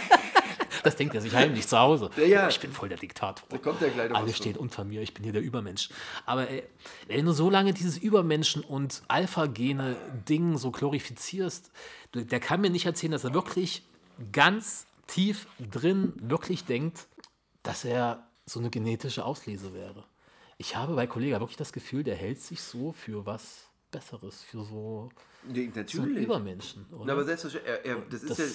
[0.83, 2.09] das denkt er sich heimlich zu Hause.
[2.17, 2.47] Ja, ja.
[2.49, 3.47] Ich bin voll der Diktator.
[3.49, 5.89] Da kommt der gleich Alle stehen unter mir, ich bin hier der Übermensch.
[6.25, 6.63] Aber ey,
[7.07, 11.71] wenn du so lange dieses Übermenschen- und Alpha-Gene-Ding so glorifizierst,
[12.13, 13.83] der kann mir nicht erzählen, dass er wirklich
[14.31, 17.07] ganz tief drin wirklich denkt,
[17.63, 20.03] dass er so eine genetische Auslese wäre.
[20.57, 24.63] Ich habe bei Kollega wirklich das Gefühl, der hält sich so für was Besseres, für
[24.63, 25.09] so,
[25.47, 26.03] Nee, so.
[26.03, 26.85] Übermenschen.
[26.91, 27.05] Oder?
[27.05, 28.45] Na, aber selbstverständlich, er, er, das ist Das- ja.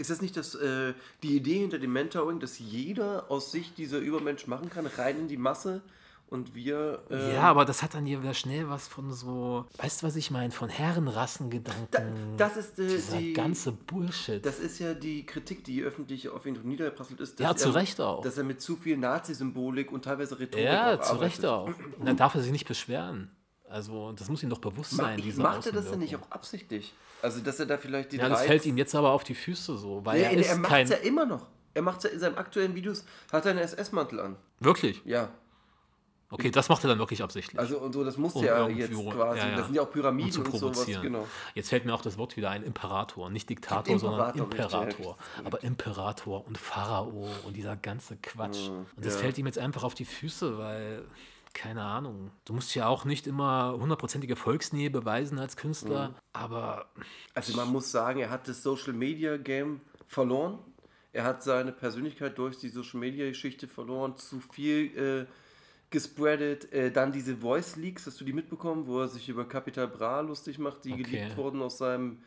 [0.00, 3.98] Ist das nicht das, äh, die Idee hinter dem Mentoring, dass jeder aus sich dieser
[3.98, 5.82] Übermensch machen kann, rein in die Masse
[6.30, 7.02] und wir.
[7.10, 10.16] Äh, ja, aber das hat dann hier wieder schnell was von so, weißt du, was
[10.16, 12.36] ich meine, von Herrenrassengedanken.
[12.38, 13.34] Das ist äh, dieser die.
[13.34, 14.44] ganze Bullshit.
[14.44, 17.38] das ist ja die Kritik, die öffentlich auf ihn niedergeprasselt ist.
[17.38, 18.22] dass Ja, zu er, Recht auch.
[18.22, 21.76] Dass er mit zu viel Nazi-Symbolik und teilweise Rhetorik ja, zu Recht arbeitet.
[21.84, 21.98] auch.
[21.98, 23.30] Und dann darf er sich nicht beschweren.
[23.70, 26.30] Also, das muss ihm doch bewusst Ma sein, diese macht er das denn nicht auch
[26.30, 26.92] absichtlich?
[27.22, 29.34] Also, dass er da vielleicht die Ja, das Reiz- fällt ihm jetzt aber auf die
[29.34, 30.84] Füße so, weil Nee, er ist er macht kein...
[30.84, 31.46] es ja immer noch.
[31.74, 34.36] Er macht es ja in seinen aktuellen Videos, hat er einen SS-Mantel an.
[34.58, 35.00] Wirklich?
[35.04, 35.28] Ja.
[36.32, 37.58] Okay, das macht er dann wirklich absichtlich.
[37.58, 39.38] Also und so, das musste Um ja irgendwie- jetzt quasi.
[39.40, 39.56] ja, ja.
[39.56, 41.02] Das sind ja auch um Pyramiden zu und sowas, provozieren.
[41.02, 41.26] genau.
[41.54, 43.30] Jetzt fällt mir auch das Wort wieder ein, Imperator.
[43.30, 45.18] Nicht Diktator, sondern Imperator, richtig, Imperator.
[45.44, 48.68] Aber Imperator und Pharao und dieser ganze Quatsch.
[48.68, 51.02] Mhm, und das fällt ihm jetzt einfach auf die Füße, weil,
[51.52, 56.14] keine Ahnung, du musst ja auch nicht immer hundertprozentige Volksnähe beweisen als Künstler, Mhm.
[56.32, 56.86] aber
[57.34, 60.58] Also man muss sagen, er hat das Social Media Game verloren.
[61.12, 64.16] Er hat seine Persönlichkeit durch die Social Media Geschichte verloren.
[64.16, 65.26] Zu viel äh,
[65.90, 66.72] gespreadet.
[66.72, 70.20] Äh, dann diese Voice Leaks, hast du die mitbekommen, wo er sich über Capital Bra
[70.20, 71.02] lustig macht, die Okay.
[71.02, 72.18] geleakt wurden aus seinem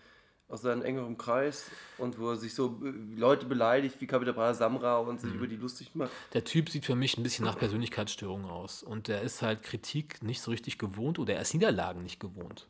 [0.53, 1.65] aus seinem engeren Kreis
[1.97, 5.19] und wo er sich so äh, Leute beleidigt wie Capital Bra Samra und Mhm.
[5.19, 6.11] sich über die lustig macht.
[6.33, 8.83] Der Typ sieht für mich ein bisschen nach Persönlichkeitsstörung aus.
[8.83, 12.67] Und der ist halt Kritik nicht so richtig gewohnt oder er ist Niederlagen nicht gewohnt.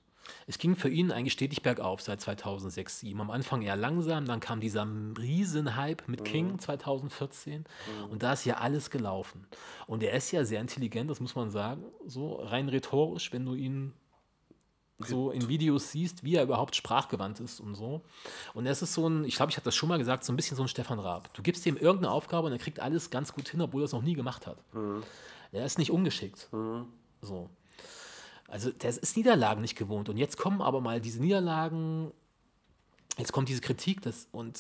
[0.48, 3.20] Es ging für ihn eigentlich stetig bergauf seit 2006, 2007.
[3.20, 7.66] Am Anfang eher langsam, dann kam dieser Riesenhype mit King 2014
[8.10, 9.46] und da ist ja alles gelaufen.
[9.88, 13.54] Und er ist ja sehr intelligent, das muss man sagen, so rein rhetorisch, wenn du
[13.54, 13.92] ihn
[15.06, 18.02] so in Videos siehst, wie er überhaupt sprachgewandt ist und so.
[18.54, 20.36] Und es ist so ein, ich glaube, ich habe das schon mal gesagt, so ein
[20.36, 21.34] bisschen so ein Stefan Raab.
[21.34, 23.92] Du gibst ihm irgendeine Aufgabe und er kriegt alles ganz gut hin, obwohl er es
[23.94, 24.58] noch nie gemacht hat.
[25.52, 26.50] Er ist nicht ungeschickt.
[27.22, 27.50] So.
[28.48, 30.10] Also der ist Niederlagen nicht gewohnt.
[30.10, 32.12] Und jetzt kommen aber mal diese Niederlagen,
[33.18, 34.60] jetzt kommt diese Kritik das, und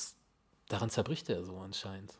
[0.70, 2.14] daran zerbricht er so anscheinend.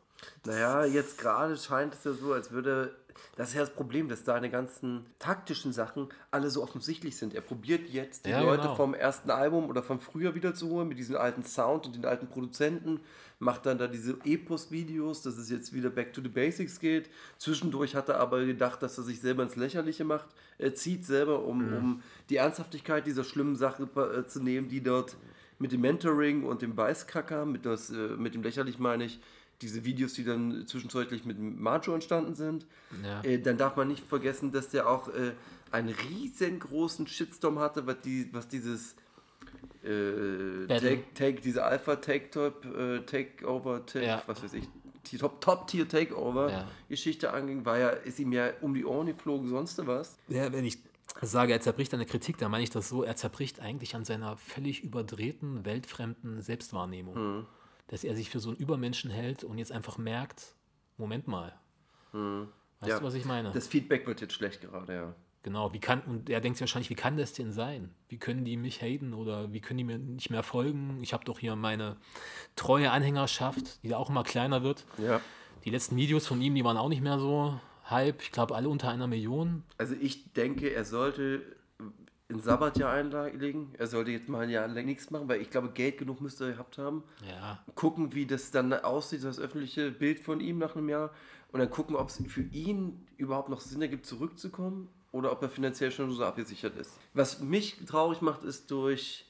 [0.46, 2.96] Naja, jetzt gerade scheint es ja so, als würde.
[3.36, 7.34] Das ist ja das Problem, dass seine ganzen taktischen Sachen alle so offensichtlich sind.
[7.34, 8.76] Er probiert jetzt die Ja, Leute genau.
[8.76, 12.06] vom ersten Album oder von früher wieder zu holen mit diesem alten Sound und den
[12.06, 13.00] alten Produzenten.
[13.40, 17.10] Macht dann da diese Epos-Videos, dass es jetzt wieder back to the basics geht.
[17.38, 20.28] Zwischendurch hat er aber gedacht, dass er sich selber ins Lächerliche macht.
[20.58, 21.78] Er zieht selber, um, Mhm.
[21.78, 25.18] um die Ernsthaftigkeit dieser schlimmen Sache äh, zu nehmen, die dort
[25.60, 29.20] mit dem Mentoring und dem Weißkacker, mit, das, äh, mit dem Lächerlich meine ich,
[29.62, 32.66] diese Videos, die dann zwischenzeitlich mit Macho entstanden sind.
[33.04, 33.22] Ja.
[33.24, 35.34] Äh, dann darf man nicht vergessen, dass der auch äh,
[35.72, 38.96] einen riesengroßen Shitstorm hatte, was, die, was dieses
[39.84, 44.24] äh, take, take, diese Alpha Take Top, äh, Takeover, take, Ja.
[44.28, 44.68] was weiß ich,
[45.12, 46.68] die Top, Top Tier Takeover Ja.
[46.90, 50.18] Geschichte anging, war ja, ist ihm ja um die Ohren geflogen, sonst was.
[50.28, 50.78] Ja, wenn ich
[51.22, 54.04] sage, er zerbricht an der Kritik, dann meine ich das so, er zerbricht eigentlich an
[54.06, 57.46] seiner völlig überdrehten, weltfremden Selbstwahrnehmung.
[57.88, 60.56] Dass er sich für so einen Übermenschen hält und jetzt einfach merkt,
[60.98, 61.54] Moment mal.
[62.12, 63.00] Weißt Ja.
[63.00, 63.52] du, was ich meine?
[63.52, 65.16] Das Feedback wird jetzt schlecht gerade, ja.
[65.42, 67.94] genau, wie kann, und er denkt sich wahrscheinlich, wie kann das denn sein?
[68.08, 71.00] Wie können die mich haten oder wie können die mir nicht mehr folgen?
[71.02, 71.98] Ich habe doch hier meine
[72.56, 74.86] treue Anhängerschaft, die da auch immer kleiner wird.
[74.98, 75.20] Ja.
[75.66, 77.60] Die letzten Videos von ihm, die waren auch nicht mehr so
[77.90, 78.22] Hype.
[78.22, 79.64] Ich glaube, alle unter einer Million.
[79.78, 81.42] Also ich denke, er sollte
[82.30, 83.74] ein Sabbatjahr einlegen.
[83.78, 86.46] Er sollte jetzt mal ein Jahr lang nichts machen, weil ich glaube, Geld genug müsste
[86.46, 87.04] er gehabt haben.
[87.28, 91.12] Ja, Gucken, wie das dann aussieht, das öffentliche Bild von ihm nach einem Jahr.
[91.52, 95.50] Und dann gucken, ob es für ihn überhaupt noch Sinn ergibt, zurückzukommen oder ob er
[95.50, 96.98] finanziell schon so abgesichert ist.
[97.14, 99.30] Was mich traurig macht, ist durch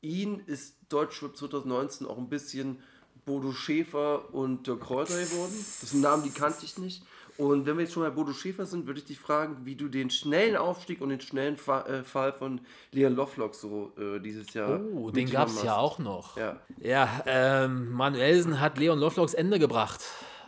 [0.00, 2.82] ihn ist Deutschrap 2019 auch ein bisschen
[3.24, 5.52] Bodo Schäfer und Dirk Kräuter geworden.
[5.54, 7.04] Das sind Namen, die kannte ich nicht.
[7.38, 9.88] Und wenn wir jetzt schon bei Bodo Schäfer sind, würde ich dich fragen, wie du
[9.88, 12.60] den schnellen Aufstieg und den schnellen Fa äh, Fall von
[12.92, 16.36] Leon Lovelock so äh, dieses Jahr Oh, den gab es ja auch noch.
[16.36, 16.60] Ja.
[16.78, 20.02] Ja, ähm, Manuelsen hat Leon Lovelocks Ende gebracht.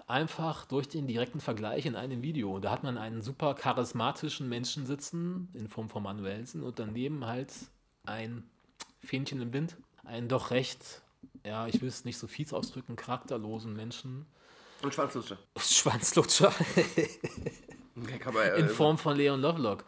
[0.06, 2.58] Einfach durch den direkten Vergleich in einem Video.
[2.58, 7.50] Da hat man einen super charismatischen Menschen sitzen, in Form von Manuelsen, und daneben halt
[8.04, 8.44] ein
[9.02, 9.76] Fähnchen im Wind.
[10.04, 11.00] Einen doch recht,
[11.46, 14.26] ja, ich will es nicht so fies ausdrücken, charakterlosen Menschen.
[14.84, 15.38] Und Schwanzlutscher.
[15.58, 16.52] Schwanzlutscher
[18.56, 19.84] in Form von Leon Lovelock.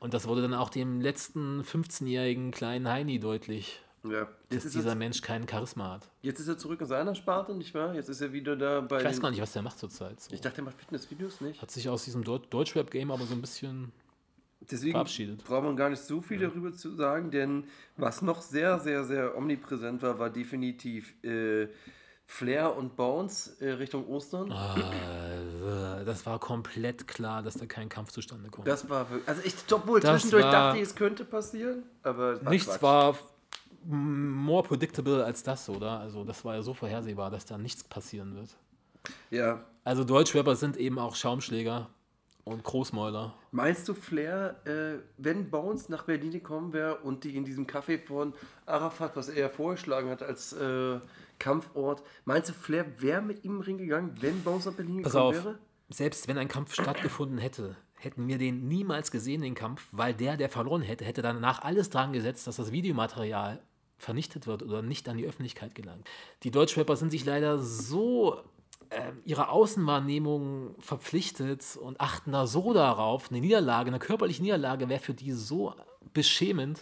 [0.00, 4.10] Und das wurde dann auch dem letzten 15-jährigen kleinen Heini deutlich, ja.
[4.10, 6.08] dass jetzt, ist dieser er, Mensch keinen Charisma hat.
[6.22, 7.94] jetzt ist er zurück in seiner Sparte, nicht wahr?
[7.94, 10.20] Jetzt ist er wieder da bei Ich weiß gar nicht, was der macht zurzeit.
[10.20, 10.32] So.
[10.32, 11.60] Ich dachte, er macht Fitnessvideos, nicht?
[11.60, 13.92] Hat sich aus diesem Deut Deutschrap-Game aber so ein bisschen.
[14.60, 15.44] Deswegen verabschiedet.
[15.44, 17.64] braucht man gar nicht so viel darüber zu sagen, denn
[17.96, 21.68] was noch sehr, sehr, sehr omnipräsent war, war definitiv äh,
[22.30, 24.50] Flair und Bounce äh, Richtung Ostern.
[24.50, 28.68] Äh, das war komplett klar, dass da kein Kampf zustande kommt.
[28.68, 32.50] Das war wirklich, also ich, obwohl Das zwischendurch dachte ich, es könnte passieren, aber war
[32.50, 32.82] Nichts Quatsch.
[32.82, 33.18] war
[33.82, 36.00] more predictable als das, oder?
[36.00, 38.50] Also, das war ja so vorhersehbar, dass da nichts passieren wird.
[39.30, 39.64] Ja.
[39.82, 41.88] Also, Deutschrapper sind eben auch Schaumschläger
[42.48, 43.34] und Großmäuler.
[43.52, 47.98] Meinst du, Flair, äh, wenn Bounce nach Berlin gekommen wäre und die in diesem Café
[47.98, 48.34] von
[48.66, 50.98] Arafat, was er vorgeschlagen hat als äh,
[51.38, 55.12] Kampfort, meinst du, Flair wäre mit ihm im Ring gegangen, wenn Bounce nach Berlin Pass
[55.12, 55.58] gekommen auf, wäre?
[55.90, 60.36] selbst wenn ein Kampf stattgefunden hätte, hätten wir den niemals gesehen, den Kampf, weil der,
[60.36, 63.60] der verloren hätte, hätte danach alles dran gesetzt, dass das Videomaterial
[63.98, 66.08] vernichtet wird oder nicht an die Öffentlichkeit gelangt.
[66.44, 68.40] Die Deutschrapper sind sich leider so
[68.90, 75.00] ähm, ihrer Außenwahrnehmung verpflichtet und achten da so darauf, eine Niederlage, eine körperliche Niederlage wäre
[75.00, 75.74] für die so
[76.14, 76.80] beschämend,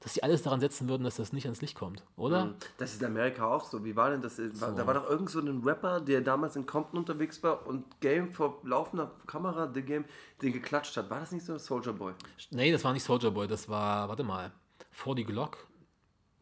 [0.00, 2.54] dass sie alles daran setzen würden, dass das nicht ans Licht kommt, oder?
[2.78, 3.84] Das ist in Amerika auch so.
[3.84, 4.38] Wie war denn das?
[4.60, 8.00] War, Da war doch irgend so ein Rapper, der damals in Compton unterwegs war und
[8.00, 10.04] Game vor laufender Kamera, The Game,
[10.40, 11.10] den geklatscht hat.
[11.10, 12.14] War das nicht so Soldier Boy?
[12.50, 14.52] Nee, das war nicht Soldier Boy, das war, warte mal,
[14.90, 15.58] For the Glock,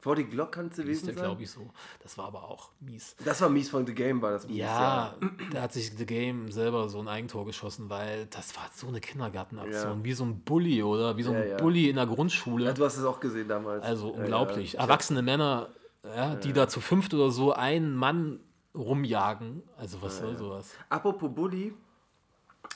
[0.00, 1.14] Vor die Glock kann es gewesen sein?
[1.14, 1.68] glaube ich, so.
[2.02, 3.14] Das war aber auch mies.
[3.24, 4.56] Das war mies von The Game, war das mies.
[4.56, 5.14] Ja,
[5.52, 9.00] da hat sich The Game selber so ein Eigentor geschossen, weil das war so eine
[9.00, 9.98] Kindergartenaktion.
[9.98, 10.04] Ja.
[10.04, 11.16] Wie so ein Bully, oder?
[11.18, 11.56] Wie so ein Ja, ja.
[11.58, 12.64] Bully in der Grundschule.
[12.64, 13.84] Ja, du hast es auch gesehen damals.
[13.84, 14.72] also Ja, unglaublich.
[14.72, 14.80] Ja.
[14.80, 15.68] Erwachsene Männer,
[16.04, 18.40] ja, die da zu fünft oder so einen Mann
[18.74, 19.62] rumjagen.
[19.76, 20.74] Also was soll sowas?
[20.88, 21.74] Apropos Bully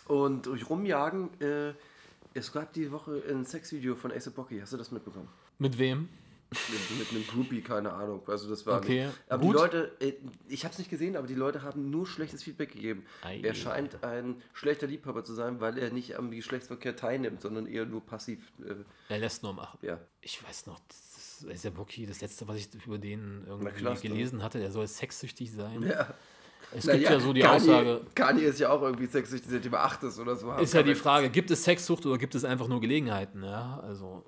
[0.09, 1.73] und durch Rumjagen, äh,
[2.35, 4.61] es gab die Woche ein Sexvideo von Ace Bocky.
[4.61, 5.29] Hast du das mitbekommen?
[5.59, 6.09] Mit wem?
[6.91, 8.23] Mit, mit einem Groupie, keine Ahnung.
[8.27, 9.19] Also das war Okay, nicht.
[9.29, 9.55] Aber gut.
[9.55, 10.13] die Leute, äh,
[10.49, 13.05] ich habe es nicht gesehen, aber die Leute haben nur schlechtes Feedback gegeben.
[13.23, 13.41] Ei.
[13.43, 17.87] Er scheint ein schlechter Liebhaber zu sein, weil er nicht am Geschlechtsverkehr teilnimmt, sondern eher
[17.87, 18.41] nur passiv.
[18.63, 18.75] Äh,
[19.13, 19.79] Er lässt nur machen.
[19.83, 19.99] ja.
[20.21, 23.95] Ich weiß noch, das ist der Bucky, das letzte, was ich über den irgendwie klar,
[23.97, 25.83] gelesen hatte, der soll sexsüchtig sein.
[25.83, 26.15] ja.
[26.77, 29.75] Es Na gibt ja, so die Kanye, Aussage, Kanye ist ja auch irgendwie sexsüchtig, seitdem
[29.75, 30.51] er acht ist oder so.
[30.55, 33.45] ist ja die Frage, gibt es Sexsucht oder gibt es einfach nur Gelegenheiten?
[33.45, 34.25] Ja, also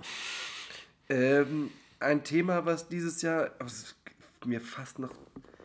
[1.08, 1.70] Ähm,
[2.00, 3.50] ein Thema, was dieses Jahr,
[4.44, 5.10] mir fast noch,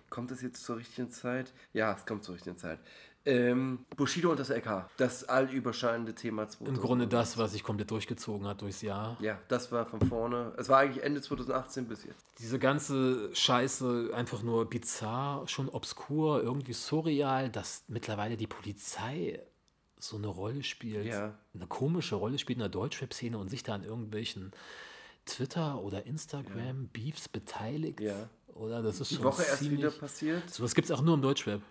[0.09, 1.53] kommt es jetzt zur richtigen Zeit?
[1.73, 2.79] Ja, es kommt zur richtigen Zeit.
[3.23, 6.75] Ähm, Bushido und das LK, das allüberscheinende Thema 2000.
[6.75, 9.15] im Grunde das, was sich komplett durchgezogen hat durchs Jahr.
[9.19, 10.53] Ja, das war von vorne.
[10.57, 12.25] Es war eigentlich Ende 2018 bis jetzt.
[12.39, 19.39] Diese ganze Scheiße einfach nur bizarr, schon obskur, irgendwie surreal, dass mittlerweile die Polizei
[19.99, 21.37] so eine Rolle spielt, Ja.
[21.53, 24.51] eine komische Rolle spielt in der Deutschrap-Szene und sich da an irgendwelchen
[25.25, 27.99] Twitter- oder Instagram-Beefs beteiligt.
[27.99, 28.29] Ja.
[28.55, 30.49] Oder das ist Die schon Woche erst wieder passiert.
[30.49, 31.61] Sowas gibt es auch nur im Deutschrap.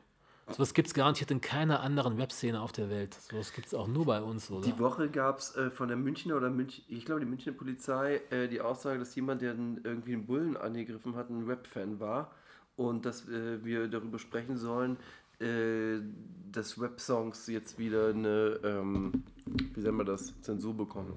[0.51, 3.15] Sowas gibt es garantiert in keiner anderen Webszene auf der Welt.
[3.15, 4.67] Sowas gibt es auch nur bei uns, oder?
[4.67, 8.21] Die Woche gab es äh, von der Münchner oder Münch, ich glaube die Münchner Polizei
[8.31, 12.33] äh, die Aussage, dass jemand, der einen, irgendwie einen Bullen angegriffen hat, ein Rap-Fan war
[12.77, 14.97] und dass äh, wir darüber sprechen sollen,
[15.39, 16.01] äh,
[16.51, 19.23] dass Rap-Songs jetzt wieder eine, ähm,
[19.75, 21.15] wie nennen wir das, Zensur bekommen.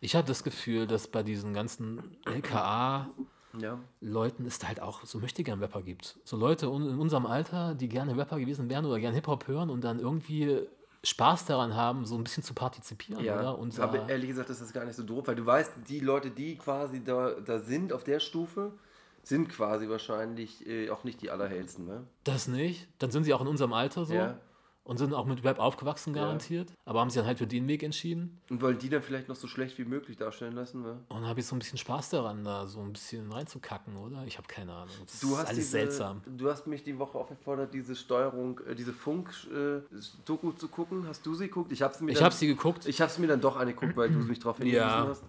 [0.00, 3.14] Ich habe das Gefühl, dass bei diesen ganzen LKA-Leuten
[3.60, 3.78] Ja.
[4.48, 6.18] es da halt auch so möchte gern Rapper gibt.
[6.24, 9.70] So Leute un- in unserem Alter, die gerne Rapper gewesen wären oder gerne Hip-Hop hören
[9.70, 10.60] und dann irgendwie
[11.04, 13.58] Spaß daran haben, so ein bisschen zu partizipieren, Ja, oder?
[13.58, 16.30] Und aber ehrlich gesagt ist das gar nicht so doof, weil du weißt, die Leute,
[16.30, 18.72] die quasi da, da sind auf der Stufe,
[19.24, 22.04] sind quasi wahrscheinlich äh, auch nicht die allerhellsten, ne?
[22.24, 22.86] das nicht.
[23.00, 24.38] Dann sind sie auch in unserem Alter so Ja.
[24.84, 26.22] Und sind auch mit Rap aufgewachsen, Ja.
[26.22, 26.72] garantiert.
[26.84, 28.40] Aber haben sich dann halt für den Weg entschieden.
[28.50, 30.98] Und wollen die dann vielleicht noch so schlecht wie möglich darstellen lassen, ne?
[31.08, 34.24] Und habe ich so ein bisschen Spaß daran, da so ein bisschen reinzukacken, oder?
[34.26, 34.94] Ich habe keine Ahnung.
[35.06, 36.22] Das Du ist hast alles diese, seltsam.
[36.26, 41.06] Du hast mich die Woche aufgefordert, diese Steuerung, äh, diese Funk-Doku zu gucken.
[41.06, 41.72] Hast du sie geguckt?
[41.72, 42.86] Ich habe mir Ich habe sie geguckt.
[42.86, 45.06] Ich habe es mir dann doch angeguckt, weil du mich darauf hingewiesen Ja.
[45.08, 45.22] hast.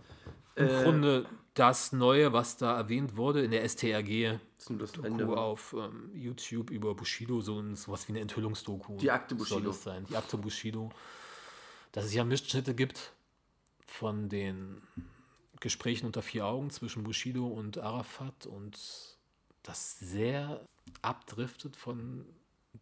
[0.55, 4.39] Im Äh, Grunde das Neue, was da erwähnt wurde in der STRG.
[4.57, 5.37] Das ist das Doku Ende.
[5.37, 8.97] auf ähm, YouTube über Bushido, so ein, sowas wie eine Enthüllungsdoku.
[8.97, 9.69] Die Akte Soll Bushido.
[9.69, 10.05] es sein.
[10.09, 10.91] Die Akte Bushido.
[11.91, 13.13] Dass es ja Mischschnitte gibt
[13.85, 14.81] von den
[15.59, 18.79] Gesprächen unter vier Augen zwischen Bushido und Arafat und
[19.61, 20.65] das sehr
[21.01, 22.25] abdriftet von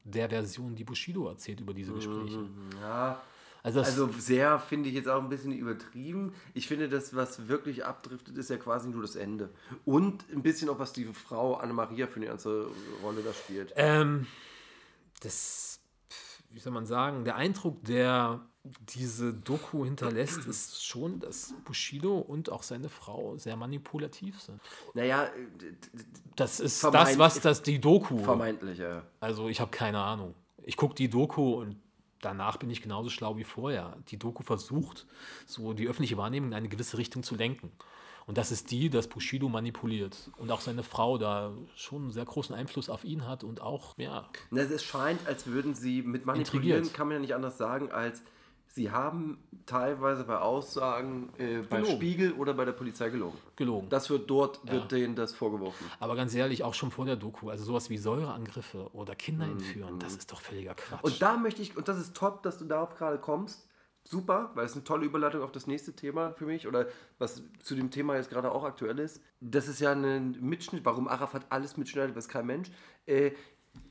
[0.04, 2.48] der Version, die Bushido erzählt über diese Gespräche.
[2.80, 3.22] Ja,
[3.64, 6.34] Also, also sehr finde ich jetzt auch ein bisschen übertrieben.
[6.54, 9.50] Ich finde, das, was wirklich abdriftet, ist ja quasi nur das Ende.
[9.86, 12.68] Und ein bisschen auch, was die Frau Anne-Maria für eine ganze
[13.04, 13.74] Rolle da spielt.
[13.76, 14.26] Ähm,
[15.22, 15.80] das,
[16.50, 22.52] wie soll man sagen, der Eindruck, der diese Doku hinterlässt, ist schon, dass Bushido und
[22.52, 24.62] auch seine Frau sehr manipulativ sind.
[24.94, 25.30] Naja, äh,
[26.36, 28.20] Das ist das, was das die Doku.
[28.20, 29.04] vermeintlich, ja.
[29.20, 30.36] Also ich habe keine Ahnung.
[30.64, 31.76] Ich gucke die Doku und
[32.22, 33.98] danach bin ich genauso schlau wie vorher.
[34.10, 35.06] Die Doku versucht,
[35.46, 37.72] so die öffentliche Wahrnehmung in eine gewisse Richtung zu lenken.
[38.28, 42.24] Und das ist die, dass Bushido manipuliert und auch seine Frau da schon einen sehr
[42.26, 46.78] großen Einfluss auf ihn hat und auch, ja, Es scheint, als würden sie mit manipulieren,
[46.78, 46.94] Intrigiert.
[46.96, 48.22] kann man ja nicht anders sagen, als
[48.72, 51.96] sie haben teilweise bei Aussagen äh, bei Gelogen.
[51.96, 53.38] Spiegel oder bei der Polizei gelogen.
[53.56, 53.90] gelogen.
[53.90, 55.86] Das wird dort, wird denen das vorgeworfen.
[56.00, 60.00] Aber ganz ehrlich, auch schon vor der Doku, also sowas wie Säureangriffe oder Kinder entführen,
[60.00, 61.04] das ist doch völliger Quatsch.
[61.04, 63.68] Und da möchte ich, und das ist top, dass du darauf gerade kommst.
[64.04, 66.88] Super, weil es eine tolle Überleitung auf das nächste Thema für mich oder
[67.20, 69.22] was zu dem Thema jetzt gerade auch aktuell ist.
[69.42, 72.72] Das ist ja ein Mitschnitt, warum Arafat alles mitschneidet, weiß kein Mensch.
[73.06, 73.34] Äh,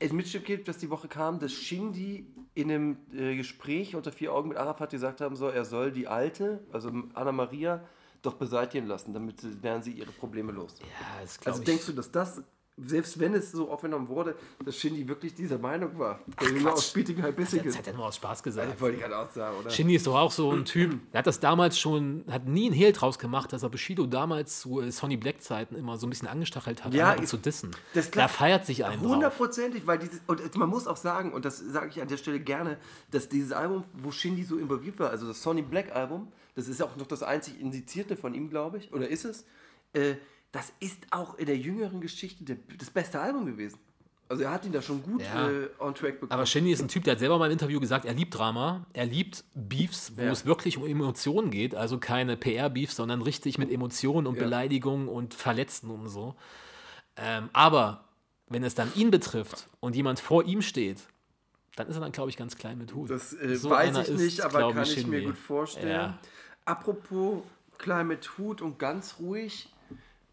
[0.01, 4.33] ein Mitschnitt gibt, das die Woche kam, dass Shindy in einem äh, Gespräch unter vier
[4.33, 7.83] Augen mit Arafat gesagt haben soll, er soll die Alte, also Anna Maria,
[8.21, 10.75] doch beseitigen lassen, damit äh, wären sie ihre Probleme los.
[10.79, 11.65] ja, das glaub Also ich.
[11.65, 12.41] denkst du, dass das,
[12.85, 14.35] selbst wenn es so aufgenommen wurde,
[14.65, 16.19] dass Shindy wirklich dieser Meinung war?
[16.41, 18.79] Der Junge aus das hat er nur aus Spaß gesagt.
[18.81, 19.69] Wollte ich gerade auch sagen, oder?
[19.69, 22.75] Shindy ist doch auch so ein Typ, der hat das damals schon, hat nie einen
[22.75, 26.09] Hehl draus gemacht, dass er Bushido damals zu äh, Sonny Black Zeiten immer so ein
[26.09, 27.71] bisschen angestachelt hat, Ja, ich- zu dissen.
[27.93, 28.09] das.
[28.09, 29.11] Er feiert sich einen drauf.
[29.13, 32.39] Hundertprozentig, weil dieses, und man muss auch sagen, und das sage ich an der Stelle
[32.39, 32.77] gerne,
[33.11, 36.81] dass dieses Album, wo Shindy so involviert war, also das Sonny Black Album, das ist
[36.81, 39.45] auch noch das einzig indizierte von ihm, glaube ich, oder ist es,
[39.93, 40.15] äh,
[40.51, 43.77] das ist auch in der jüngeren Geschichte der, das beste Album gewesen.
[44.27, 45.49] Also er hat ihn da schon gut Ja.
[45.49, 46.31] äh, on track bekommen.
[46.31, 48.85] Aber Shindy ist ein Typ, der hat selber mal im Interview gesagt, er liebt Drama,
[48.93, 50.31] er liebt Beefs, wo Ja.
[50.31, 54.43] es wirklich um Emotionen geht, also keine PR-Beefs, sondern richtig mit Emotionen und Ja.
[54.43, 56.35] Beleidigungen und Verletzten und so.
[57.17, 58.05] Ähm, aber
[58.47, 60.99] wenn es dann ihn betrifft und jemand vor ihm steht,
[61.75, 63.09] dann ist er dann, glaube ich, ganz klein mit Hut.
[63.09, 65.21] Das äh, So weiß ich ist, nicht, aber glaub kann ich mir Shindy.
[65.25, 66.13] gut vorstellen.
[66.65, 67.43] Apropos
[67.77, 69.67] klein mit Hut und ganz ruhig,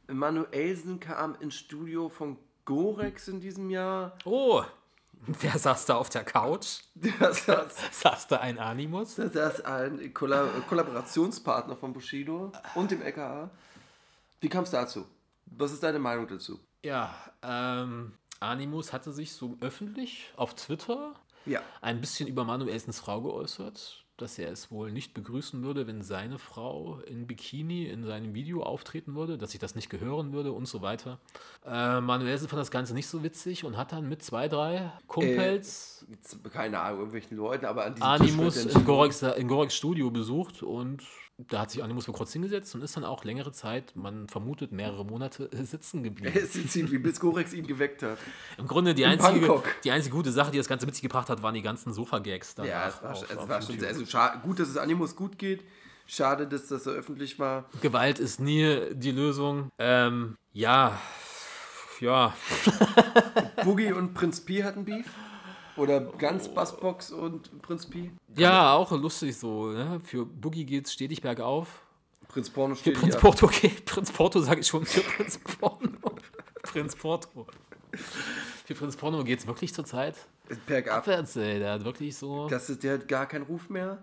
[0.08, 4.16] Manuelsen kam ins Studio von Gorex in diesem Jahr.
[4.24, 4.62] Oh,
[5.26, 6.80] wer saß da auf der Couch?
[7.20, 9.14] Das, das, Saß da ein Animus?
[9.16, 13.50] das ist ein Kolla Kollaborationspartner von Bushido und dem LKA.
[14.40, 15.06] Wie kam es dazu?
[15.46, 16.58] Was ist deine Meinung dazu?
[16.84, 21.14] Ja, ähm, Animus hatte sich so öffentlich auf Twitter
[21.46, 21.60] Ja.
[21.80, 26.38] ein bisschen über Manuelsens Frau geäußert, dass er es wohl nicht begrüßen würde, wenn seine
[26.38, 30.66] Frau in Bikini in seinem Video auftreten würde, dass sich das nicht gehören würde und
[30.66, 31.18] so weiter.
[31.64, 36.04] Äh, Manuelsen fand das Ganze nicht so witzig und hat dann mit zwei, drei Kumpels
[36.10, 40.62] Jetzt, keine Ahnung, irgendwelchen Leuten, aber an diesem Animus in Gorex, in Gorex Studio besucht
[40.62, 41.02] und
[41.38, 44.72] da hat sich Animus wohl kurz hingesetzt und ist dann auch längere Zeit, man vermutet
[44.72, 46.36] mehrere Monate, sitzen geblieben.
[46.36, 48.18] Es sieht wie bis Gorex ihn geweckt hat.
[48.58, 49.64] Im Grunde die In einzige, Bangkok.
[49.84, 52.56] die einzige gute Sache, die das Ganze mit sich gebracht hat, waren die ganzen Sofa-Gags.
[52.64, 54.04] Ja, es war, auf- es auf war schon sehr, also
[54.42, 55.64] gut, dass es Animus gut geht.
[56.10, 57.68] Schade, dass das so öffentlich war.
[57.82, 59.68] Gewalt ist nie die Lösung.
[59.78, 60.98] Ähm, ja,
[62.00, 62.34] ja,
[63.64, 65.06] Boogie und Prinz Pi hatten Beef.
[65.78, 68.10] Oder ganz Bassbox und Prinz Pi?
[68.36, 69.68] Ja, auch lustig so.
[69.68, 70.00] Ne?
[70.04, 71.82] Für Boogie geht's stetig bergauf.
[72.26, 73.20] Prinz Porno Für steht Prinz hier.
[73.20, 75.90] Porto, okay, Prinz Porto sage ich schon, für Prinz Porno.
[76.62, 77.46] Prinz Porto.
[78.66, 80.14] Für Prinz Porno geht's wirklich zurzeit
[80.66, 80.98] Bergab.
[80.98, 81.58] abwärts, ey.
[81.58, 84.02] Der hat wirklich so Das ist, der hat gar keinen Ruf mehr,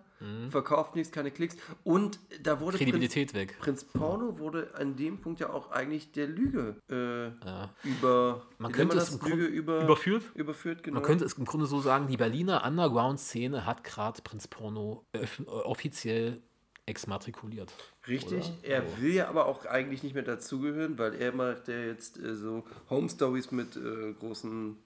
[0.50, 1.56] verkauft nichts, keine Klicks.
[1.84, 2.80] Und da wurde Mhm.
[2.80, 3.58] Kredibilität weg.
[3.60, 7.74] Prinz, Prinz Porno wurde an dem Punkt ja auch eigentlich der Lüge äh, Ja.
[7.84, 8.46] über.
[8.58, 9.12] Man könnte das?
[9.12, 10.24] es Lüge über, überführt?
[10.36, 10.96] Überführt, genau.
[10.96, 15.26] Man könnte es im Grunde so sagen, die Berliner Underground-Szene hat gerade Prinz Porno äh,
[15.48, 16.42] offiziell
[16.88, 17.74] exmatrikuliert.
[18.08, 18.54] Richtig, Oder?
[18.70, 22.36] er will ja aber auch eigentlich nicht mehr dazugehören, weil er macht ja jetzt äh,
[22.36, 24.78] so Home Stories mit äh, großen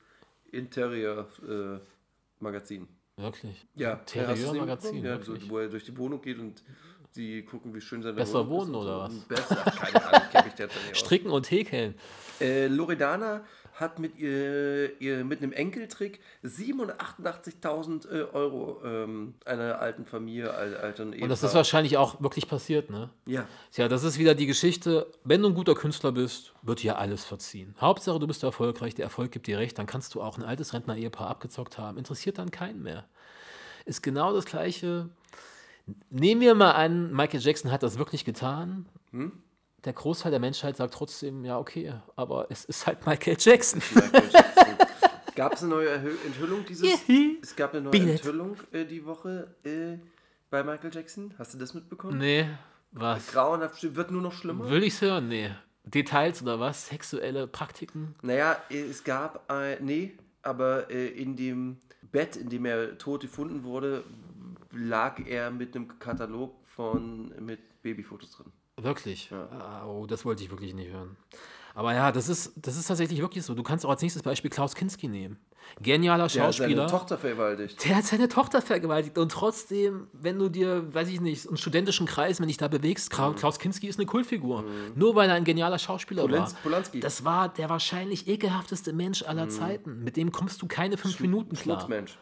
[0.52, 2.88] Interior-Magazinen.
[3.20, 3.68] Wirklich.
[3.76, 5.04] ja, Interieur-Magazin?
[5.04, 6.64] Ja, so, wo er durch die Wohnung geht und
[7.12, 9.14] sie gucken, wie schön seine Besser Wohnung ist wohnen oder was?
[9.26, 10.98] Besser, keine Ahnung, kenn mich derzeit nicht.
[10.98, 11.96] Stricken und Häkeln.
[12.40, 13.44] Äh, Loredana
[13.80, 20.76] hat mit, ihr, ihr, mit einem Enkeltrick 788.000 äh, Euro ähm, einer alten Familie, al-
[20.78, 23.10] alten Und das Ehepaar- ist wahrscheinlich auch wirklich passiert, ne?
[23.26, 26.98] Ja, Tja, das ist wieder die Geschichte, wenn du ein guter Künstler bist, wird dir
[26.98, 27.76] alles verziehen.
[27.80, 30.74] Hauptsache, du bist erfolgreich, der Erfolg gibt dir recht, dann kannst du auch ein altes
[30.74, 31.98] Rentner-Ehepaar abgezockt haben.
[31.98, 33.06] Interessiert dann keinen mehr.
[33.86, 35.10] Ist genau das Gleiche.
[36.10, 38.86] Nehmen wir mal an, Michael Jackson hat das wirklich getan.
[39.86, 43.82] Der Großteil der Menschheit sagt trotzdem, ja, okay, aber es ist halt Michael Jackson.
[43.94, 44.76] Michael Jackson.
[45.36, 47.00] Gab es eine neue Enthüllung dieses?
[47.42, 48.10] Es gab eine neue Beat.
[48.10, 49.98] Enthüllung äh, die Woche äh,
[50.50, 51.34] bei Michael Jackson.
[51.38, 52.18] Hast du das mitbekommen?
[52.18, 52.46] Nee,
[52.92, 53.28] was?
[53.28, 54.70] Grauenhaft, wird nur noch schlimmer.
[54.70, 55.30] Will ich's hören?
[55.30, 55.52] Nee.
[55.86, 56.88] Details oder was?
[56.88, 58.16] Sexuelle Praktiken?
[58.22, 61.78] Naja, äh, es gab, äh, nee, aber äh, in dem
[62.12, 64.04] Bett, in dem er tot gefunden wurde,
[64.72, 68.52] lag er mit einem Katalog von mit Babyfotos drin.
[68.84, 69.32] Wirklich?
[69.32, 71.16] Ah, Oh, das wollte ich wirklich nicht hören.
[71.76, 73.54] Aber ja, das ist, das ist tatsächlich wirklich so.
[73.54, 75.38] Du kannst auch als nächstes Beispiel Klaus Kinski nehmen.
[75.80, 76.88] Genialer Der hat seine Schauspieler.
[76.88, 77.86] Tochter vergewaltigt.
[77.86, 79.18] Der hat seine Tochter vergewaltigt.
[79.20, 83.16] Und trotzdem, wenn du dir, weiß ich nicht, einen studentischen Kreis, wenn dich da bewegst,
[83.18, 83.36] Mhm.
[83.36, 84.66] Klaus Kinski ist eine Kultfigur.
[84.96, 86.62] Nur weil er ein genialer Schauspieler Polanz- war.
[86.64, 87.00] Polanski.
[87.02, 90.04] Das war der wahrscheinlich ekelhafteste Mensch aller Zeiten.
[90.04, 91.78] Mit dem kommst du keine fünf Minuten klar.
[91.82, 92.18] Schmutzmensch.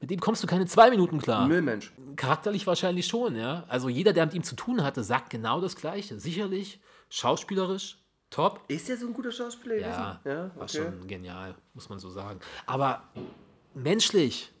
[0.00, 1.46] Mit dem kommst du keine zwei Minuten klar.
[1.48, 1.92] Müllmensch.
[2.16, 3.64] Charakterlich wahrscheinlich schon, ja.
[3.68, 6.20] Also jeder, der mit ihm zu tun hatte, sagt genau das Gleiche.
[6.20, 7.98] Sicherlich, schauspielerisch,
[8.30, 8.62] top.
[8.68, 9.76] Ist er so ein guter Schauspieler?
[9.76, 10.84] Ja, ja war okay.
[10.84, 12.38] schon genial, muss man so sagen.
[12.66, 13.02] Aber
[13.74, 14.52] menschlich,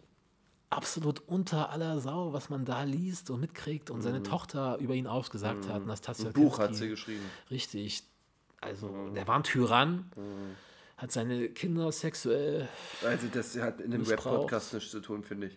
[0.70, 5.06] absolut unter aller Sau, was man da liest und mitkriegt und seine Tochter über ihn
[5.06, 5.86] ausgesagt hat.
[5.86, 6.30] Nastasia Mhm.
[6.30, 6.84] Ein Buch hat Kinski.
[6.84, 7.24] sie geschrieben.
[7.50, 8.02] Richtig.
[8.60, 10.10] Also, der war ein Tyrann,
[10.98, 12.68] hat seine Kinder sexuell.
[13.04, 14.02] Also das hat in dem.
[14.02, 15.56] Rap-Podcast nichts zu tun, finde ich.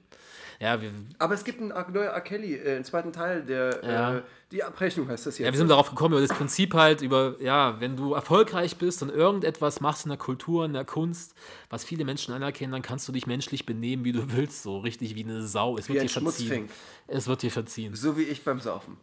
[0.59, 2.22] Ja, wir, Aber es gibt einen neuen R.
[2.22, 4.18] Kelly, äh, einen zweiten Teil, der Ja.
[4.18, 5.45] äh, die Abrechnung heißt das jetzt.
[5.47, 9.01] Ja, wir sind darauf gekommen, über das Prinzip halt, über, ja, wenn du erfolgreich bist
[9.01, 11.34] und irgendetwas machst in der Kultur, in der Kunst,
[11.72, 15.15] was viele Menschen anerkennen, dann kannst du dich menschlich benehmen, wie du willst, so richtig
[15.15, 15.76] wie eine Sau.
[15.80, 16.69] Es Wie wird dir verziehen.
[17.07, 17.95] Es wird dir verziehen.
[17.95, 18.97] so wie ich beim Saufen.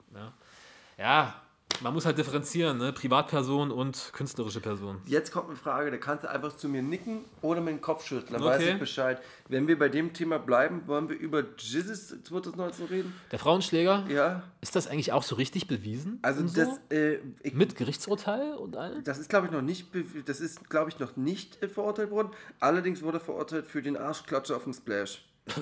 [0.97, 1.35] Ja,
[1.81, 2.93] man muss halt differenzieren, ne?
[2.93, 4.99] Privatperson und künstlerische Person.
[5.07, 8.05] Jetzt kommt eine Frage, da kannst du einfach zu mir nicken oder mit dem Kopf
[8.07, 8.73] schütteln, dann weiß Okay.
[8.73, 9.21] ich Bescheid.
[9.49, 13.15] Wenn wir bei dem Thema bleiben, wollen wir über Jesus 2019 reden?
[13.31, 16.19] Der Frauenschläger, Ja, ist das eigentlich auch so richtig bewiesen?
[16.23, 16.61] also und so?
[16.61, 19.05] das, äh, ich, Mit Gerichtsurteil und allem?
[19.05, 19.89] das ist glaube ich noch nicht,
[20.27, 22.31] das ist glaube ich noch nicht äh, verurteilt worden.
[22.61, 25.25] Allerdings wurde er verurteilt für den Arschklatscher auf dem Splash.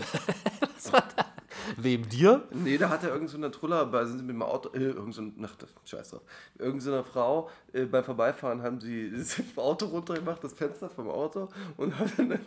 [1.77, 2.43] Wem dir?
[2.53, 4.79] Nee, da hat er irgendeine so eine Truller, bei, sind sie mit dem Auto, äh,
[4.81, 6.23] irgend so ein, ach, scheiß drauf.
[6.59, 11.09] Irgend so eine Frau, äh, beim Vorbeifahren haben sie das Auto runtergemacht, das Fenster vom
[11.09, 12.39] Auto und hat dann,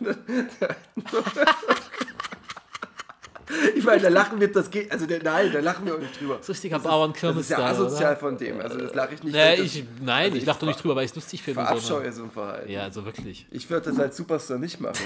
[3.76, 6.20] Ich meine, da lachen wir, das geht, also der, nein, da lachen wir auch nicht
[6.20, 6.36] drüber.
[6.36, 8.20] Das ist richtiger Das ist Bauernkirmes ja asozial oder?
[8.20, 9.34] von dem, also das lache ich nicht.
[9.36, 11.60] Das- ich, nein, also ich lache doch nicht drüber, weil ich es lustig finde.
[11.60, 11.82] Verabscheue
[12.12, 12.70] sondern- so ein Verhalten.
[12.70, 13.46] Ja, also wirklich.
[13.50, 14.98] Ich würde das als Superstar nicht machen.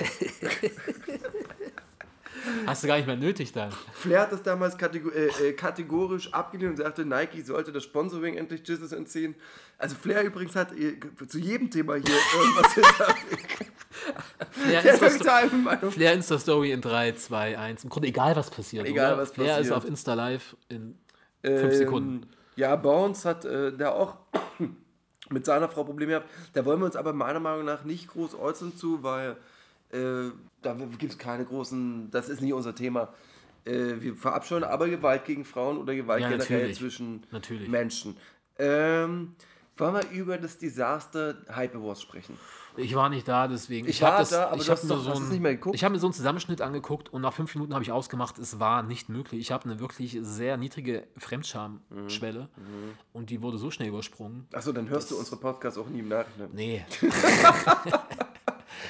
[2.66, 3.70] Hast du gar nicht mehr nötig dann.
[3.92, 8.36] Flair hat das damals kategor äh, äh, kategorisch abgelehnt und sagte, Nike sollte das Sponsoring
[8.36, 9.34] endlich Jesus entziehen.
[9.78, 10.98] Also Flair übrigens hat äh,
[11.28, 13.24] zu jedem Thema hier irgendwas gesagt.
[14.50, 15.94] Flair, Insta ist.
[15.94, 17.84] Flair Insta-Story in 3, 2, 1.
[17.84, 18.86] Im Grunde egal, was passiert.
[18.86, 19.22] Egal, oder?
[19.22, 19.76] was Flair ist passiert.
[19.76, 20.98] auf Insta live in
[21.42, 22.26] Ähm, fünf Sekunden.
[22.56, 24.16] Ja, Bounce hat äh, da auch
[25.30, 26.30] mit seiner Frau Probleme gehabt.
[26.52, 29.36] Da wollen wir uns aber meiner Meinung nach nicht groß äußern zu, weil
[29.92, 30.30] äh,
[30.64, 33.12] da gibt es keine großen, das ist nicht unser Thema.
[33.64, 36.78] Äh, wir verabscheuen aber Gewalt gegen Frauen oder Gewalt Ja, generell natürlich.
[36.78, 37.68] zwischen Natürlich.
[37.68, 38.16] Menschen.
[38.58, 39.34] Ähm,
[39.76, 42.36] wollen wir über das Desaster Hype Awards sprechen?
[42.76, 43.88] Ich war nicht da, deswegen.
[43.88, 45.72] Ich hab war das, da, aber ich hab doch- so?
[45.72, 48.58] Ich habe mir so einen Zusammenschnitt angeguckt und nach fünf Minuten habe ich ausgemacht, es
[48.58, 49.40] war nicht möglich.
[49.40, 52.98] Ich habe eine wirklich sehr niedrige Fremdschamschwelle Mhm.
[53.12, 54.48] und die wurde so schnell übersprungen.
[54.52, 56.50] Achso, dann hörst du unsere Podcasts auch nie im Nachhinein.
[56.52, 56.84] Nee.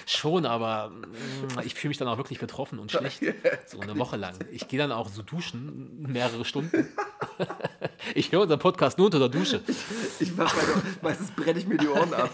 [0.06, 3.22] Schon, aber mm, ich fühle mich dann auch wirklich betroffen und schlecht.
[3.66, 4.35] So eine Woche lang.
[4.51, 6.89] Ich gehe dann auch so duschen, mehrere Stunden.
[8.14, 9.62] Ich höre unseren Podcast nur unter der Dusche.
[10.20, 12.31] Ich mach meine, meistens brenne ich mir die Ohren ab.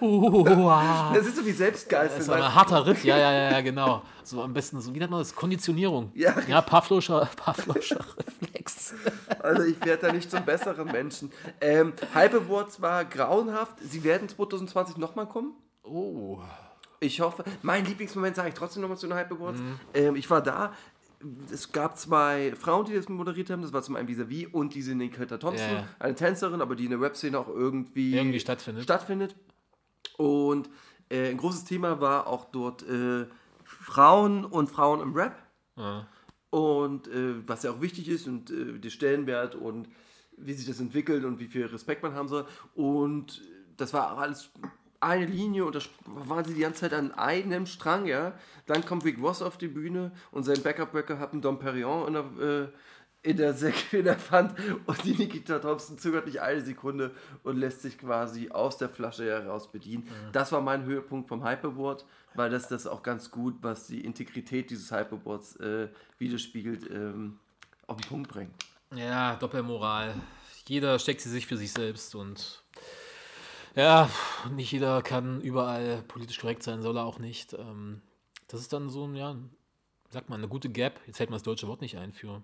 [0.00, 1.10] Uah.
[1.14, 2.18] Das ist so wie Selbstgeist.
[2.18, 4.02] Das war ein harter Ritt, ja, ja, ja, genau.
[4.22, 5.34] So am besten, so, wie nennt man das?
[5.34, 6.12] Konditionierung.
[6.14, 6.36] Ja.
[6.46, 8.94] ja Pavloscher, Pavloscher Reflex.
[9.40, 11.32] Also ich werde da nicht zum besseren Menschen.
[11.60, 13.74] Ähm, Hyperboards war grauenhaft.
[13.80, 15.54] Sie werden 2020 nochmal kommen.
[15.86, 16.40] Oh.
[17.00, 17.44] Ich hoffe.
[17.62, 19.60] Mein Lieblingsmoment sage ich trotzdem nochmal zu den Hyperboards.
[19.60, 19.80] Mhm.
[19.94, 20.72] Ähm, ich war da.
[21.50, 23.62] Es gab zwei Frauen, die das moderiert haben.
[23.62, 25.88] Das war zum einen Vis-a-vis und diese Nikita Thompson, ja.
[25.98, 28.84] eine Tänzerin, aber die in der Webszene auch irgendwie, Irgendwie stattfindet.
[28.84, 29.34] stattfindet.
[30.18, 30.68] Und
[31.08, 33.26] äh, ein großes Thema war auch dort äh,
[33.64, 35.36] Frauen und Frauen im Rap.
[35.76, 36.06] Ja.
[36.50, 39.88] Und äh, was ja auch wichtig ist und äh, der Stellenwert und
[40.36, 42.46] wie sich das entwickelt und wie viel Respekt man haben soll.
[42.74, 43.42] Und
[43.76, 44.50] das war auch alles
[45.00, 48.32] eine Linie und da waren sie die ganze Zeit an einem Strang, ja.
[48.66, 52.12] Dann kommt Rick Ross auf die Bühne und sein Backup-Backup hat einen Dom Perignon in
[52.14, 52.68] der, äh,
[53.22, 54.54] in der Säcke in der Wand
[54.86, 57.12] und die Nikita Thompson zögert nicht eine Sekunde
[57.42, 60.08] und lässt sich quasi aus der Flasche heraus bedienen.
[60.32, 62.04] Das war mein Höhepunkt vom Hyperboard,
[62.34, 67.38] weil das das auch ganz gut, was die Integrität dieses Hyperboards äh, widerspiegelt, ähm,
[67.88, 68.54] auf den Punkt bringt.
[68.94, 70.14] Ja, Doppelmoral.
[70.68, 72.62] Jeder steckt sie sich für sich selbst und
[73.76, 74.10] ja,
[74.50, 77.52] nicht jeder kann überall politisch korrekt sein, soll er auch nicht.
[77.52, 78.02] Ähm,
[78.48, 79.36] das ist dann so ein, ja,
[80.10, 81.00] sag mal, eine gute Gap.
[81.06, 82.42] Jetzt fällt mir das deutsche Wort nicht ein für,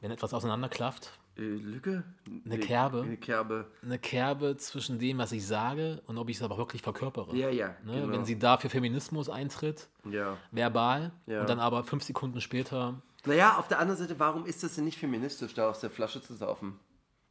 [0.00, 1.12] wenn etwas auseinanderklafft.
[1.36, 2.02] Äh, Lücke?
[2.44, 3.02] Eine Kerbe.
[3.02, 3.70] Eine Kerbe.
[3.82, 7.36] Eine Kerbe zwischen dem, was ich sage und ob ich es aber wirklich verkörpere.
[7.36, 7.76] Ja, ja.
[7.84, 8.00] Ne?
[8.00, 8.12] genau.
[8.12, 10.36] Wenn sie da für Feminismus eintritt, ja.
[10.50, 11.42] verbal, Ja.
[11.42, 14.84] und dann aber fünf Sekunden später Naja, auf der anderen Seite, warum ist das denn
[14.84, 16.80] nicht feministisch, da aus der Flasche zu saufen?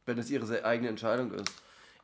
[0.04, 1.52] Wenn es ihre eigene Entscheidung ist.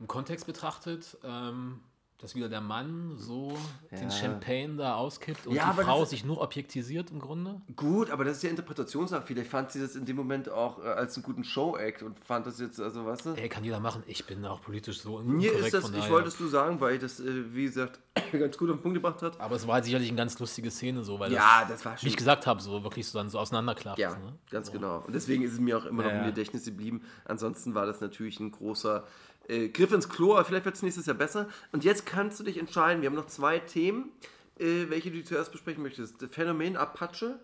[0.03, 1.79] Im Kontext betrachtet, ähm,
[2.19, 3.53] dass wieder der Mann so
[3.91, 3.99] Ja.
[3.99, 7.61] den Champagne da auskippt und Ja, die Frau sich nur objektivisiert im Grunde.
[7.74, 9.23] Gut, aber das ist ja Interpretationssache.
[9.27, 12.47] Vielleicht fand sie das in dem Moment auch äh, als einen guten Show-Act und fand
[12.47, 13.31] das jetzt, also weißt du?
[13.31, 14.05] Ey, kann jeder machen.
[14.07, 16.95] Ich bin auch politisch so Mir ist das, von ich wollte es nur sagen, weil
[16.95, 17.99] ich das, äh, wie gesagt,
[18.33, 19.41] ganz gut auf den Punkt gebracht hat.
[19.41, 21.95] Aber es war halt sicherlich eine ganz lustige Szene so, weil Ja, das, das war
[21.95, 22.09] wie schon.
[22.09, 23.99] ich gesagt habe, so wirklich so dann so auseinanderklafft.
[23.99, 24.39] Ja, Ne?
[24.49, 24.99] ganz genau.
[25.05, 26.29] Und deswegen ist es mir auch immer noch Ja, im ja.
[26.31, 27.03] Gedächtnis geblieben.
[27.24, 29.03] Ansonsten war das natürlich ein großer
[29.48, 31.48] äh, Griff ins Klo, aber vielleicht wird es nächstes Jahr besser.
[31.73, 33.02] Und jetzt kannst du dich entscheiden.
[33.02, 34.10] Wir haben noch zwei Themen,
[34.59, 36.20] äh, welche du zuerst besprechen möchtest.
[36.23, 37.39] Das Phänomen Apache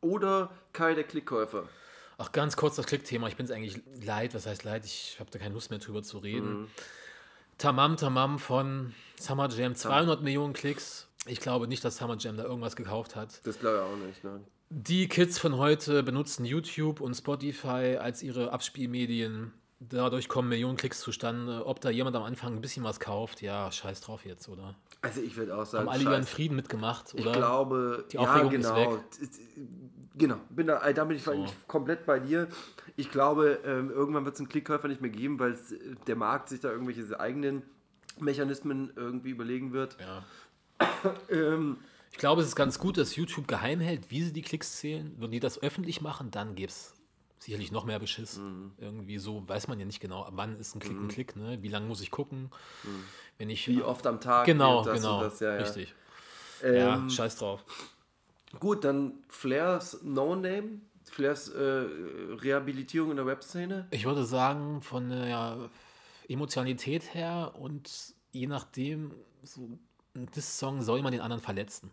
[0.00, 1.68] oder Kai der Klickkäufer.
[2.18, 3.26] Ach, ganz kurz das Klickthema.
[3.28, 4.34] Ich bin es eigentlich leid.
[4.34, 4.84] Was heißt leid?
[4.84, 6.62] Ich habe da keine Lust mehr drüber zu reden.
[6.62, 6.68] Mhm.
[7.58, 9.74] Tamam Tamam von Summer Jam.
[9.74, 11.08] 200 Millionen Klicks.
[11.26, 13.40] Ich glaube nicht, dass Summer Jam da irgendwas gekauft hat.
[13.46, 14.24] Das glaube ich auch nicht.
[14.24, 14.40] Ne?
[14.70, 19.52] Die Kids von heute benutzen YouTube und Spotify als ihre Abspielmedien.
[19.90, 21.66] Dadurch kommen Millionen Klicks zustande.
[21.66, 24.74] Ob da jemand am Anfang ein bisschen was kauft, ja, scheiß drauf jetzt, oder?
[25.02, 26.24] Also ich würde auch sagen, Haben alle ihren.
[26.24, 27.32] Frieden mitgemacht, Ich oder?
[27.32, 28.92] glaube, Die ja, Aufregung ist genau.
[28.94, 29.00] weg.
[30.16, 32.48] Genau, bin da, da bin ich eigentlich komplett bei dir.
[32.96, 35.56] Ich glaube, ähm, irgendwann wird es einen Klickkäufer nicht mehr geben, weil äh,
[36.06, 37.62] der Markt sich da irgendwelche eigenen
[38.20, 39.96] Mechanismen irgendwie überlegen wird.
[40.00, 40.24] Ja.
[41.28, 41.78] Ähm,
[42.12, 45.12] Ich glaube, es ist ganz gut, dass YouTube geheim hält, wie sie die Klicks zählen.
[45.18, 46.94] Würden die das öffentlich machen, dann gäbe es
[47.44, 48.38] sicherlich noch mehr Beschiss.
[48.38, 48.72] Mhm.
[48.78, 51.62] Irgendwie so weiß man ja nicht genau, wann ist ein Klick ein Klick, ne?
[51.62, 52.50] Wie lange muss ich gucken?
[53.38, 53.68] Wenn ich.
[53.68, 53.76] Mhm.
[53.76, 54.46] wie oft am Tag.
[54.46, 55.22] Genau, genau.
[55.22, 55.62] Das, ja, ja.
[55.62, 55.94] Richtig.
[56.62, 57.64] Ähm, ja, scheiß drauf.
[58.60, 63.86] Gut, dann Flairs No Name, Flairs äh, Rehabilitierung in der Webszene.
[63.90, 65.70] Ich würde sagen, von der
[66.28, 69.12] Emotionalität her und je nachdem,
[69.42, 69.78] so
[70.14, 71.90] ein Diss-Song soll man den anderen verletzen.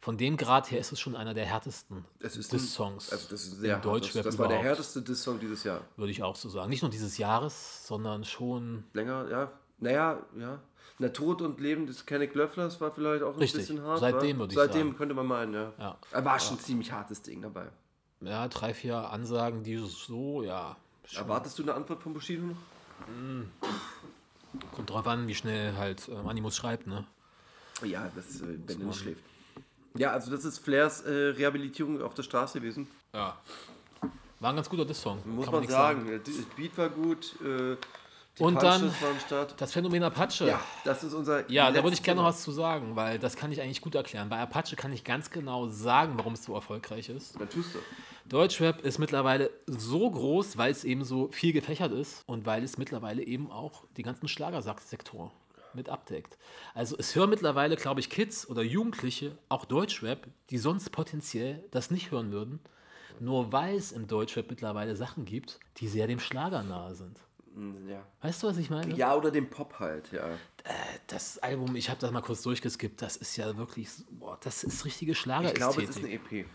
[0.00, 2.04] Von dem Grad her ist es schon einer der härtesten Mhm.
[2.22, 3.10] Ein- Diss-Songs.
[3.12, 3.78] Also das ist sehr.
[3.78, 5.82] Deutschrap Das, das war der härteste Diss-Song dieses Jahr.
[5.96, 6.70] Würde ich auch so sagen.
[6.70, 8.84] Nicht nur dieses Jahres, sondern schon.
[8.94, 9.52] Länger, ja.
[9.78, 10.60] Naja, ja.
[10.98, 13.60] Na, Tod und Leben des Kenneck Löfflers war vielleicht auch ein Richtig.
[13.66, 13.98] bisschen hart.
[13.98, 14.96] Seitdem würde ich Seitdem sagen.
[14.96, 15.72] könnte man meinen, ja.
[15.78, 15.96] Ja.
[16.12, 17.66] Er war schon ein ziemlich hartes Ding dabei.
[18.20, 20.76] Ja, drei, vier Ansagen, die so, ja.
[21.16, 22.56] Erwartest du eine Antwort von Bushido noch?
[24.72, 27.04] Kommt drauf an, wie schnell halt ähm, Animus schreibt, ne?
[27.82, 29.22] Ja, das, äh, wenn er nicht schläft.
[29.96, 32.86] Ja, also das ist Flairs äh, Rehabilitierung auf der Straße gewesen.
[33.12, 33.36] Ja.
[34.40, 35.18] War ein ganz guter Diss-Song.
[35.24, 36.06] Muss kann man nix sagen.
[36.06, 37.34] Der D- Beat war gut.
[37.40, 37.76] Äh,
[38.36, 39.54] die Und dann- Punches Start.
[39.60, 40.46] Das Phänomen Apache.
[40.48, 41.48] Ja, das ist unser.
[41.48, 43.94] Ja, da würde ich gerne noch was zu sagen, weil das kann ich eigentlich gut
[43.94, 44.28] erklären.
[44.28, 47.38] Bei Apache kann ich ganz genau sagen, warum es so erfolgreich ist.
[47.40, 47.78] Dann tust du.
[48.28, 52.76] Deutschrap ist mittlerweile so groß, weil es eben so viel gefächert ist und weil es
[52.76, 55.30] mittlerweile eben auch die ganzen Schlagersektor
[55.74, 56.38] mit abdeckt.
[56.74, 61.90] Also es hören mittlerweile, glaube ich, Kids oder Jugendliche auch Deutschrap, die sonst potenziell das
[61.90, 62.60] nicht hören würden,
[63.20, 67.20] nur weil es im Deutschrap mittlerweile Sachen gibt, die sehr dem Schlager nahe sind.
[67.54, 68.04] mm, ja.
[68.22, 68.94] Weißt du, was ich meine?
[68.96, 70.36] Ja, oder dem Pop halt, ja.
[71.06, 74.84] Das Album, ich habe das mal kurz durchgeskippt, das ist ja wirklich, boah, das ist
[74.84, 75.68] richtige Schlagerästhetik.
[75.68, 76.46] Ich glaube, es ist eine EP.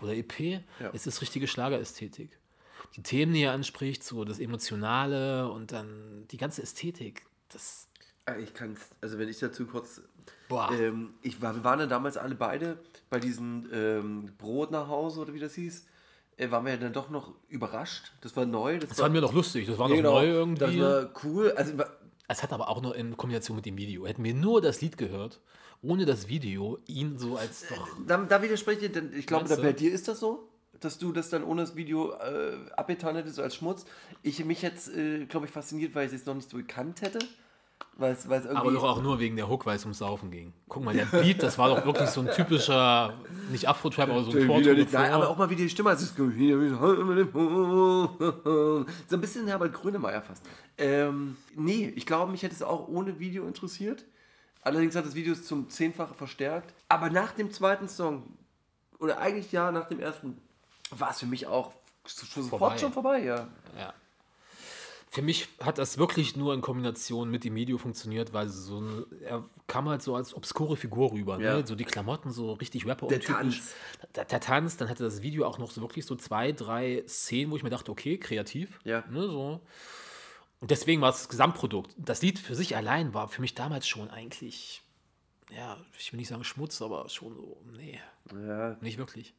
[0.00, 0.40] Oder EP,
[0.80, 0.90] Ja.
[0.92, 2.38] es ist richtige Schlagerästhetik.
[2.96, 7.87] Die Themen, die er anspricht, so das Emotionale und dann die ganze Ästhetik, das,
[8.36, 10.02] Ich kann also wenn ich dazu kurz.
[10.48, 10.70] Boah.
[10.72, 12.78] Ähm, ich war, wir waren ja damals alle beide
[13.10, 15.86] bei diesem ähm, Brot nach Hause oder wie das hieß.
[16.36, 18.12] Äh, waren wir ja dann doch noch überrascht.
[18.20, 18.78] Das war neu.
[18.78, 20.14] Das, das fanden wir doch lustig, das war Ja, noch genau.
[20.20, 20.78] neu irgendwie.
[20.78, 21.52] Das war cool.
[21.52, 21.72] Also
[22.28, 24.06] Es hat aber auch nur in Kombination mit dem Video.
[24.06, 25.40] Hätten wir nur das Lied gehört,
[25.82, 27.88] ohne das Video, ihn so als doch.
[28.06, 30.48] da, da widerspreche ich, denn ich glaube, da, bei dir ist das so,
[30.80, 33.84] dass du das dann ohne das Video äh, abgetan hättest so als Schmutz.
[34.22, 37.02] Ich mich jetzt, äh, glaube ich, fasziniert, weil ich es jetzt noch nicht so gekannt
[37.02, 37.18] hätte.
[37.96, 38.60] Weil es weil es irgendwie.
[38.60, 40.52] Aber doch auch nur wegen der Hook, weil es ums Saufen ging.
[40.68, 43.12] Guck mal, der Beat, das war doch wirklich so ein typischer,
[43.50, 45.90] nicht Afro-Trap, aber so ein nicht- Nein, aber auch mal wieder die Stimme.
[45.90, 46.22] Also so
[49.16, 50.44] ein bisschen Herbert Grönemeyer fast.
[50.76, 54.04] Ähm, nee, ich glaube, mich hätte es auch ohne Video interessiert.
[54.62, 56.74] Allerdings hat das Video es zum Zehnfache verstärkt.
[56.88, 58.22] Aber nach dem zweiten Song,
[58.98, 60.38] oder eigentlich ja, nach dem ersten,
[60.90, 61.72] war es für mich auch
[62.06, 62.78] schon sofort Vorbei.
[62.78, 63.48] schon vorbei, ja.
[63.76, 63.92] Ja.
[65.10, 69.06] Für mich hat das wirklich nur in Kombination mit dem Video funktioniert, weil so ein,
[69.22, 71.40] er kam halt so als obskure Figur rüber.
[71.40, 71.56] Ja.
[71.56, 71.66] Ne?
[71.66, 73.58] So die Klamotten, so richtig rapper Der untypisch.
[73.58, 73.74] Tanz.
[74.14, 77.50] Der, der Tanz, dann hatte das Video auch noch so wirklich so zwei, drei Szenen,
[77.50, 78.78] wo ich mir dachte, okay, kreativ.
[78.84, 79.04] Ja.
[79.10, 79.60] Ne, so.
[80.60, 81.94] Und deswegen war es das Gesamtprodukt.
[81.96, 84.82] Das Lied für sich allein war für mich damals schon eigentlich,
[85.50, 88.00] ja, ich will nicht sagen Schmutz, aber schon so, nee,
[88.32, 88.76] ja.
[88.80, 89.34] nicht wirklich.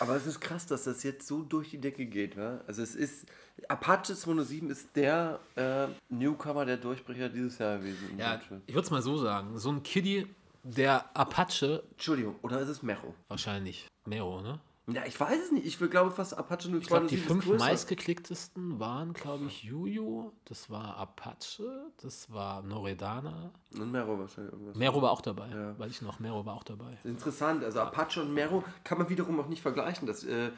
[0.00, 2.36] Aber es ist krass, dass das jetzt so durch die Decke geht.
[2.36, 2.60] Ne?
[2.66, 3.26] Also es ist,
[3.68, 8.16] Apache 207 ist der äh, Newcomer, der Durchbrecher dieses Jahr gewesen.
[8.16, 8.62] Ja, Deutschland.
[8.66, 9.58] ich würde es mal so sagen.
[9.58, 10.26] So ein Kiddie,
[10.62, 13.14] der Apache, Entschuldigung, oder ist es Mero?
[13.28, 14.60] wahrscheinlich Mero, ne?
[14.90, 15.66] Ja, ich weiß es nicht.
[15.66, 20.32] Ich will, glaube fast Apache 0207 Ich glaube, die fünf meistgeklicktesten waren, glaube ich, Juju,
[20.46, 23.50] das war Apache, das war Noredana.
[23.74, 24.76] Und Mero wahrscheinlich irgendwas.
[24.76, 25.78] Mero war auch dabei, Ja.
[25.78, 26.96] weiß ich noch, Mero war auch dabei.
[27.04, 27.64] Interessant.
[27.64, 30.06] Also Apache und Mero kann man wiederum auch nicht vergleichen.
[30.06, 30.50] Das äh,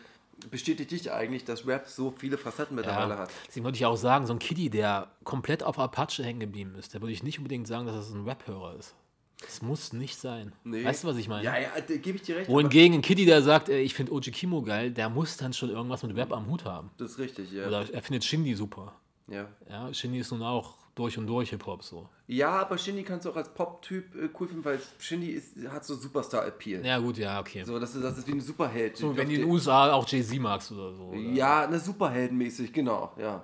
[0.50, 3.30] bestätigt dich eigentlich, dass Rap so viele Facetten mittlerweile Ja, hat.
[3.48, 6.94] deswegen würde ich auch sagen, so ein Kiddie, der komplett auf Apache hängen geblieben ist,
[6.94, 8.94] der würde ich nicht unbedingt sagen, dass das ein Rap-Hörer ist.
[9.42, 10.52] Das muss nicht sein.
[10.64, 10.84] Nee.
[10.84, 11.44] Weißt du, was ich meine?
[11.44, 12.48] Ja, ja, da gebe ich dir recht.
[12.48, 15.70] Wohingegen ein Kiddie, der sagt, ey, ich finde Oji Kimo geil, der muss dann schon
[15.70, 16.90] irgendwas mit Rap am Hut haben.
[16.98, 17.66] Das ist richtig, ja.
[17.66, 18.92] Oder er findet Shindy super.
[19.28, 19.48] ja.
[19.68, 22.08] Ja, Shindy ist nun auch durch und durch Hip-Hop so.
[22.26, 25.84] Ja, aber Shindy kannst du auch als Pop-Typ äh, cool finden, weil Shindy ist, hat
[25.84, 26.84] so Superstar-Appeal.
[26.84, 27.64] Ja, gut, ja, okay.
[27.64, 28.96] So, das ist, das ist wie ein Superheld.
[28.96, 31.04] So, wenn du in den USA auch Jay-Z magst oder so.
[31.04, 31.18] Oder?
[31.18, 33.42] Ja, eine Superheldenmäßig, genau, ja.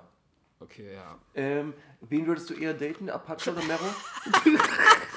[0.59, 1.17] Okay, ja.
[1.35, 3.79] Ähm, wen würdest du eher daten, Apache oder Mero?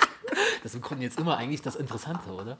[0.62, 2.58] Das ist im jetzt immer eigentlich das Interessante, oder?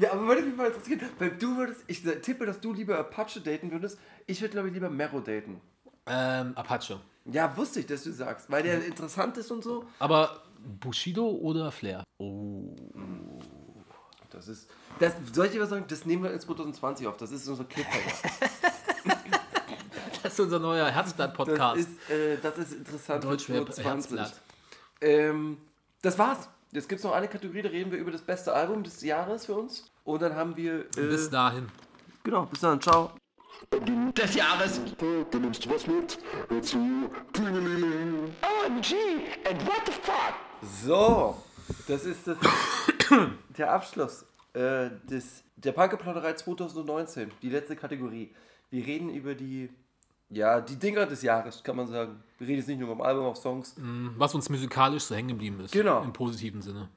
[0.00, 3.40] ja, aber würde mich mal interessieren, weil du würdest, ich tippe, dass du lieber Apache
[3.40, 3.98] daten würdest.
[4.26, 5.60] Ich würde, glaube ich, lieber Mero daten.
[6.06, 7.00] Ähm, Apache.
[7.24, 9.84] Ja, wusste ich, dass du sagst, weil der interessant ist und so.
[9.98, 10.42] Aber
[10.80, 12.02] Bushido oder Flair?
[12.18, 12.74] Oh.
[14.30, 14.68] Das ist,
[14.98, 15.84] das, soll ich dir was sagen?
[15.86, 17.16] Das nehmen wir in 2020 auf.
[17.18, 18.12] Das ist unser Cliffhanger.
[20.22, 21.80] Das ist unser neuer Das Herzblatt-Podcast.
[21.80, 24.18] ist, äh, das ist interessant für Deutschrap 2020.
[24.18, 24.40] Herzblatt.
[25.00, 25.58] Ähm,
[26.00, 26.48] das war's.
[26.74, 29.44] Jetzt gibt es noch eine Kategorie, da reden wir über das beste Album des Jahres
[29.44, 29.92] für uns.
[30.04, 30.86] Und dann haben wir.
[30.96, 31.68] Äh, Bis dahin.
[32.24, 32.80] Genau, bis dann.
[32.80, 33.10] Ciao.
[34.16, 34.80] Des Jahres.
[35.30, 36.18] Da nimmst du was mit
[36.48, 36.54] äh.
[38.64, 38.94] OMG,
[39.48, 40.34] and what the fuck?
[40.62, 41.36] So,
[41.86, 42.38] das ist das,
[43.58, 44.24] der Abschluss
[44.54, 47.32] äh, des, der Punkerplauderei 2019.
[47.42, 48.34] Die letzte Kategorie.
[48.70, 49.68] Wir reden über die.
[50.32, 52.22] Ja, die Dinger des Jahres, kann man sagen.
[52.38, 53.76] Wir reden jetzt nicht nur vom Album, auch Songs.
[54.16, 55.72] Was uns musikalisch so hängen geblieben ist.
[55.72, 56.02] Genau.
[56.02, 56.88] Im positiven Sinne.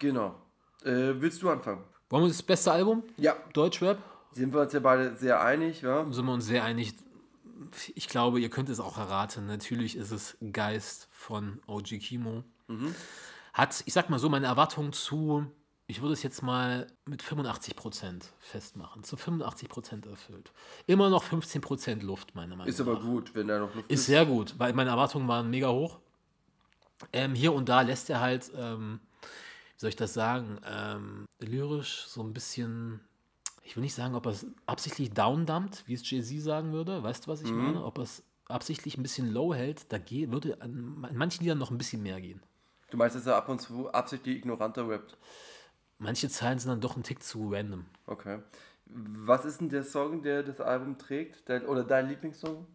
[0.00, 0.34] Genau.
[0.84, 1.84] Äh, willst du anfangen?
[2.10, 3.04] Wollen wir das beste Album?
[3.16, 3.36] Ja.
[3.52, 3.98] Deutschrap?
[4.32, 6.04] Sind wir uns ja beide sehr einig, ja?
[6.10, 6.94] Sind wir uns sehr einig.
[7.94, 9.46] Ich glaube, ihr könnt es auch erraten.
[9.46, 12.42] Natürlich ist es Geist von OG Kimo.
[13.52, 15.46] Hat, ich sag mal so, meine Erwartungen zu,
[15.90, 19.04] ich würde es jetzt mal mit 85% festmachen.
[19.04, 20.52] Zu 85% erfüllt.
[20.86, 22.86] Immer noch 15% Luft, meiner Meinung Ist nach.
[22.86, 25.98] aber gut, wenn da noch Luft Ist sehr gut, weil meine Erwartungen waren mega hoch.
[27.14, 32.04] Ähm, hier und da lässt er halt, ähm, wie soll ich das sagen, ähm, lyrisch
[32.06, 33.00] so ein bisschen,
[33.62, 37.02] ich will nicht sagen, ob er es absichtlich downdumpt, wie es Jay-Z sagen würde.
[37.02, 37.82] Weißt du, was ich meine?
[37.82, 41.58] Ob er es absichtlich ein bisschen low hält, da geht, würde an, an manchen Liedern
[41.58, 42.42] noch ein bisschen mehr gehen.
[42.90, 45.16] Du meinst, dass er ab und zu absichtlich ignoranter rappt?
[45.98, 47.86] Manche Zeilen sind dann doch ein Tick zu random.
[48.06, 48.40] Okay.
[48.86, 51.48] Was ist denn der Song, der das Album trägt?
[51.48, 52.66] Dein, oder dein Lieblingssong?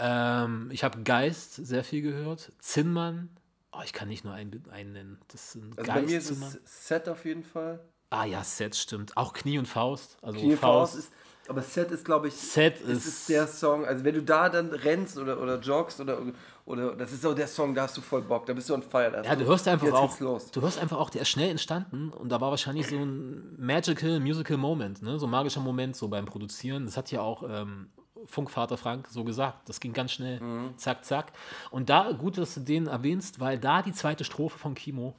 [0.00, 2.52] Ähm, ich habe Geist sehr viel gehört.
[2.58, 3.30] Zinnmann,
[3.72, 5.18] oh, ich kann nicht nur einen, einen nennen.
[5.28, 7.80] Das sind Also Geist, bei mir ist es Set auf jeden Fall.
[8.10, 9.16] Ah ja, Set stimmt.
[9.16, 10.18] Auch Knie und Faust.
[10.22, 10.94] Also Knie Faust.
[10.94, 11.12] Faust ist.
[11.48, 14.68] Aber Set ist, glaube ich, Set ist- ist der Song, also wenn du da dann
[14.70, 16.18] rennst oder, oder joggst oder,
[16.66, 18.82] oder das ist so der Song, da hast du voll Bock, da bist du on
[18.82, 19.12] fire.
[19.16, 20.50] hast Ja, du hörst einfach auch, los.
[20.50, 24.20] du hörst einfach auch, der ist schnell entstanden und da war wahrscheinlich so ein magical
[24.20, 25.18] musical Moment, ne?
[25.18, 26.84] so ein magischer Moment so beim Produzieren.
[26.84, 27.88] Das hat ja auch ähm,
[28.26, 29.68] Funkvater Frank so gesagt.
[29.70, 30.76] Das ging ganz schnell, Mhm.
[30.76, 31.32] zack, zack.
[31.70, 35.14] Und da, gut, dass du den erwähnst, weil da die zweite Strophe von Kimo,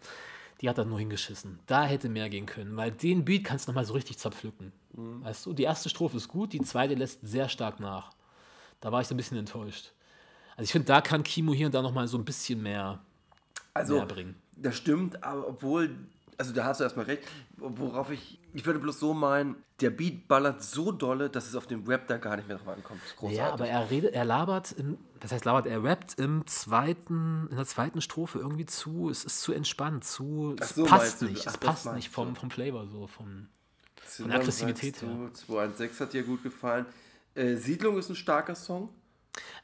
[0.61, 1.59] die hat er nur hingeschissen.
[1.67, 4.71] Da hätte mehr gehen können, weil den Beat kannst du nochmal so richtig zerpflücken.
[4.93, 5.23] Mhm.
[5.23, 8.11] Weißt du, die erste Strophe ist gut, die zweite lässt sehr stark nach.
[8.81, 9.91] Da war ich so ein bisschen enttäuscht.
[10.55, 12.99] Also ich finde, da kann Kimo hier und da nochmal so ein bisschen mehr,
[13.73, 14.35] Also, mehr bringen.
[14.57, 15.95] das stimmt, aber obwohl,
[16.39, 17.23] also da hast du erstmal recht,
[17.57, 21.67] worauf ich, ich würde bloß so meinen, der Beat ballert so dolle, dass es auf
[21.67, 23.01] dem Rap da gar nicht mehr drauf ankommt.
[23.29, 27.57] Ja, aber er redet, er labert, im, das heißt labert, er rappt im zweiten, in
[27.57, 31.51] der zweiten Strophe irgendwie zu, es ist zu entspannt, zu, es so, passt nicht, Ach,
[31.51, 33.49] es passt nicht vom, vom Flavor so, vom,
[34.05, 35.09] Von der Aggressivität her.
[35.33, 36.85] 216 hat dir gut gefallen.
[37.35, 38.89] Äh, Siedlung ist ein starker Song.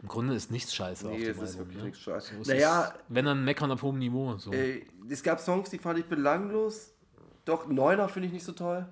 [0.02, 1.84] Im Grunde ist nichts scheiße auf Nee, dem es ist Album, wirklich ne?
[1.86, 2.36] nichts scheiße.
[2.36, 4.52] So, es Naja, ist, wenn dann meckern auf hohem Niveau, so.
[4.52, 6.92] äh, es gab Songs, die fand ich belanglos.
[7.46, 8.88] Doch, Neuner finde ich nicht so toll.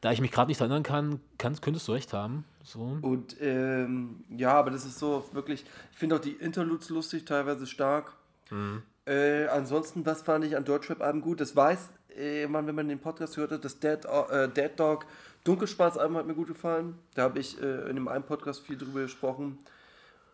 [0.00, 2.98] Da ich mich gerade nicht erinnern kann, kann, könntest du recht haben, so.
[3.00, 7.66] Und ähm, ja, aber das ist so wirklich, ich finde auch die Interludes lustig, teilweise
[7.66, 8.12] stark.
[9.06, 11.40] Äh, ansonsten, was fand ich an Deutschrap-Alben gut?
[11.40, 15.06] Das weiß äh, man, wenn man den Podcast hörte, das Dead, äh, Dead Dog
[15.44, 16.98] Dunkelschwarz-Album hat mir gut gefallen.
[17.14, 19.58] Da habe ich äh, in dem einen Podcast viel drüber gesprochen.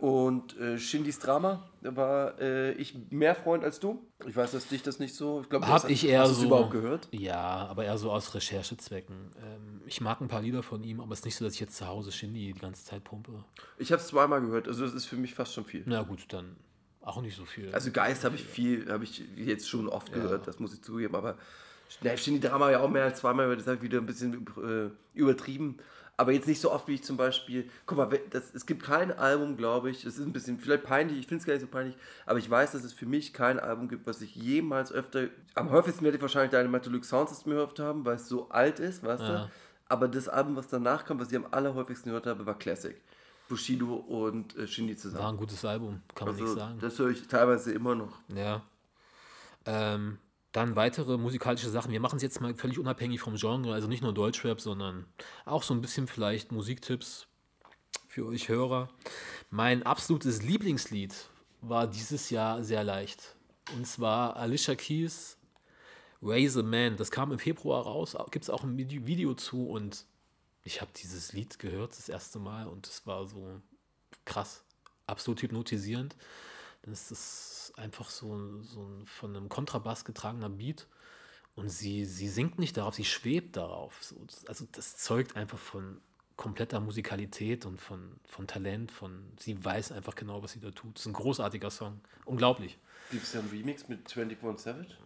[0.00, 4.06] Und äh, Shindys Drama da war äh, ich mehr Freund als du.
[4.26, 5.42] Ich weiß, dass dich das nicht so.
[5.42, 6.46] Ich glaube, du Hab hast- ich eher hast so.
[6.46, 7.08] überhaupt gehört.
[7.10, 9.30] Ja, aber eher so aus Recherchezwecken.
[9.36, 11.60] Ähm, ich mag ein paar Lieder von ihm, aber es ist nicht so, dass ich
[11.60, 13.44] jetzt zu Hause Shindy die ganze Zeit pumpe.
[13.76, 15.82] Ich habe es zweimal gehört, also das ist für mich fast schon viel.
[15.84, 16.56] Na gut, dann
[17.02, 17.70] auch nicht so viel.
[17.74, 21.14] Also Geist habe ich viel, habe ich jetzt schon oft gehört, das muss ich zugeben,
[21.14, 21.36] aber
[22.02, 24.90] ne, Shindy Drama ja auch mehr als zweimal das habe ich wieder ein bisschen äh,
[25.18, 25.76] übertrieben.
[26.20, 29.10] Aber jetzt nicht so oft wie ich zum Beispiel, guck mal, das, es gibt kein
[29.10, 31.66] Album, glaube ich, es ist ein bisschen vielleicht peinlich, ich finde es gar nicht so
[31.66, 35.28] peinlich, aber ich weiß, dass es für mich kein Album gibt, was ich jemals öfter,
[35.54, 38.80] am häufigsten werde ich wahrscheinlich deine Metallic Sound System gehört haben, weil es so alt
[38.80, 39.44] ist, weißt Ja.
[39.46, 39.50] du?
[39.88, 43.00] Aber das Album, was danach kam, was ich am allerhäufigsten gehört habe, war Classic.
[43.48, 45.24] Bushido und äh, Shindy zusammen.
[45.24, 46.78] War ein gutes Album, kann man Also, nicht sagen.
[46.80, 48.18] das höre ich teilweise immer noch.
[48.28, 48.60] Ja.
[49.64, 50.18] Ähm,
[50.52, 51.92] dann weitere musikalische Sachen.
[51.92, 55.06] Wir machen es jetzt mal völlig unabhängig vom Genre, also nicht nur Deutschrap, sondern
[55.44, 57.26] auch so ein bisschen vielleicht Musiktipps
[58.08, 58.88] für euch Hörer.
[59.50, 61.14] Mein absolutes Lieblingslied
[61.60, 63.36] war dieses Jahr sehr leicht.
[63.76, 65.36] Und zwar Alicia Keys
[66.22, 66.96] Raise a Man.
[66.96, 70.04] Das kam im Februar raus, gibt es auch ein Vide- Video zu und
[70.64, 73.60] ich habe dieses Lied gehört das erste Mal und es war so
[74.24, 74.62] krass,
[75.06, 76.16] absolut hypnotisierend.
[76.82, 80.86] Das ist einfach so, so ein von einem Kontrabass getragener Beat.
[81.56, 83.96] Und sie, sie singt nicht darauf, sie schwebt darauf.
[84.02, 86.00] So, das- also das zeugt einfach von
[86.36, 88.90] kompletter Musikalität und von, von Talent.
[88.92, 90.94] Von, sie weiß einfach genau, was sie da tut.
[90.94, 92.00] Das ist ein großartiger Song.
[92.24, 92.78] Unglaublich.
[93.10, 94.96] Gibt es ja einen Remix mit 24 Savage?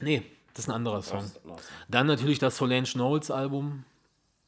[0.00, 0.22] Nee,
[0.54, 1.30] das ist ein anderer Song.
[1.88, 3.84] Dann natürlich das Solange Knowles Album.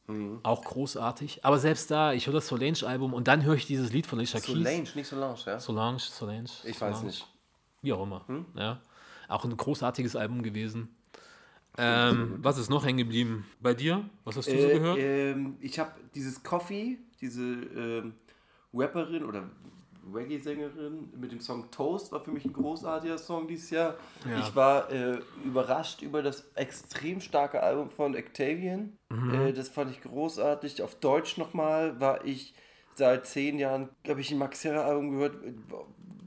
[0.07, 0.39] Mhm.
[0.43, 1.43] Auch großartig.
[1.43, 4.19] Aber selbst da, ich höre das Solange Album und dann höre ich dieses Lied von
[4.19, 4.55] Alicia Keys.
[4.55, 5.59] Solange, nicht Solange, ja?
[5.59, 6.43] Solange, Solange.
[6.63, 7.05] Ich weiß Solange.
[7.07, 7.21] nicht.
[7.21, 7.27] Hm?
[7.81, 8.25] Wie auch immer.
[8.55, 8.81] Ja.
[9.27, 10.95] Auch ein großartiges Album gewesen.
[11.77, 13.45] Ähm, was ist noch hängen geblieben?
[13.59, 14.07] Bei dir?
[14.23, 14.97] Was hast du so Äh, gehört?
[14.99, 18.13] ähm, ich habe dieses Coffee, diese ähm,
[18.73, 19.49] Rapperin oder
[20.13, 23.95] Reggae-Sängerin mit dem Song Toast war für mich ein großartiger Song dieses Jahr.
[24.29, 24.39] Ja.
[24.39, 28.97] Ich war äh, überrascht über das extrem starke Album von Octavian.
[29.09, 29.33] Mhm.
[29.33, 30.81] Äh, das fand ich großartig.
[30.81, 32.53] Auf Deutsch nochmal war ich
[32.95, 35.37] seit zehn Jahren, habe ich ein Max Herrer-Album gehört,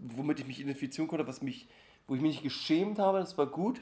[0.02, 1.68] womit ich mich identifizieren konnte, was mich,
[2.06, 3.18] wo ich mich nicht geschämt habe.
[3.18, 3.80] Das war gut.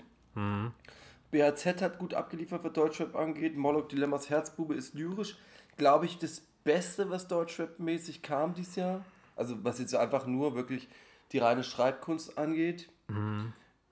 [1.31, 3.57] BHZ hat gut abgeliefert, was Deutschrap angeht.
[3.57, 5.37] Moloch Dilemmas Herzbube ist lyrisch.
[5.77, 9.05] Glaube ich, das Beste, was Deutschrap-mäßig kam dieses Jahr.
[9.37, 10.89] Also, was jetzt einfach nur wirklich
[11.33, 12.89] die reine Schreibkunst angeht.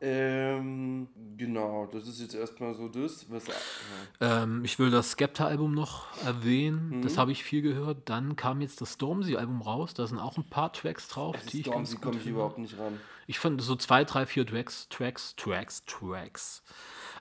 [0.00, 1.08] Ähm,
[1.38, 3.46] genau, das ist jetzt erstmal so das, was.
[3.46, 4.42] Ja.
[4.42, 6.98] Ähm, ich will das Skepta-Album noch erwähnen.
[6.98, 7.02] Mhm.
[7.02, 8.10] Das habe ich viel gehört.
[8.10, 9.94] Dann kam jetzt das Stormzy-Album raus.
[9.94, 13.00] Da sind auch ein paar Tracks drauf, die ich Stormzy komme ich überhaupt nicht ran.
[13.26, 16.62] Ich fand so zwei, drei, vier Tracks, Tracks, Tracks, Tracks.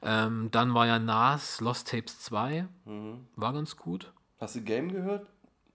[0.01, 2.67] Ähm, dann war ja Nas Lost Tapes 2.
[2.83, 3.27] Mhm.
[3.37, 4.11] War ganz gut.
[4.39, 5.29] Hast du Game gehört?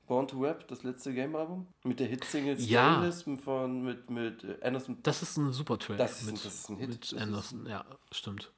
[0.09, 1.67] Born to Rap, das letzte Game-Album?
[1.85, 2.95] Mit der Hitsingle Ja.
[2.95, 4.99] Stainless von, mit, mit äh, Anderson.
[5.03, 5.99] Das ist ein super Track.
[5.99, 6.89] Das ist ein- mit, das ist ein Hit.
[6.89, 8.51] Mit Das Anderson, ja, stimmt.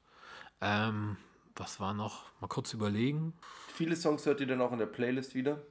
[0.61, 1.17] Ähm,
[1.55, 2.23] was war noch?
[2.39, 3.33] Mal kurz überlegen.
[3.73, 5.61] Viele Songs hört ihr dann auch in der Playlist wieder.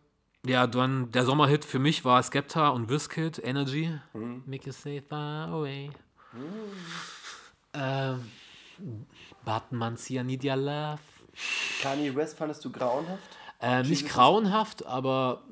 [0.47, 3.99] Ja, dann der Sommerhit für mich war Skepta und Wizkid, Energy.
[4.15, 4.43] Mhm.
[4.47, 5.91] Make you say far away.
[7.75, 8.31] Ähm,
[9.45, 10.99] Batman, Need Your Love.
[11.83, 13.37] Kanye West fandest du grauenhaft?
[13.61, 15.43] Ähm, nicht grauenhaft, aber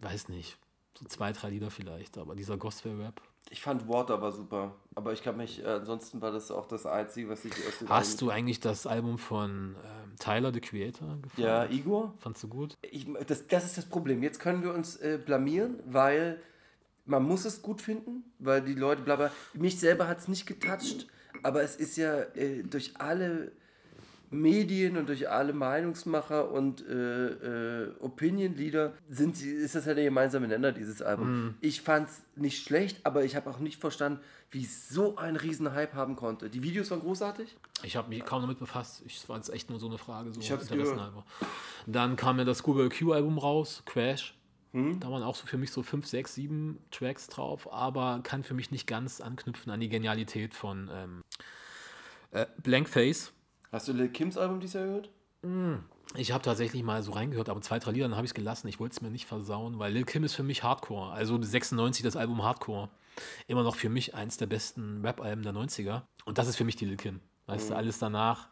[0.00, 0.58] weiß nicht.
[0.98, 3.20] So zwei, drei Lieder vielleicht, aber dieser Gospel-Rap.
[3.50, 6.86] Ich fand Water war super, aber ich kann mich, äh, ansonsten war das auch das
[6.86, 11.18] Einzige, was ich aus dem Hast du eigentlich das Album von ähm, Tyler, the Creator,
[11.20, 11.46] gefallen?
[11.46, 12.14] Ja, Igor?
[12.18, 12.78] Fandst du gut?
[12.82, 14.22] Ich, das, das ist das Problem.
[14.22, 16.40] Jetzt können wir uns äh, blamieren, weil
[17.04, 19.30] man muss es gut finden, weil die Leute bla bla.
[19.52, 21.08] Mich selber hat es nicht getoucht,
[21.42, 23.52] aber es ist ja äh, durch alle
[24.32, 30.04] Medien und durch alle Meinungsmacher und äh, äh, Opinion-Leader sind sie, ist das ja der
[30.04, 31.54] gemeinsame Nenner, dieses Album.
[31.60, 35.36] Ich fand es nicht schlecht, aber ich habe auch nicht verstanden, wie es so einen
[35.36, 36.50] riesen Hype haben konnte.
[36.50, 37.56] Die Videos waren großartig.
[37.82, 39.02] Ich habe mich kaum damit befasst.
[39.06, 41.24] Ich war jetzt echt nur so eine Frage, so Ich interessenhalber.
[41.86, 44.34] Dann kam ja das Google Q-Album raus, Crash.
[44.72, 45.00] Hm?
[45.00, 48.54] Da waren auch so für mich so 5, 6, 7 Tracks drauf, aber kann für
[48.54, 51.22] mich nicht ganz anknüpfen an die Genialität von ähm,
[52.30, 53.32] äh, Blankface.
[53.72, 55.10] Hast du Lil Kims Album dieses Jahr gehört?
[56.14, 58.68] Ich habe tatsächlich mal so reingehört, aber zwei, drei Lieder, dann habe ich es gelassen.
[58.68, 61.10] Ich wollte es mir nicht versauen, weil Lil Kim ist für mich Hardcore.
[61.12, 62.90] Also 96 das Album Hardcore.
[63.48, 66.02] Immer noch für mich eins der besten Rap-Alben der 90er.
[66.24, 67.20] Und das ist für mich die Lil Kim.
[67.46, 68.48] Weißt du, alles danach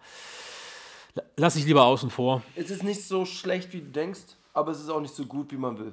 [1.14, 2.42] la- lass ich lieber außen vor.
[2.56, 4.20] Es ist nicht so schlecht, wie du denkst,
[4.52, 5.92] aber es ist auch nicht so gut, wie man will.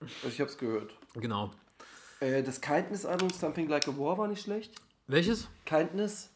[0.00, 0.94] Also ich hab's gehört.
[1.14, 1.50] Genau.
[2.20, 4.74] Äh, das Kindness-Album Something Like a War war nicht schlecht.
[5.06, 5.48] Welches?
[5.64, 6.30] Kindness,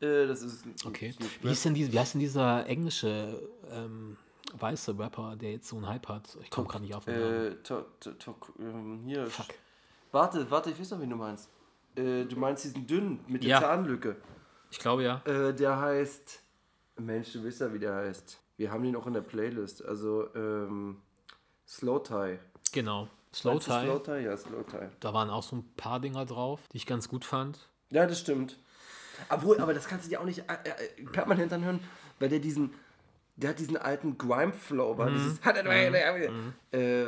[0.00, 0.64] äh, das ist.
[0.84, 1.14] Okay.
[1.42, 4.16] Wie, ist denn die, wie heißt denn dieser englische ähm,
[4.58, 6.36] weiße Rapper, der jetzt so einen Hype hat?
[6.42, 7.52] Ich komme gerade nicht auf den Namen.
[7.52, 9.26] Äh, to, to, to, ähm, hier.
[9.26, 9.46] Fuck.
[10.12, 11.50] Warte, warte, ich weiß noch, wen du meinst.
[11.96, 13.60] Äh, du meinst diesen dünnen mit der Ja.
[13.60, 14.16] Zahnlücke.
[14.70, 15.22] Ich glaube ja.
[15.24, 16.42] Äh, der heißt.
[16.96, 18.40] Mensch, du weißt ja, wie der heißt.
[18.56, 19.84] Wir haben den auch in der Playlist.
[19.84, 21.00] Also, ähm,
[21.66, 22.38] Slow Tie.
[22.72, 23.08] Genau.
[23.32, 23.82] Slow Tie.
[23.84, 24.24] Slow Tie?
[24.24, 24.88] Ja, Slow Tie.
[25.00, 27.68] Da waren auch so ein paar Dinger drauf, die ich ganz gut fand.
[27.90, 28.58] Ja, das stimmt.
[29.28, 30.68] Obwohl, aber das kannst du dir auch nicht äh,
[31.00, 31.80] äh, permanent anhören,
[32.18, 32.72] weil der diesen,
[33.36, 35.38] der hat diesen alten Grime-Flow, war dieses
[36.72, 37.06] äh,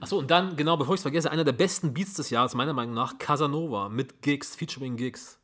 [0.00, 2.72] Achso, und dann, genau, bevor ich es vergesse, einer der besten Beats des Jahres, meiner
[2.72, 5.38] Meinung nach, Casanova mit Gigs, featuring Gigs.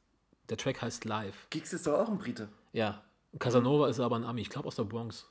[0.49, 1.47] Der Track heißt Live.
[1.51, 2.49] Giggs ist doch auch ein Brite.
[2.73, 3.03] Ja.
[3.39, 5.27] Casanova ist aber ein Ami, ich glaube aus der Bronx.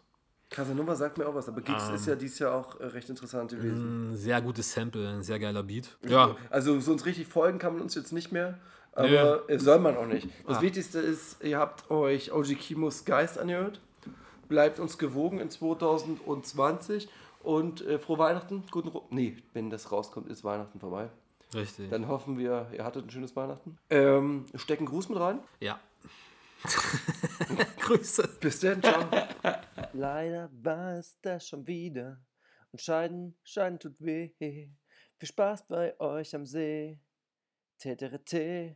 [0.49, 3.51] Casanova sagt mir auch was, aber Giggs ist ja dieses Jahr auch äh, recht interessant
[3.51, 4.11] gewesen.
[4.11, 5.97] Ein sehr gutes Sample, ein sehr geiler Beat.
[6.07, 8.57] Ja, Also so uns richtig folgen kann man uns jetzt nicht mehr,
[8.97, 10.27] aber äh, soll man auch nicht.
[10.47, 10.61] Das Ah.
[10.61, 13.79] Wichtigste ist, ihr habt euch OG Kimos Geist angehört.
[14.49, 17.07] Bleibt uns gewogen in 2020
[17.43, 18.63] und äh, frohe Weihnachten.
[18.71, 21.09] Guten Ru Nee, wenn das rauskommt, ist Weihnachten vorbei.
[21.53, 21.89] richtig.
[21.89, 23.77] Dann hoffen wir, ihr hattet ein schönes Weihnachten.
[23.89, 25.39] Ähm, stecken Gruß mit rein.
[25.59, 25.79] Ja.
[27.81, 28.27] Grüße.
[28.39, 29.05] Bis dann, ciao.
[29.93, 32.19] Leider war es das schon wieder.
[32.71, 34.31] Und Scheiden, Scheiden tut weh.
[34.39, 36.99] Viel Spaß bei euch am See.
[37.79, 38.75] Täterete.